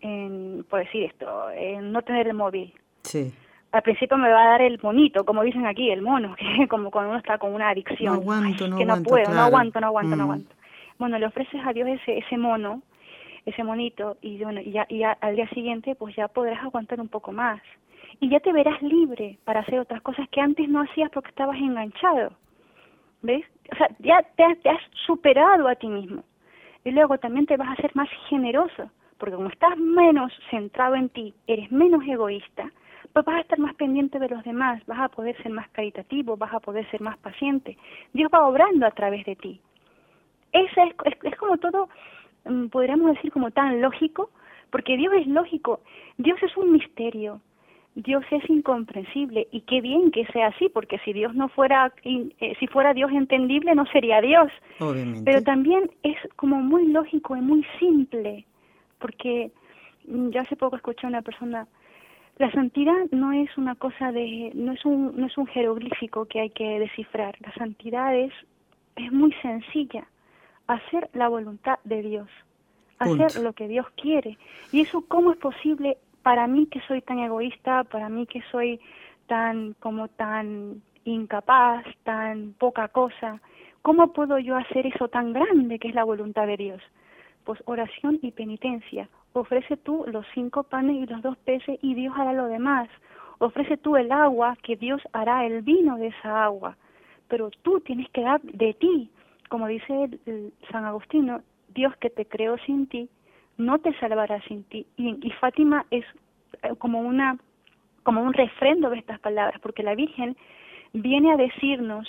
en, 0.00 0.64
por 0.68 0.80
decir 0.80 1.04
esto, 1.04 1.50
en 1.50 1.92
no 1.92 2.02
tener 2.02 2.28
el 2.28 2.34
móvil. 2.34 2.72
Sí. 3.02 3.32
Al 3.72 3.82
principio 3.82 4.16
me 4.16 4.30
va 4.30 4.42
a 4.42 4.48
dar 4.50 4.62
el 4.62 4.78
monito, 4.82 5.24
como 5.24 5.42
dicen 5.42 5.66
aquí, 5.66 5.90
el 5.90 6.02
mono, 6.02 6.34
que 6.58 6.68
como 6.68 6.90
cuando 6.90 7.10
uno 7.10 7.18
está 7.18 7.38
con 7.38 7.54
una 7.54 7.70
adicción. 7.70 8.14
No 8.14 8.20
aguanto, 8.20 8.68
no 8.68 8.76
que 8.76 8.84
no 8.84 9.02
puedo, 9.02 9.32
no 9.32 9.40
aguanto, 9.40 9.80
no 9.80 9.86
aguanto, 9.86 10.10
no 10.10 10.16
mm. 10.16 10.20
aguanto. 10.20 10.54
Bueno, 10.98 11.18
le 11.18 11.26
ofreces 11.26 11.60
a 11.64 11.72
Dios 11.72 11.88
ese, 11.88 12.18
ese 12.18 12.38
mono, 12.38 12.82
ese 13.44 13.62
monito, 13.62 14.16
y 14.22 14.42
bueno, 14.42 14.60
y 14.60 14.72
ya, 14.72 14.86
y 14.88 14.98
ya 14.98 15.12
al 15.20 15.36
día 15.36 15.48
siguiente 15.50 15.94
pues 15.94 16.16
ya 16.16 16.28
podrás 16.28 16.62
aguantar 16.62 17.00
un 17.00 17.08
poco 17.08 17.32
más. 17.32 17.60
Y 18.18 18.30
ya 18.30 18.40
te 18.40 18.52
verás 18.52 18.80
libre 18.80 19.38
para 19.44 19.60
hacer 19.60 19.78
otras 19.78 20.00
cosas 20.00 20.26
que 20.30 20.40
antes 20.40 20.68
no 20.70 20.80
hacías 20.80 21.10
porque 21.10 21.28
estabas 21.28 21.58
enganchado. 21.58 22.32
¿Ves? 23.20 23.44
O 23.72 23.76
sea, 23.76 23.90
ya 23.98 24.22
te 24.36 24.44
has 24.44 24.80
superado 25.06 25.68
a 25.68 25.74
ti 25.74 25.86
mismo 25.86 26.22
y 26.86 26.92
luego 26.92 27.18
también 27.18 27.46
te 27.46 27.56
vas 27.56 27.68
a 27.68 27.82
ser 27.82 27.90
más 27.96 28.08
generoso, 28.28 28.88
porque 29.18 29.34
como 29.34 29.48
estás 29.48 29.76
menos 29.76 30.32
centrado 30.50 30.94
en 30.94 31.08
ti, 31.08 31.34
eres 31.48 31.72
menos 31.72 32.00
egoísta, 32.06 32.70
pues 33.12 33.24
vas 33.24 33.38
a 33.38 33.40
estar 33.40 33.58
más 33.58 33.74
pendiente 33.74 34.20
de 34.20 34.28
los 34.28 34.44
demás, 34.44 34.80
vas 34.86 35.00
a 35.00 35.08
poder 35.08 35.36
ser 35.42 35.50
más 35.50 35.68
caritativo, 35.70 36.36
vas 36.36 36.54
a 36.54 36.60
poder 36.60 36.88
ser 36.92 37.00
más 37.00 37.18
paciente. 37.18 37.76
Dios 38.12 38.30
va 38.32 38.46
obrando 38.46 38.86
a 38.86 38.92
través 38.92 39.26
de 39.26 39.34
ti. 39.34 39.60
Esa 40.52 40.84
es, 40.84 40.94
es, 41.24 41.36
como 41.36 41.58
todo, 41.58 41.88
mm, 42.44 42.66
podríamos 42.68 43.14
decir 43.14 43.32
como 43.32 43.50
tan 43.50 43.80
lógico, 43.80 44.30
porque 44.70 44.96
Dios 44.96 45.12
es 45.14 45.26
lógico, 45.26 45.80
Dios 46.18 46.40
es 46.40 46.56
un 46.56 46.70
misterio, 46.70 47.40
Dios 47.96 48.24
es 48.30 48.48
incomprensible 48.50 49.48
y 49.50 49.62
qué 49.62 49.80
bien 49.80 50.10
que 50.10 50.26
sea 50.26 50.48
así, 50.48 50.68
porque 50.68 50.98
si 50.98 51.14
Dios 51.14 51.34
no 51.34 51.48
fuera, 51.48 51.94
eh, 52.04 52.54
si 52.60 52.66
fuera 52.66 52.92
Dios 52.92 53.10
entendible 53.10 53.74
no 53.74 53.86
sería 53.86 54.20
Dios. 54.20 54.52
Obviamente. 54.80 55.22
Pero 55.24 55.42
también 55.42 55.90
es 56.02 56.16
como 56.36 56.56
muy 56.56 56.88
lógico 56.88 57.34
y 57.36 57.40
muy 57.40 57.64
simple, 57.80 58.44
porque 58.98 59.50
mm, 60.06 60.28
yo 60.28 60.42
hace 60.42 60.56
poco 60.56 60.76
escuché 60.76 61.06
a 61.06 61.08
una 61.08 61.22
persona, 61.22 61.66
la 62.36 62.52
santidad 62.52 63.06
no 63.12 63.32
es 63.32 63.56
una 63.56 63.74
cosa 63.76 64.12
de, 64.12 64.52
no 64.54 64.72
es 64.72 64.84
un, 64.84 65.16
no 65.16 65.26
es 65.26 65.38
un 65.38 65.46
jeroglífico 65.46 66.26
que 66.26 66.40
hay 66.40 66.50
que 66.50 66.78
descifrar, 66.78 67.34
la 67.40 67.54
santidad 67.54 68.14
es, 68.14 68.32
es 68.96 69.10
muy 69.10 69.32
sencilla, 69.40 70.06
hacer 70.66 71.08
la 71.14 71.28
voluntad 71.28 71.78
de 71.84 72.02
Dios, 72.02 72.28
hacer 72.98 73.42
lo 73.42 73.54
que 73.54 73.68
Dios 73.68 73.86
quiere. 73.96 74.36
Y 74.70 74.82
eso, 74.82 75.02
¿cómo 75.08 75.32
es 75.32 75.38
posible 75.38 75.96
para 76.26 76.48
mí 76.48 76.66
que 76.66 76.80
soy 76.88 77.02
tan 77.02 77.20
egoísta, 77.20 77.84
para 77.84 78.08
mí 78.08 78.26
que 78.26 78.42
soy 78.50 78.80
tan 79.28 79.74
como 79.74 80.08
tan 80.08 80.82
incapaz, 81.04 81.84
tan 82.02 82.52
poca 82.58 82.88
cosa, 82.88 83.40
¿cómo 83.82 84.12
puedo 84.12 84.36
yo 84.40 84.56
hacer 84.56 84.88
eso 84.88 85.06
tan 85.06 85.32
grande 85.32 85.78
que 85.78 85.86
es 85.86 85.94
la 85.94 86.02
voluntad 86.02 86.48
de 86.48 86.56
Dios? 86.56 86.82
Pues 87.44 87.62
oración 87.66 88.18
y 88.22 88.32
penitencia. 88.32 89.08
Ofrece 89.34 89.76
tú 89.76 90.04
los 90.08 90.26
cinco 90.34 90.64
panes 90.64 90.96
y 90.96 91.06
los 91.06 91.22
dos 91.22 91.36
peces 91.36 91.78
y 91.80 91.94
Dios 91.94 92.12
hará 92.16 92.32
lo 92.32 92.46
demás. 92.46 92.88
ofrece 93.38 93.76
tú 93.76 93.96
el 93.96 94.10
agua, 94.10 94.56
que 94.64 94.74
Dios 94.74 95.00
hará 95.12 95.46
el 95.46 95.62
vino 95.62 95.96
de 95.96 96.08
esa 96.08 96.42
agua. 96.42 96.76
Pero 97.28 97.50
tú 97.62 97.78
tienes 97.82 98.10
que 98.10 98.22
dar 98.22 98.40
de 98.42 98.74
ti, 98.74 99.12
como 99.48 99.68
dice 99.68 100.10
San 100.72 100.86
Agustino, 100.86 101.42
Dios 101.68 101.96
que 101.98 102.10
te 102.10 102.26
creó 102.26 102.58
sin 102.66 102.88
ti, 102.88 103.08
no 103.58 103.78
te 103.78 103.92
salvará 103.98 104.40
sin 104.42 104.64
ti. 104.64 104.86
Y, 104.96 105.16
y 105.26 105.30
Fátima 105.32 105.86
es 105.90 106.04
eh, 106.62 106.74
como 106.78 107.00
una 107.00 107.38
como 108.02 108.22
un 108.22 108.34
refrendo 108.34 108.88
de 108.90 108.98
estas 108.98 109.18
palabras, 109.18 109.60
porque 109.60 109.82
la 109.82 109.96
Virgen 109.96 110.36
viene 110.92 111.32
a 111.32 111.36
decirnos, 111.36 112.06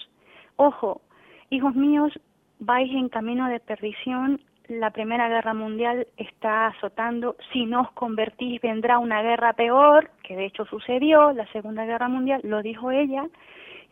ojo, 0.55 1.01
hijos 1.49 1.73
míos, 1.73 2.13
vais 2.59 2.91
en 2.91 3.09
camino 3.09 3.49
de 3.49 3.59
perdición, 3.59 4.39
la 4.67 4.91
Primera 4.91 5.27
Guerra 5.27 5.55
Mundial 5.55 6.05
está 6.17 6.67
azotando, 6.67 7.35
si 7.51 7.65
no 7.65 7.81
os 7.81 7.91
convertís 7.93 8.61
vendrá 8.61 8.99
una 8.99 9.23
guerra 9.23 9.53
peor, 9.53 10.11
que 10.23 10.35
de 10.35 10.45
hecho 10.45 10.65
sucedió, 10.65 11.31
la 11.31 11.47
Segunda 11.47 11.85
Guerra 11.85 12.09
Mundial, 12.09 12.41
lo 12.43 12.61
dijo 12.61 12.91
ella, 12.91 13.25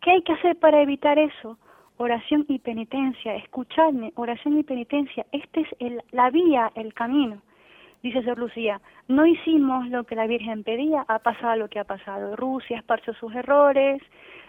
¿qué 0.02 0.12
hay 0.12 0.22
que 0.22 0.34
hacer 0.34 0.58
para 0.58 0.82
evitar 0.82 1.18
eso? 1.18 1.58
Oración 1.98 2.46
y 2.50 2.60
penitencia, 2.60 3.36
escuchadme, 3.36 4.12
oración 4.16 4.58
y 4.60 4.64
penitencia, 4.64 5.26
este 5.32 5.62
es 5.62 5.68
el, 5.80 6.02
la 6.12 6.30
vía, 6.30 6.70
el 6.76 6.94
camino. 6.94 7.42
Dice 8.04 8.22
Sor 8.24 8.38
Lucía, 8.38 8.82
no 9.08 9.26
hicimos 9.26 9.88
lo 9.88 10.04
que 10.04 10.16
la 10.16 10.28
Virgen 10.28 10.64
pedía, 10.64 11.06
ha 11.08 11.20
pasado 11.20 11.56
lo 11.56 11.70
que 11.70 11.80
ha 11.80 11.86
pasado. 11.86 12.36
Rusia 12.36 12.78
esparció 12.78 13.14
sus 13.14 13.34
errores, 13.34 14.02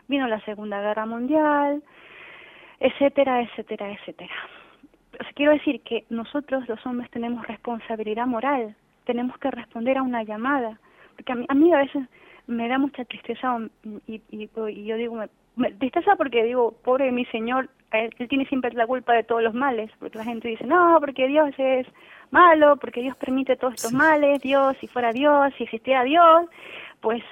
vino 0.09 0.27
la 0.27 0.41
Segunda 0.41 0.81
Guerra 0.81 1.07
Mundial, 1.07 1.83
etcétera, 2.81 3.43
etcétera, 3.43 3.93
etcétera. 3.93 4.35
quiero 5.35 5.53
decir 5.53 5.81
que 5.83 6.05
nosotros 6.11 6.69
los 6.69 6.85
hombres 6.85 7.11
tenemos 7.13 7.47
responsabilidad 7.47 8.27
moral, 8.27 8.75
tenemos 9.05 9.39
que 9.39 9.53
responder 9.53 9.99
a 9.99 10.03
una 10.03 10.25
llamada, 10.25 10.81
porque 11.15 11.33
a 11.33 11.37
mí 11.37 11.47
a, 11.49 11.55
mí 11.55 11.73
a 11.73 11.79
veces 11.79 12.09
me 12.49 12.69
da 12.69 12.77
mucha 12.77 13.05
tristeza 13.05 13.57
y, 14.07 14.21
y, 14.31 14.51
y 14.53 14.85
yo 14.85 14.97
digo, 14.97 15.23
me, 15.57 15.73
tristeza 15.73 16.17
porque 16.17 16.45
digo, 16.45 16.75
pobre 16.85 17.11
mi 17.13 17.25
Señor, 17.27 17.69
él, 17.93 18.15
él, 18.19 18.29
tiene 18.29 18.47
siempre 18.47 18.73
la 18.73 18.87
culpa 18.87 19.15
de 19.15 19.25
todos 19.25 19.43
los 19.43 19.55
males, 19.55 19.91
porque 19.99 20.19
la 20.19 20.25
gente 20.25 20.49
dice, 20.49 20.67
no, 20.67 20.99
porque 21.01 21.27
Dios 21.27 21.51
es 21.59 21.87
malo, 22.31 22.77
porque 22.77 23.01
Dios 23.01 23.17
permite 23.17 23.57
todos 23.57 23.75
estos 23.75 23.93
males, 23.93 24.41
Dios, 24.43 24.77
si 24.81 24.87
fuera 24.87 25.13
Dios, 25.13 25.53
si 25.57 25.65
existiera 25.65 26.05
Dios, 26.05 26.47
pues 27.01 27.23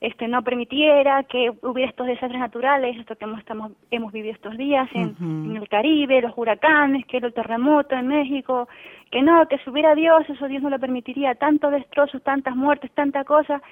este 0.00 0.28
no 0.28 0.42
permitiera 0.42 1.22
que 1.22 1.50
hubiera 1.62 1.90
estos 1.90 2.06
desastres 2.06 2.38
naturales, 2.38 2.96
esto 2.98 3.16
que 3.16 3.24
hemos, 3.24 3.38
estamos, 3.38 3.72
hemos 3.90 4.12
vivido 4.12 4.34
estos 4.34 4.56
días 4.56 4.88
en, 4.92 5.16
en, 5.18 5.56
el 5.56 5.68
Caribe, 5.68 6.20
los 6.20 6.36
huracanes, 6.36 7.06
que 7.06 7.18
el 7.18 7.32
terremoto 7.32 7.94
en 7.94 8.08
México, 8.08 8.68
que 9.10 9.22
no, 9.22 9.46
que 9.48 9.58
si 9.58 9.70
hubiera 9.70 9.94
Dios, 9.94 10.28
eso 10.28 10.46
Dios 10.46 10.62
no 10.62 10.70
lo 10.70 10.78
permitiría, 10.78 11.34
tantos 11.34 11.72
destrozos, 11.72 12.22
tantas 12.22 12.54
muertes, 12.54 12.90
tanta 12.92 13.24
cosa, 13.24 13.62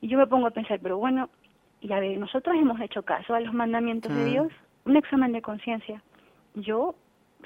y 0.00 0.08
yo 0.08 0.18
me 0.18 0.26
pongo 0.26 0.48
a 0.48 0.50
pensar, 0.50 0.80
pero 0.82 0.98
bueno, 0.98 1.30
y 1.86 1.92
a 1.92 2.00
ver, 2.00 2.18
nosotros 2.18 2.56
hemos 2.56 2.80
hecho 2.80 3.04
caso 3.04 3.32
a 3.32 3.40
los 3.40 3.54
mandamientos 3.54 4.12
de 4.12 4.24
Dios, 4.24 4.48
un 4.86 4.96
examen 4.96 5.30
de 5.32 5.40
conciencia. 5.40 6.02
Yo 6.56 6.96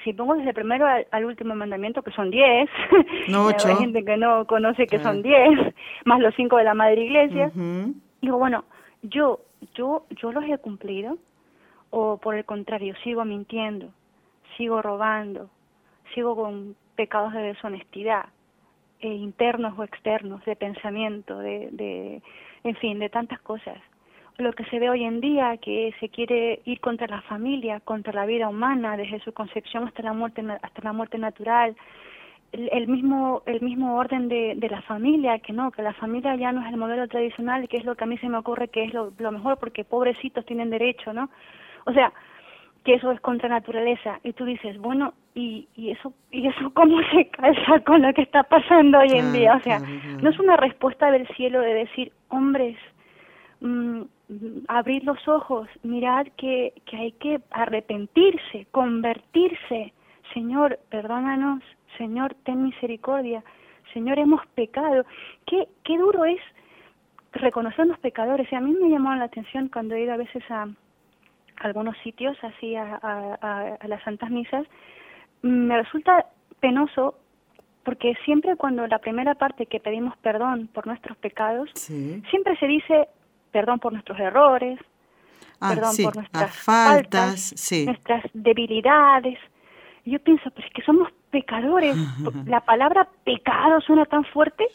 si 0.02 0.14
pongo 0.14 0.34
desde 0.34 0.48
el 0.48 0.54
primero 0.54 0.86
al, 0.86 1.24
último 1.26 1.54
mandamiento, 1.54 2.02
que 2.02 2.10
son 2.12 2.30
diez, 2.30 2.70
no, 3.28 3.48
hay 3.48 3.76
gente 3.76 4.02
que 4.02 4.16
no 4.16 4.46
conoce 4.46 4.86
que 4.86 4.98
son 5.00 5.20
diez, 5.20 5.58
más 6.06 6.20
los 6.20 6.34
cinco 6.36 6.56
de 6.56 6.64
la 6.64 6.72
Madre 6.72 7.04
Iglesia, 7.04 7.52
digo, 8.22 8.38
bueno, 8.38 8.64
yo, 9.02 9.40
yo, 9.74 10.06
yo 10.10 10.32
los 10.32 10.44
he 10.44 10.56
cumplido, 10.56 11.18
o 11.90 12.16
por 12.16 12.34
el 12.34 12.46
contrario, 12.46 12.94
sigo 13.04 13.26
mintiendo, 13.26 13.90
sigo 14.56 14.80
robando, 14.80 15.50
sigo 16.14 16.34
con 16.34 16.76
pecados 16.96 17.34
de 17.34 17.42
deshonestidad, 17.42 18.24
eh, 19.00 19.08
internos 19.08 19.78
o 19.78 19.84
externos, 19.84 20.42
de 20.46 20.56
pensamiento, 20.56 21.38
de, 21.40 21.68
de, 21.72 22.22
en 22.64 22.76
fin, 22.76 22.98
de 22.98 23.10
tantas 23.10 23.38
cosas 23.40 23.76
lo 24.40 24.52
que 24.52 24.64
se 24.64 24.78
ve 24.78 24.90
hoy 24.90 25.04
en 25.04 25.20
día, 25.20 25.56
que 25.58 25.94
se 26.00 26.08
quiere 26.08 26.60
ir 26.64 26.80
contra 26.80 27.06
la 27.06 27.22
familia, 27.22 27.80
contra 27.80 28.12
la 28.12 28.26
vida 28.26 28.48
humana, 28.48 28.96
desde 28.96 29.20
su 29.20 29.32
concepción 29.32 29.86
hasta 29.86 30.02
la 30.02 30.12
muerte, 30.12 30.44
hasta 30.62 30.82
la 30.82 30.92
muerte 30.92 31.18
natural, 31.18 31.76
el, 32.52 32.88
mismo 32.88 33.42
el 33.46 33.60
mismo 33.60 33.96
orden 33.96 34.28
de, 34.28 34.54
de, 34.56 34.68
la 34.68 34.82
familia, 34.82 35.38
que 35.38 35.52
no, 35.52 35.70
que 35.70 35.82
la 35.82 35.94
familia 35.94 36.34
ya 36.36 36.52
no 36.52 36.62
es 36.62 36.68
el 36.68 36.76
modelo 36.76 37.06
tradicional, 37.06 37.68
que 37.68 37.76
es 37.76 37.84
lo 37.84 37.94
que 37.94 38.04
a 38.04 38.06
mí 38.06 38.18
se 38.18 38.28
me 38.28 38.38
ocurre 38.38 38.68
que 38.68 38.84
es 38.84 38.92
lo, 38.92 39.12
lo 39.18 39.32
mejor, 39.32 39.58
porque 39.58 39.84
pobrecitos 39.84 40.44
tienen 40.44 40.70
derecho, 40.70 41.12
¿no? 41.12 41.30
O 41.86 41.92
sea, 41.92 42.12
que 42.84 42.94
eso 42.94 43.12
es 43.12 43.20
contra 43.20 43.48
naturaleza. 43.48 44.18
Y 44.24 44.32
tú 44.32 44.44
dices 44.44 44.78
bueno 44.78 45.12
y, 45.34 45.68
y 45.76 45.90
eso 45.90 46.12
y 46.30 46.46
eso 46.46 46.70
cómo 46.74 46.98
se 47.12 47.28
calza 47.28 47.80
con 47.80 48.02
lo 48.02 48.12
que 48.12 48.22
está 48.22 48.42
pasando 48.42 48.98
hoy 48.98 49.10
en 49.12 49.32
día 49.32 49.54
o 49.54 49.60
sea 49.60 49.78
no 49.78 50.28
es 50.28 50.38
una 50.40 50.56
respuesta 50.56 51.10
del 51.10 51.26
cielo 51.28 51.60
de 51.60 51.74
decir 51.74 52.12
hombres 52.28 52.76
mmm, 53.60 54.02
abrir 54.68 55.04
los 55.04 55.26
ojos, 55.28 55.68
mirad 55.82 56.26
que, 56.36 56.72
que 56.86 56.96
hay 56.96 57.12
que 57.12 57.40
arrepentirse, 57.50 58.66
convertirse. 58.70 59.92
Señor, 60.34 60.78
perdónanos, 60.90 61.62
Señor, 61.98 62.34
ten 62.44 62.62
misericordia, 62.62 63.42
Señor, 63.92 64.18
hemos 64.18 64.46
pecado. 64.54 65.04
Qué, 65.46 65.68
qué 65.84 65.98
duro 65.98 66.24
es 66.24 66.40
reconocer 67.32 67.86
los 67.86 67.98
pecadores. 67.98 68.50
Y 68.50 68.54
a 68.54 68.60
mí 68.60 68.72
me 68.80 68.88
llamó 68.88 69.14
la 69.14 69.24
atención 69.24 69.68
cuando 69.68 69.94
he 69.94 70.02
ido 70.02 70.12
a 70.12 70.16
veces 70.16 70.42
a, 70.50 70.68
algunos 71.60 71.96
sitios, 71.98 72.36
así 72.42 72.74
a, 72.74 72.98
a, 73.02 73.76
a, 73.80 73.88
las 73.88 74.02
santas 74.02 74.30
misas, 74.30 74.66
me 75.42 75.76
resulta 75.76 76.26
penoso 76.58 77.14
porque 77.84 78.14
siempre 78.24 78.56
cuando 78.56 78.86
la 78.86 78.98
primera 78.98 79.34
parte 79.34 79.66
que 79.66 79.80
pedimos 79.80 80.16
perdón 80.18 80.68
por 80.72 80.86
nuestros 80.86 81.16
pecados, 81.18 81.70
siempre 81.74 82.56
se 82.58 82.66
dice 82.66 83.08
perdón 83.50 83.78
por 83.78 83.92
nuestros 83.92 84.18
errores, 84.18 84.78
ah, 85.60 85.72
perdón 85.74 85.94
por 86.02 86.16
nuestras 86.16 86.56
faltas, 86.56 87.54
nuestras 87.84 88.24
debilidades. 88.32 89.38
yo 90.04 90.18
pienso, 90.20 90.50
pues 90.50 90.66
es 90.66 90.72
que 90.72 90.82
somos 90.82 91.08
pecadores. 91.30 91.96
La 92.46 92.60
palabra 92.60 93.08
pecado 93.24 93.80
suena 93.80 94.04
tan 94.06 94.24
fuerte, 94.24 94.66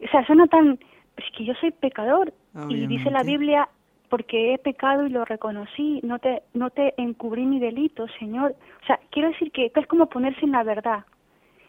o 0.00 0.08
sea, 0.08 0.24
suena 0.26 0.46
tan, 0.46 0.78
es 1.16 1.24
que 1.36 1.44
yo 1.44 1.54
soy 1.54 1.70
pecador. 1.70 2.32
Y 2.68 2.86
dice 2.86 3.10
la 3.10 3.22
Biblia, 3.22 3.68
porque 4.08 4.54
he 4.54 4.58
pecado 4.58 5.06
y 5.06 5.10
lo 5.10 5.24
reconocí, 5.24 6.00
no 6.02 6.18
te, 6.18 6.42
no 6.54 6.70
te 6.70 6.94
encubrí 7.00 7.44
mi 7.44 7.60
delito, 7.60 8.06
Señor. 8.18 8.56
O 8.82 8.86
sea, 8.86 8.98
quiero 9.10 9.28
decir 9.28 9.52
que 9.52 9.70
es 9.74 9.86
como 9.86 10.06
ponerse 10.06 10.44
en 10.44 10.52
la 10.52 10.62
verdad. 10.62 11.04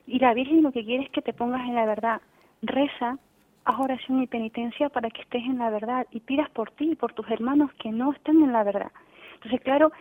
Y 0.07 0.19
la 0.19 0.33
Virgen 0.33 0.63
lo 0.63 0.71
que 0.71 0.83
quiere 0.83 1.03
es 1.03 1.11
que 1.11 1.21
te 1.21 1.33
pongas 1.33 1.61
en 1.67 1.75
la 1.75 1.85
verdad. 1.85 2.21
Reza, 2.61 3.17
haz 3.69 3.79
oración 3.79 4.23
y 4.23 4.27
penitencia 4.27 4.89
para 4.89 5.09
que 5.09 5.21
estés 5.21 5.43
en 5.43 5.59
la 5.59 5.69
verdad 5.69 6.07
y 6.11 6.19
pidas 6.19 6.49
por 6.49 6.71
ti 6.71 6.91
y 6.91 6.95
por 6.95 7.13
tus 7.13 7.29
hermanos 7.29 7.71
que 7.81 7.91
no 7.91 8.11
estén 8.11 8.41
en 8.41 8.51
la 8.51 8.63
verdad. 8.63 8.91
Entonces, 9.35 9.61
claro, 9.61 9.91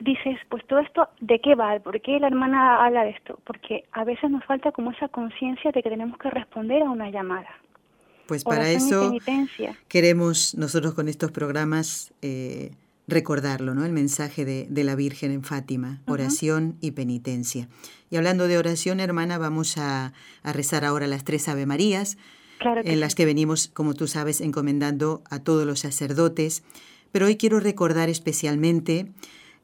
dices, 0.00 0.38
pues 0.48 0.66
todo 0.66 0.80
esto, 0.80 1.08
¿de 1.20 1.38
qué 1.40 1.54
va? 1.54 1.78
¿Por 1.80 2.00
qué 2.00 2.18
la 2.18 2.28
hermana 2.28 2.84
habla 2.84 3.04
de 3.04 3.10
esto? 3.10 3.38
Porque 3.44 3.84
a 3.92 4.04
veces 4.04 4.30
nos 4.30 4.44
falta 4.44 4.72
como 4.72 4.90
esa 4.90 5.08
conciencia 5.08 5.70
de 5.70 5.82
que 5.82 5.90
tenemos 5.90 6.18
que 6.18 6.30
responder 6.30 6.82
a 6.82 6.90
una 6.90 7.10
llamada. 7.10 7.48
Pues 8.26 8.44
para 8.44 8.70
eso 8.70 9.12
queremos 9.88 10.54
nosotros 10.54 10.94
con 10.94 11.08
estos 11.08 11.30
programas 11.32 12.14
eh, 12.22 12.70
recordarlo, 13.06 13.74
¿no? 13.74 13.84
El 13.84 13.92
mensaje 13.92 14.44
de, 14.44 14.66
de, 14.70 14.84
la 14.84 14.94
Virgen 14.94 15.32
en 15.32 15.42
Fátima, 15.42 16.00
oración 16.06 16.76
y 16.80 16.92
penitencia. 16.92 17.68
Y 18.10 18.16
hablando 18.16 18.48
de 18.48 18.56
oración, 18.56 19.00
hermana, 19.00 19.38
vamos 19.38 19.76
a, 19.76 20.14
a 20.42 20.52
rezar 20.52 20.84
ahora 20.84 21.06
las 21.08 21.24
tres 21.24 21.48
Ave 21.48 21.66
Marías 21.66 22.16
en 22.84 23.00
las 23.00 23.14
que 23.14 23.26
venimos, 23.26 23.68
como 23.68 23.94
tú 23.94 24.06
sabes, 24.06 24.40
encomendando 24.40 25.22
a 25.30 25.40
todos 25.40 25.66
los 25.66 25.80
sacerdotes. 25.80 26.62
Pero 27.12 27.26
hoy 27.26 27.36
quiero 27.36 27.60
recordar 27.60 28.08
especialmente 28.08 29.12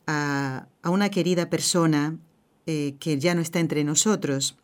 a, 0.07 0.67
una 0.85 1.11
querida 1.11 1.51
persona 1.51 2.17
eh, 2.67 2.97
que 2.99 3.19
ya 3.19 3.35
no 3.35 3.41
está 3.41 3.61
entre 3.61 3.85
nosotros. 3.85 4.57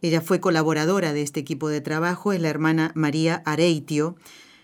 Ella 0.00 0.20
fue 0.20 0.40
colaboradora 0.40 1.12
de 1.12 1.22
este 1.22 1.40
equipo 1.40 1.68
de 1.68 1.80
trabajo, 1.80 2.32
es 2.32 2.40
la 2.40 2.48
hermana 2.48 2.92
María 2.94 3.42
Areitio. 3.44 4.16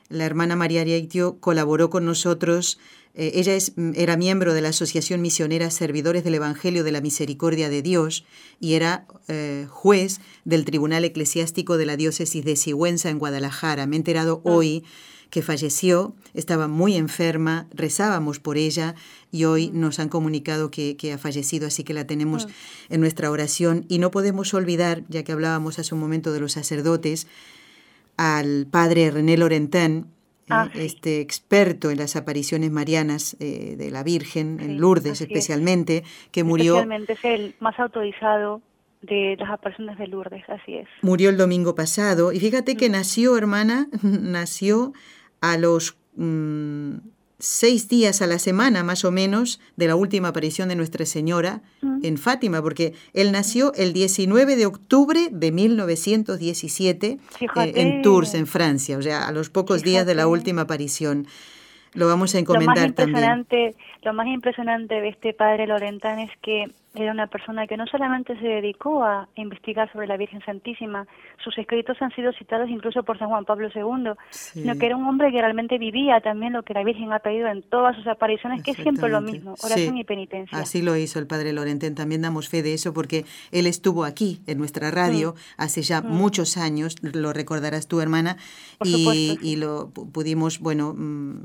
La 0.08 0.24
hermana 0.24 0.56
María 0.56 0.82
Areitio 0.82 1.38
colaboró 1.40 1.90
con 1.90 2.04
nosotros 2.04 2.78
eh, 3.14 3.32
ella 3.34 3.54
es, 3.54 3.72
mm, 3.76 3.92
era 3.94 4.16
miembro 4.16 4.54
de 4.54 4.60
la 4.60 4.70
Asociación 4.70 5.22
Misionera 5.22 5.70
Servidores 5.70 6.24
del 6.24 6.34
Evangelio 6.34 6.84
de 6.84 6.92
la 6.92 7.00
Misericordia 7.00 7.68
de 7.68 7.82
Dios 7.82 8.24
y 8.60 8.74
era 8.74 9.06
eh, 9.28 9.66
juez 9.70 10.20
del 10.44 10.64
Tribunal 10.64 11.04
Eclesiástico 11.04 11.76
de 11.76 11.86
la 11.86 11.96
Diócesis 11.96 12.44
de 12.44 12.56
Sigüenza 12.56 13.10
en 13.10 13.18
Guadalajara. 13.18 13.86
Me 13.86 13.96
he 13.96 13.98
enterado 13.98 14.42
ah. 14.44 14.50
hoy 14.50 14.84
que 15.30 15.42
falleció, 15.42 16.14
estaba 16.32 16.68
muy 16.68 16.94
enferma, 16.96 17.66
rezábamos 17.72 18.38
por 18.38 18.56
ella 18.56 18.94
y 19.32 19.44
hoy 19.44 19.70
mm. 19.70 19.80
nos 19.80 19.98
han 19.98 20.08
comunicado 20.08 20.70
que, 20.70 20.96
ha 21.12 21.18
fallecido, 21.18 21.68
así 21.68 21.84
que 21.84 21.94
la 21.94 22.06
tenemos 22.06 22.46
ah. 22.46 22.52
en 22.88 23.00
nuestra 23.00 23.30
oración. 23.30 23.84
Y 23.88 23.98
no 23.98 24.10
podemos 24.10 24.54
olvidar, 24.54 25.04
ya 25.08 25.22
que 25.22 25.32
hablábamos 25.32 25.78
hace 25.78 25.94
un 25.94 26.00
momento 26.00 26.32
de 26.32 26.40
los 26.40 26.52
sacerdotes, 26.52 27.28
al 28.16 28.66
padre 28.70 29.10
René 29.10 29.36
Lorentán, 29.36 30.06
Ah, 30.50 30.68
este 30.74 31.20
experto 31.20 31.90
en 31.90 31.98
las 31.98 32.16
apariciones 32.16 32.70
marianas 32.70 33.36
eh, 33.40 33.76
de 33.78 33.90
la 33.90 34.02
Virgen, 34.02 34.60
en 34.60 34.78
Lourdes 34.78 35.20
especialmente, 35.20 36.04
que 36.32 36.44
murió... 36.44 36.74
Especialmente 36.74 37.12
es 37.14 37.24
el 37.24 37.54
más 37.60 37.78
autorizado 37.80 38.60
de 39.00 39.36
las 39.38 39.50
apariciones 39.50 39.98
de 39.98 40.06
Lourdes, 40.06 40.44
así 40.48 40.76
es. 40.76 40.88
Murió 41.02 41.30
el 41.30 41.36
domingo 41.36 41.74
pasado 41.74 42.32
y 42.32 42.40
fíjate 42.40 42.76
que 42.76 42.88
nació, 42.88 43.36
hermana, 43.38 43.88
nació 44.02 44.92
a 45.40 45.56
los 45.56 45.96
mm, 46.16 46.96
seis 47.38 47.88
días 47.88 48.22
a 48.22 48.26
la 48.26 48.38
semana 48.38 48.82
más 48.82 49.04
o 49.04 49.10
menos 49.10 49.60
de 49.76 49.86
la 49.86 49.96
última 49.96 50.28
aparición 50.28 50.68
de 50.68 50.76
Nuestra 50.76 51.04
Señora 51.06 51.62
mm. 51.82 52.04
en 52.04 52.18
Fátima, 52.18 52.62
porque 52.62 52.94
él 53.12 53.32
nació 53.32 53.72
el 53.74 53.92
19 53.92 54.56
de 54.56 54.66
octubre 54.66 55.28
de 55.30 55.52
1917 55.52 57.18
eh, 57.40 57.72
en 57.74 58.02
Tours, 58.02 58.34
en 58.34 58.46
Francia, 58.46 58.98
o 58.98 59.02
sea, 59.02 59.26
a 59.26 59.32
los 59.32 59.50
pocos 59.50 59.82
días 59.82 60.06
de 60.06 60.14
la 60.14 60.26
última 60.26 60.62
aparición. 60.62 61.26
Lo 61.92 62.08
vamos 62.08 62.34
a 62.34 62.38
encomendar 62.38 62.92
también. 62.92 63.46
Lo 64.02 64.12
más 64.12 64.26
impresionante 64.26 65.00
de 65.00 65.08
este 65.08 65.32
padre 65.32 65.66
Lorentán 65.66 66.18
es 66.18 66.30
que 66.42 66.66
era 66.94 67.10
una 67.10 67.26
persona 67.26 67.66
que 67.66 67.76
no 67.76 67.86
solamente 67.86 68.38
se 68.38 68.46
dedicó 68.46 69.02
a 69.02 69.28
investigar 69.34 69.90
sobre 69.92 70.06
la 70.06 70.16
Virgen 70.16 70.40
Santísima, 70.44 71.06
sus 71.42 71.56
escritos 71.58 72.00
han 72.00 72.14
sido 72.14 72.32
citados 72.32 72.68
incluso 72.70 73.02
por 73.02 73.18
San 73.18 73.28
Juan 73.28 73.44
Pablo 73.44 73.68
II, 73.74 74.12
sino 74.30 74.78
que 74.78 74.86
era 74.86 74.96
un 74.96 75.04
hombre 75.06 75.32
que 75.32 75.40
realmente 75.40 75.76
vivía 75.78 76.20
también 76.20 76.52
lo 76.52 76.62
que 76.62 76.72
la 76.72 76.84
Virgen 76.84 77.12
ha 77.12 77.18
pedido 77.18 77.48
en 77.48 77.62
todas 77.62 77.96
sus 77.96 78.06
apariciones, 78.06 78.62
que 78.62 78.70
es 78.70 78.76
siempre 78.76 79.08
lo 79.08 79.20
mismo, 79.20 79.54
oración 79.62 79.98
y 79.98 80.04
penitencia. 80.04 80.56
Así 80.56 80.82
lo 80.82 80.96
hizo 80.96 81.18
el 81.18 81.26
padre 81.26 81.52
Lorentén, 81.52 81.94
también 81.94 82.22
damos 82.22 82.48
fe 82.48 82.62
de 82.62 82.74
eso 82.74 82.94
porque 82.94 83.24
él 83.50 83.66
estuvo 83.66 84.04
aquí 84.04 84.40
en 84.46 84.58
nuestra 84.58 84.90
radio 84.90 85.32
mm. 85.32 85.62
hace 85.62 85.82
ya 85.82 86.00
mm. 86.00 86.06
muchos 86.06 86.56
años, 86.56 86.96
lo 87.02 87.32
recordarás 87.32 87.88
tu 87.88 88.00
hermana, 88.00 88.36
y, 88.84 89.38
y, 89.42 89.56
lo 89.56 89.90
pudimos, 89.90 90.60
bueno... 90.60 90.94
Mm, 90.96 91.40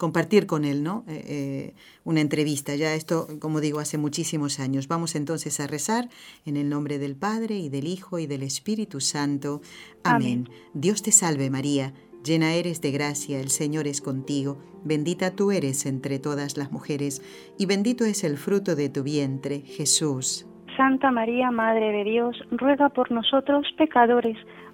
compartir 0.00 0.46
con 0.46 0.64
él 0.64 0.82
¿no? 0.82 1.04
Eh, 1.06 1.24
eh, 1.26 1.74
una 2.04 2.22
entrevista. 2.22 2.74
Ya 2.74 2.94
esto, 2.94 3.28
como 3.38 3.60
digo, 3.60 3.80
hace 3.80 3.98
muchísimos 3.98 4.58
años. 4.58 4.88
Vamos 4.88 5.14
entonces 5.14 5.60
a 5.60 5.66
rezar 5.66 6.08
en 6.46 6.56
el 6.56 6.70
nombre 6.70 6.98
del 6.98 7.16
Padre 7.16 7.56
y 7.58 7.68
del 7.68 7.86
Hijo 7.86 8.18
y 8.18 8.26
del 8.26 8.42
Espíritu 8.42 9.00
Santo. 9.00 9.60
Amén. 10.02 10.48
Dios 10.72 11.02
te 11.02 11.12
salve 11.12 11.50
María, 11.50 11.92
llena 12.24 12.54
eres 12.54 12.80
de 12.80 12.92
gracia, 12.92 13.40
el 13.40 13.50
Señor 13.50 13.86
es 13.86 14.00
contigo, 14.00 14.56
bendita 14.84 15.32
tú 15.32 15.52
eres 15.52 15.84
entre 15.84 16.18
todas 16.18 16.56
las 16.56 16.72
mujeres, 16.72 17.20
y 17.58 17.66
bendito 17.66 18.06
es 18.06 18.24
el 18.24 18.38
fruto 18.38 18.76
de 18.76 18.88
tu 18.88 19.02
vientre, 19.02 19.60
Jesús. 19.60 20.46
Santa 20.78 21.10
María, 21.10 21.50
Madre 21.50 21.92
de 21.92 22.04
Dios, 22.04 22.42
ruega 22.52 22.88
por 22.88 23.10
nosotros 23.12 23.66
pecadores, 23.76 24.38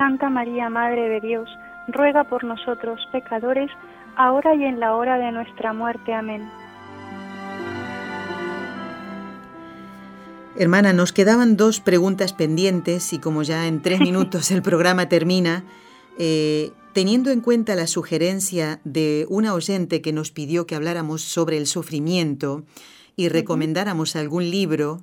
Santa 0.00 0.30
María, 0.30 0.70
Madre 0.70 1.10
de 1.10 1.20
Dios, 1.20 1.46
ruega 1.88 2.24
por 2.24 2.42
nosotros 2.42 2.98
pecadores, 3.12 3.70
ahora 4.16 4.54
y 4.54 4.64
en 4.64 4.80
la 4.80 4.96
hora 4.96 5.18
de 5.18 5.30
nuestra 5.30 5.74
muerte. 5.74 6.14
Amén. 6.14 6.48
Hermana, 10.56 10.94
nos 10.94 11.12
quedaban 11.12 11.58
dos 11.58 11.80
preguntas 11.80 12.32
pendientes 12.32 13.12
y 13.12 13.18
como 13.18 13.42
ya 13.42 13.66
en 13.66 13.82
tres 13.82 14.00
minutos 14.08 14.50
el 14.50 14.62
programa 14.62 15.10
termina, 15.10 15.64
eh, 16.18 16.72
teniendo 16.94 17.30
en 17.30 17.42
cuenta 17.42 17.74
la 17.74 17.86
sugerencia 17.86 18.80
de 18.84 19.26
una 19.28 19.52
oyente 19.52 20.00
que 20.00 20.14
nos 20.14 20.30
pidió 20.30 20.66
que 20.66 20.76
habláramos 20.76 21.20
sobre 21.20 21.58
el 21.58 21.66
sufrimiento 21.66 22.64
y 23.16 23.28
recomendáramos 23.28 24.16
algún 24.16 24.50
libro, 24.50 25.02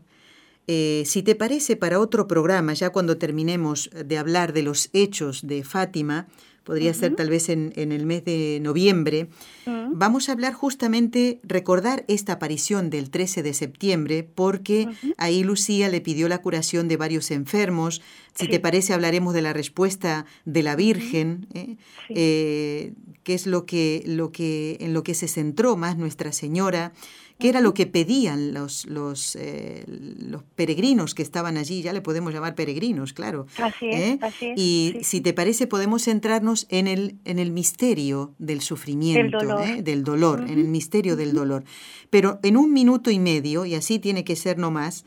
eh, 0.67 1.03
si 1.05 1.23
te 1.23 1.35
parece, 1.35 1.75
para 1.75 1.99
otro 1.99 2.27
programa, 2.27 2.73
ya 2.73 2.89
cuando 2.91 3.17
terminemos 3.17 3.89
de 4.05 4.17
hablar 4.17 4.53
de 4.53 4.63
los 4.63 4.89
hechos 4.93 5.47
de 5.47 5.63
Fátima, 5.63 6.27
podría 6.67 6.93
ser 6.93 7.15
tal 7.15 7.29
vez 7.29 7.47
en, 7.47 7.71
el 7.77 8.05
mes 8.05 8.25
de 8.25 8.59
noviembre, 8.61 9.29
mm. 9.65 9.91
vamos 9.93 10.27
a 10.27 10.33
hablar 10.33 10.51
justamente, 10.51 11.39
recordar 11.43 12.03
esta 12.09 12.33
aparición 12.33 12.89
del 12.89 13.09
13 13.09 13.41
de 13.41 13.53
septiembre, 13.53 14.23
porque 14.35 14.89
ahí 15.17 15.45
Lucía 15.45 15.87
le 15.87 16.01
pidió 16.01 16.27
la 16.27 16.39
curación 16.39 16.89
de 16.89 16.97
varios 16.97 17.31
enfermos. 17.31 18.01
Si 18.33 18.49
te 18.49 18.59
parece, 18.59 18.93
hablaremos 18.93 19.33
de 19.33 19.43
la 19.43 19.53
respuesta 19.53 20.25
de 20.43 20.61
la 20.61 20.75
Virgen, 20.75 21.47
¿eh? 21.53 21.77
Eh, 22.09 22.93
que 23.23 23.33
es 23.33 23.47
lo 23.47 23.65
que, 23.65 24.03
lo 24.05 24.33
que, 24.33 24.75
en 24.81 24.93
lo 24.93 25.03
que 25.03 25.13
se 25.13 25.29
centró 25.29 25.77
más 25.77 25.97
Nuestra 25.97 26.33
Señora 26.33 26.91
qué 27.39 27.49
era 27.49 27.61
lo 27.61 27.73
que 27.73 27.85
pedían 27.85 28.53
los, 28.53 28.85
los, 28.85 29.35
eh, 29.35 29.83
los 29.87 30.43
peregrinos 30.55 31.13
que 31.13 31.21
estaban 31.21 31.57
allí, 31.57 31.81
ya 31.81 31.93
le 31.93 32.01
podemos 32.01 32.33
llamar 32.33 32.55
peregrinos, 32.55 33.13
claro. 33.13 33.45
Así 33.57 33.89
es, 33.89 33.99
¿eh? 33.99 34.19
así 34.21 34.45
es 34.47 34.59
Y 34.59 34.97
si 35.03 35.21
te 35.21 35.33
parece, 35.33 35.67
podemos 35.67 36.03
centrarnos 36.03 36.65
en 36.69 36.87
el, 36.87 37.15
en 37.25 37.39
el 37.39 37.51
misterio 37.51 38.33
del 38.39 38.61
sufrimiento, 38.61 39.37
del 39.81 40.03
dolor, 40.03 40.41
¿eh? 40.41 40.53
en 40.53 40.59
el 40.59 40.67
misterio 40.67 41.15
del 41.15 41.33
dolor. 41.33 41.63
Pero 42.09 42.39
en 42.43 42.57
un 42.57 42.73
minuto 42.73 43.11
y 43.11 43.19
medio, 43.19 43.65
y 43.65 43.75
así 43.75 43.99
tiene 43.99 44.23
que 44.23 44.35
ser 44.35 44.57
no 44.57 44.71
más, 44.71 45.05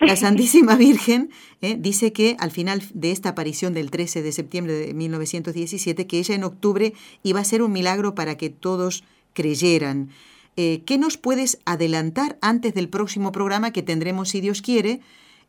la 0.00 0.16
Santísima 0.16 0.76
Virgen 0.76 1.30
dice 1.60 2.12
que 2.12 2.36
al 2.38 2.50
final 2.50 2.82
de 2.94 3.10
esta 3.12 3.30
aparición 3.30 3.74
del 3.74 3.90
13 3.90 4.22
de 4.22 4.32
septiembre 4.32 4.72
de 4.72 4.94
1917, 4.94 6.06
que 6.06 6.18
ella 6.18 6.34
en 6.34 6.44
octubre 6.44 6.92
iba 7.22 7.40
a 7.40 7.44
ser 7.44 7.62
un 7.62 7.72
milagro 7.72 8.14
para 8.14 8.36
que 8.36 8.50
todos 8.50 9.04
creyeran. 9.32 10.10
Eh, 10.60 10.82
¿qué 10.84 10.98
nos 10.98 11.16
puedes 11.16 11.62
adelantar 11.66 12.34
antes 12.42 12.74
del 12.74 12.90
próximo 12.90 13.30
programa 13.30 13.72
que 13.72 13.84
tendremos, 13.84 14.30
si 14.30 14.40
Dios 14.40 14.60
quiere, 14.60 14.98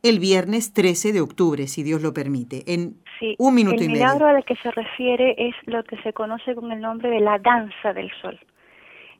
el 0.04 0.20
viernes 0.20 0.72
13 0.72 1.12
de 1.12 1.20
octubre, 1.20 1.66
si 1.66 1.82
Dios 1.82 2.00
lo 2.00 2.14
permite, 2.14 2.62
en 2.72 2.94
un 3.40 3.52
minuto 3.56 3.82
y 3.82 3.88
medio? 3.88 3.94
El 3.94 4.02
milagro 4.02 4.28
al 4.28 4.44
que 4.44 4.54
se 4.62 4.70
refiere 4.70 5.34
es 5.36 5.56
lo 5.66 5.82
que 5.82 5.96
se 6.02 6.12
conoce 6.12 6.54
con 6.54 6.70
el 6.70 6.80
nombre 6.80 7.10
de 7.10 7.18
la 7.18 7.40
danza 7.40 7.92
del 7.92 8.08
sol, 8.22 8.38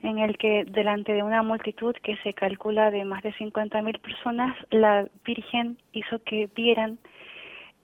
en 0.04 0.20
el 0.20 0.38
que 0.38 0.64
delante 0.64 1.12
de 1.12 1.24
una 1.24 1.42
multitud 1.42 1.96
que 2.04 2.16
se 2.18 2.34
calcula 2.34 2.92
de 2.92 3.04
más 3.04 3.24
de 3.24 3.34
50.000 3.34 4.00
personas, 4.00 4.56
la 4.70 5.08
Virgen 5.24 5.76
hizo 5.92 6.22
que 6.22 6.48
vieran 6.54 7.00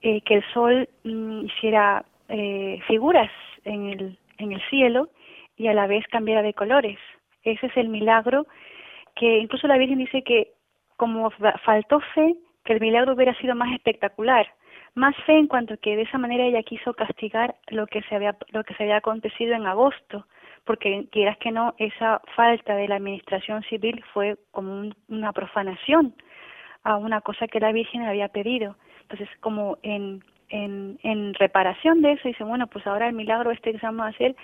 eh, 0.01 0.21
que 0.21 0.35
el 0.35 0.43
sol 0.53 0.87
mm, 1.03 1.47
hiciera 1.47 2.05
eh, 2.29 2.79
figuras 2.87 3.31
en 3.65 3.87
el, 3.87 4.17
en 4.37 4.53
el 4.53 4.61
cielo 4.69 5.09
y 5.57 5.67
a 5.67 5.73
la 5.73 5.87
vez 5.87 6.05
cambiara 6.07 6.41
de 6.41 6.53
colores 6.53 6.97
ese 7.51 7.67
es 7.67 7.77
el 7.77 7.89
milagro 7.89 8.47
que 9.15 9.39
incluso 9.39 9.67
la 9.67 9.77
Virgen 9.77 9.97
dice 9.97 10.23
que 10.23 10.53
como 10.95 11.29
faltó 11.63 11.99
fe, 12.13 12.35
que 12.65 12.73
el 12.73 12.81
milagro 12.81 13.13
hubiera 13.13 13.33
sido 13.35 13.55
más 13.55 13.73
espectacular. 13.73 14.47
Más 14.95 15.15
fe 15.25 15.37
en 15.37 15.47
cuanto 15.47 15.77
que 15.77 15.95
de 15.95 16.01
esa 16.03 16.17
manera 16.17 16.43
ella 16.43 16.63
quiso 16.63 16.93
castigar 16.93 17.55
lo 17.67 17.85
que 17.85 18.01
se 18.03 18.15
había, 18.15 18.35
lo 18.49 18.63
que 18.63 18.73
se 18.73 18.83
había 18.83 18.97
acontecido 18.97 19.53
en 19.53 19.67
agosto, 19.67 20.25
porque 20.65 21.07
quieras 21.11 21.37
que 21.37 21.51
no, 21.51 21.75
esa 21.77 22.19
falta 22.35 22.75
de 22.75 22.87
la 22.87 22.95
administración 22.95 23.61
civil 23.63 24.03
fue 24.11 24.37
como 24.51 24.89
una 25.07 25.31
profanación 25.33 26.15
a 26.83 26.97
una 26.97 27.21
cosa 27.21 27.47
que 27.47 27.59
la 27.59 27.71
Virgen 27.71 28.03
había 28.03 28.27
pedido. 28.29 28.75
Entonces, 29.03 29.29
como 29.39 29.77
en, 29.83 30.23
en, 30.49 30.99
en 31.03 31.33
reparación 31.35 32.01
de 32.01 32.13
eso, 32.13 32.27
dice, 32.27 32.43
bueno, 32.43 32.67
pues 32.67 32.85
ahora 32.87 33.07
el 33.07 33.13
milagro 33.13 33.51
este 33.51 33.71
que 33.71 33.79
vamos 33.81 34.07
a 34.07 34.09
hacer 34.09 34.35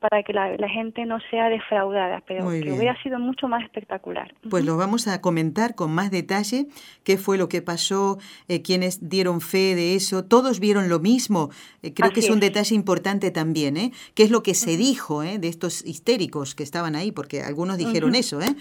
para 0.00 0.22
que 0.22 0.32
la, 0.32 0.56
gente 0.68 1.04
no 1.04 1.18
sea 1.30 1.48
defraudada, 1.50 2.22
pero 2.26 2.48
que 2.48 2.72
hubiera 2.72 3.00
sido 3.02 3.18
mucho 3.18 3.48
más 3.48 3.62
espectacular. 3.62 4.32
Pues 4.48 4.64
lo 4.64 4.76
vamos 4.78 5.06
a 5.06 5.20
comentar 5.20 5.74
con 5.74 5.92
más 5.92 6.10
detalle, 6.10 6.68
qué 7.04 7.18
fue 7.18 7.36
lo 7.36 7.48
que 7.50 7.60
pasó, 7.60 8.18
eh, 8.48 8.62
quienes 8.62 9.10
dieron 9.10 9.42
fe 9.42 9.74
de 9.74 9.94
eso, 9.94 10.24
todos 10.24 10.58
vieron 10.58 10.88
lo 10.88 11.00
mismo, 11.00 11.50
eh, 11.82 11.92
creo 11.92 12.12
que 12.12 12.20
es, 12.20 12.30
un 12.30 12.40
detalle 12.40 12.74
importante 12.74 13.30
también, 13.30 13.76
¿eh? 13.76 13.92
qué 14.14 14.22
es 14.22 14.30
lo 14.30 14.42
que 14.42 14.54
se 14.54 14.78
dijo 14.78 15.22
¿eh? 15.22 15.38
de 15.38 15.48
estos 15.48 15.84
histéricos 15.84 16.54
que 16.54 16.62
estaban 16.62 16.96
ahí, 16.96 17.12
porque 17.12 17.42
algunos 17.42 17.76
dijeron 17.76 18.14
eso, 18.14 18.40
¿eh? 18.40 18.56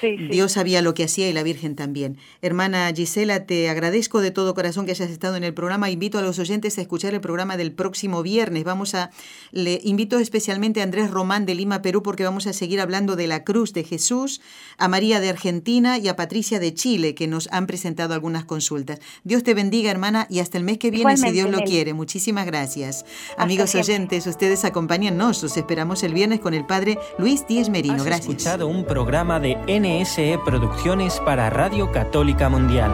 Dios 0.00 0.52
sabía 0.52 0.82
lo 0.82 0.94
que 0.94 1.04
hacía 1.04 1.28
y 1.28 1.32
la 1.32 1.42
Virgen 1.42 1.74
también. 1.74 2.18
Hermana 2.42 2.92
Gisela, 2.94 3.46
te 3.46 3.68
agradezco 3.68 4.20
de 4.20 4.30
todo 4.30 4.54
corazón 4.54 4.86
que 4.86 4.92
hayas 4.92 5.10
estado 5.10 5.36
en 5.36 5.44
el 5.44 5.54
programa. 5.54 5.90
Invito 5.90 6.18
a 6.18 6.22
los 6.22 6.38
oyentes 6.38 6.78
a 6.78 6.82
escuchar 6.82 7.14
el 7.14 7.20
programa 7.20 7.56
del 7.56 7.72
próximo 7.72 8.22
viernes. 8.22 8.64
Vamos 8.64 8.94
a, 8.94 9.10
le 9.50 9.80
invito 9.82 10.18
especialmente 10.18 10.80
a 10.80 10.84
Andrés 10.84 11.10
Román 11.10 11.46
de 11.46 11.54
Lima, 11.54 11.82
Perú, 11.82 12.02
porque 12.02 12.24
vamos 12.24 12.46
a 12.46 12.52
seguir 12.52 12.80
hablando 12.80 13.16
de 13.16 13.26
la 13.26 13.44
cruz 13.44 13.72
de 13.72 13.84
Jesús, 13.84 14.40
a 14.76 14.88
María 14.88 15.20
de 15.20 15.30
Argentina 15.30 15.98
y 15.98 16.08
a 16.08 16.16
Patricia 16.16 16.60
de 16.60 16.74
Chile, 16.74 17.14
que 17.14 17.26
nos 17.26 17.48
han 17.50 17.66
presentado 17.66 18.14
algunas 18.14 18.44
consultas. 18.44 19.00
Dios 19.24 19.42
te 19.42 19.54
bendiga, 19.54 19.90
hermana, 19.90 20.26
y 20.30 20.40
hasta 20.40 20.58
el 20.58 20.64
mes 20.64 20.78
que 20.78 20.90
viene, 20.90 21.16
si 21.16 21.30
Dios 21.30 21.50
lo 21.50 21.60
quiere. 21.60 21.94
Muchísimas 21.94 22.46
gracias. 22.46 23.04
Amigos 23.36 23.74
oyentes, 23.74 24.26
ustedes 24.26 24.64
acompáñennos. 24.64 25.42
Los 25.42 25.56
esperamos 25.56 26.02
el 26.02 26.14
viernes 26.14 26.40
con 26.40 26.54
el 26.54 26.66
Padre 26.66 26.98
Luis 27.18 27.46
Díez 27.48 27.68
Merino. 27.68 28.04
gracias. 28.04 28.28
escuchado 28.28 28.68
un 28.68 28.84
programa 28.84 29.40
de 29.40 29.56
N 29.66 29.87
NSE 29.88 30.38
Producciones 30.44 31.18
para 31.20 31.48
Radio 31.48 31.90
Católica 31.90 32.50
Mundial. 32.50 32.90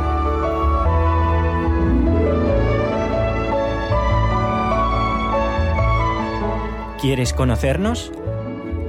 ¿Quieres 7.00 7.32
conocernos? 7.32 8.12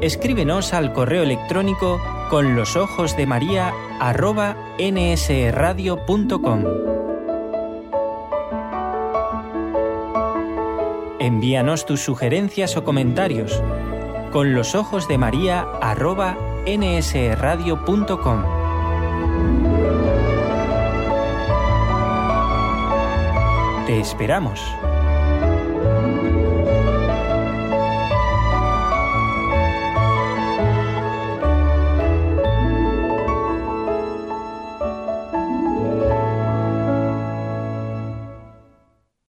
escríbenos 0.02 0.74
al 0.74 0.94
correo 0.94 1.24
electrónico 1.24 2.00
con 2.30 2.56
los 2.56 2.76
ojos 2.76 3.18
de 3.18 3.26
María 3.26 3.74
arroba 4.00 4.56
nsradio.com. 4.78 6.64
Envíanos 11.20 11.86
tus 11.88 12.02
sugerencias 12.02 12.78
o 12.78 12.84
comentarios 12.84 13.64
con 14.32 14.54
los 14.54 14.76
ojos 14.76 15.08
de 15.08 15.18
María 15.18 15.66
nsradio.com. 16.66 18.44
Te 23.86 24.00
esperamos. 24.00 24.60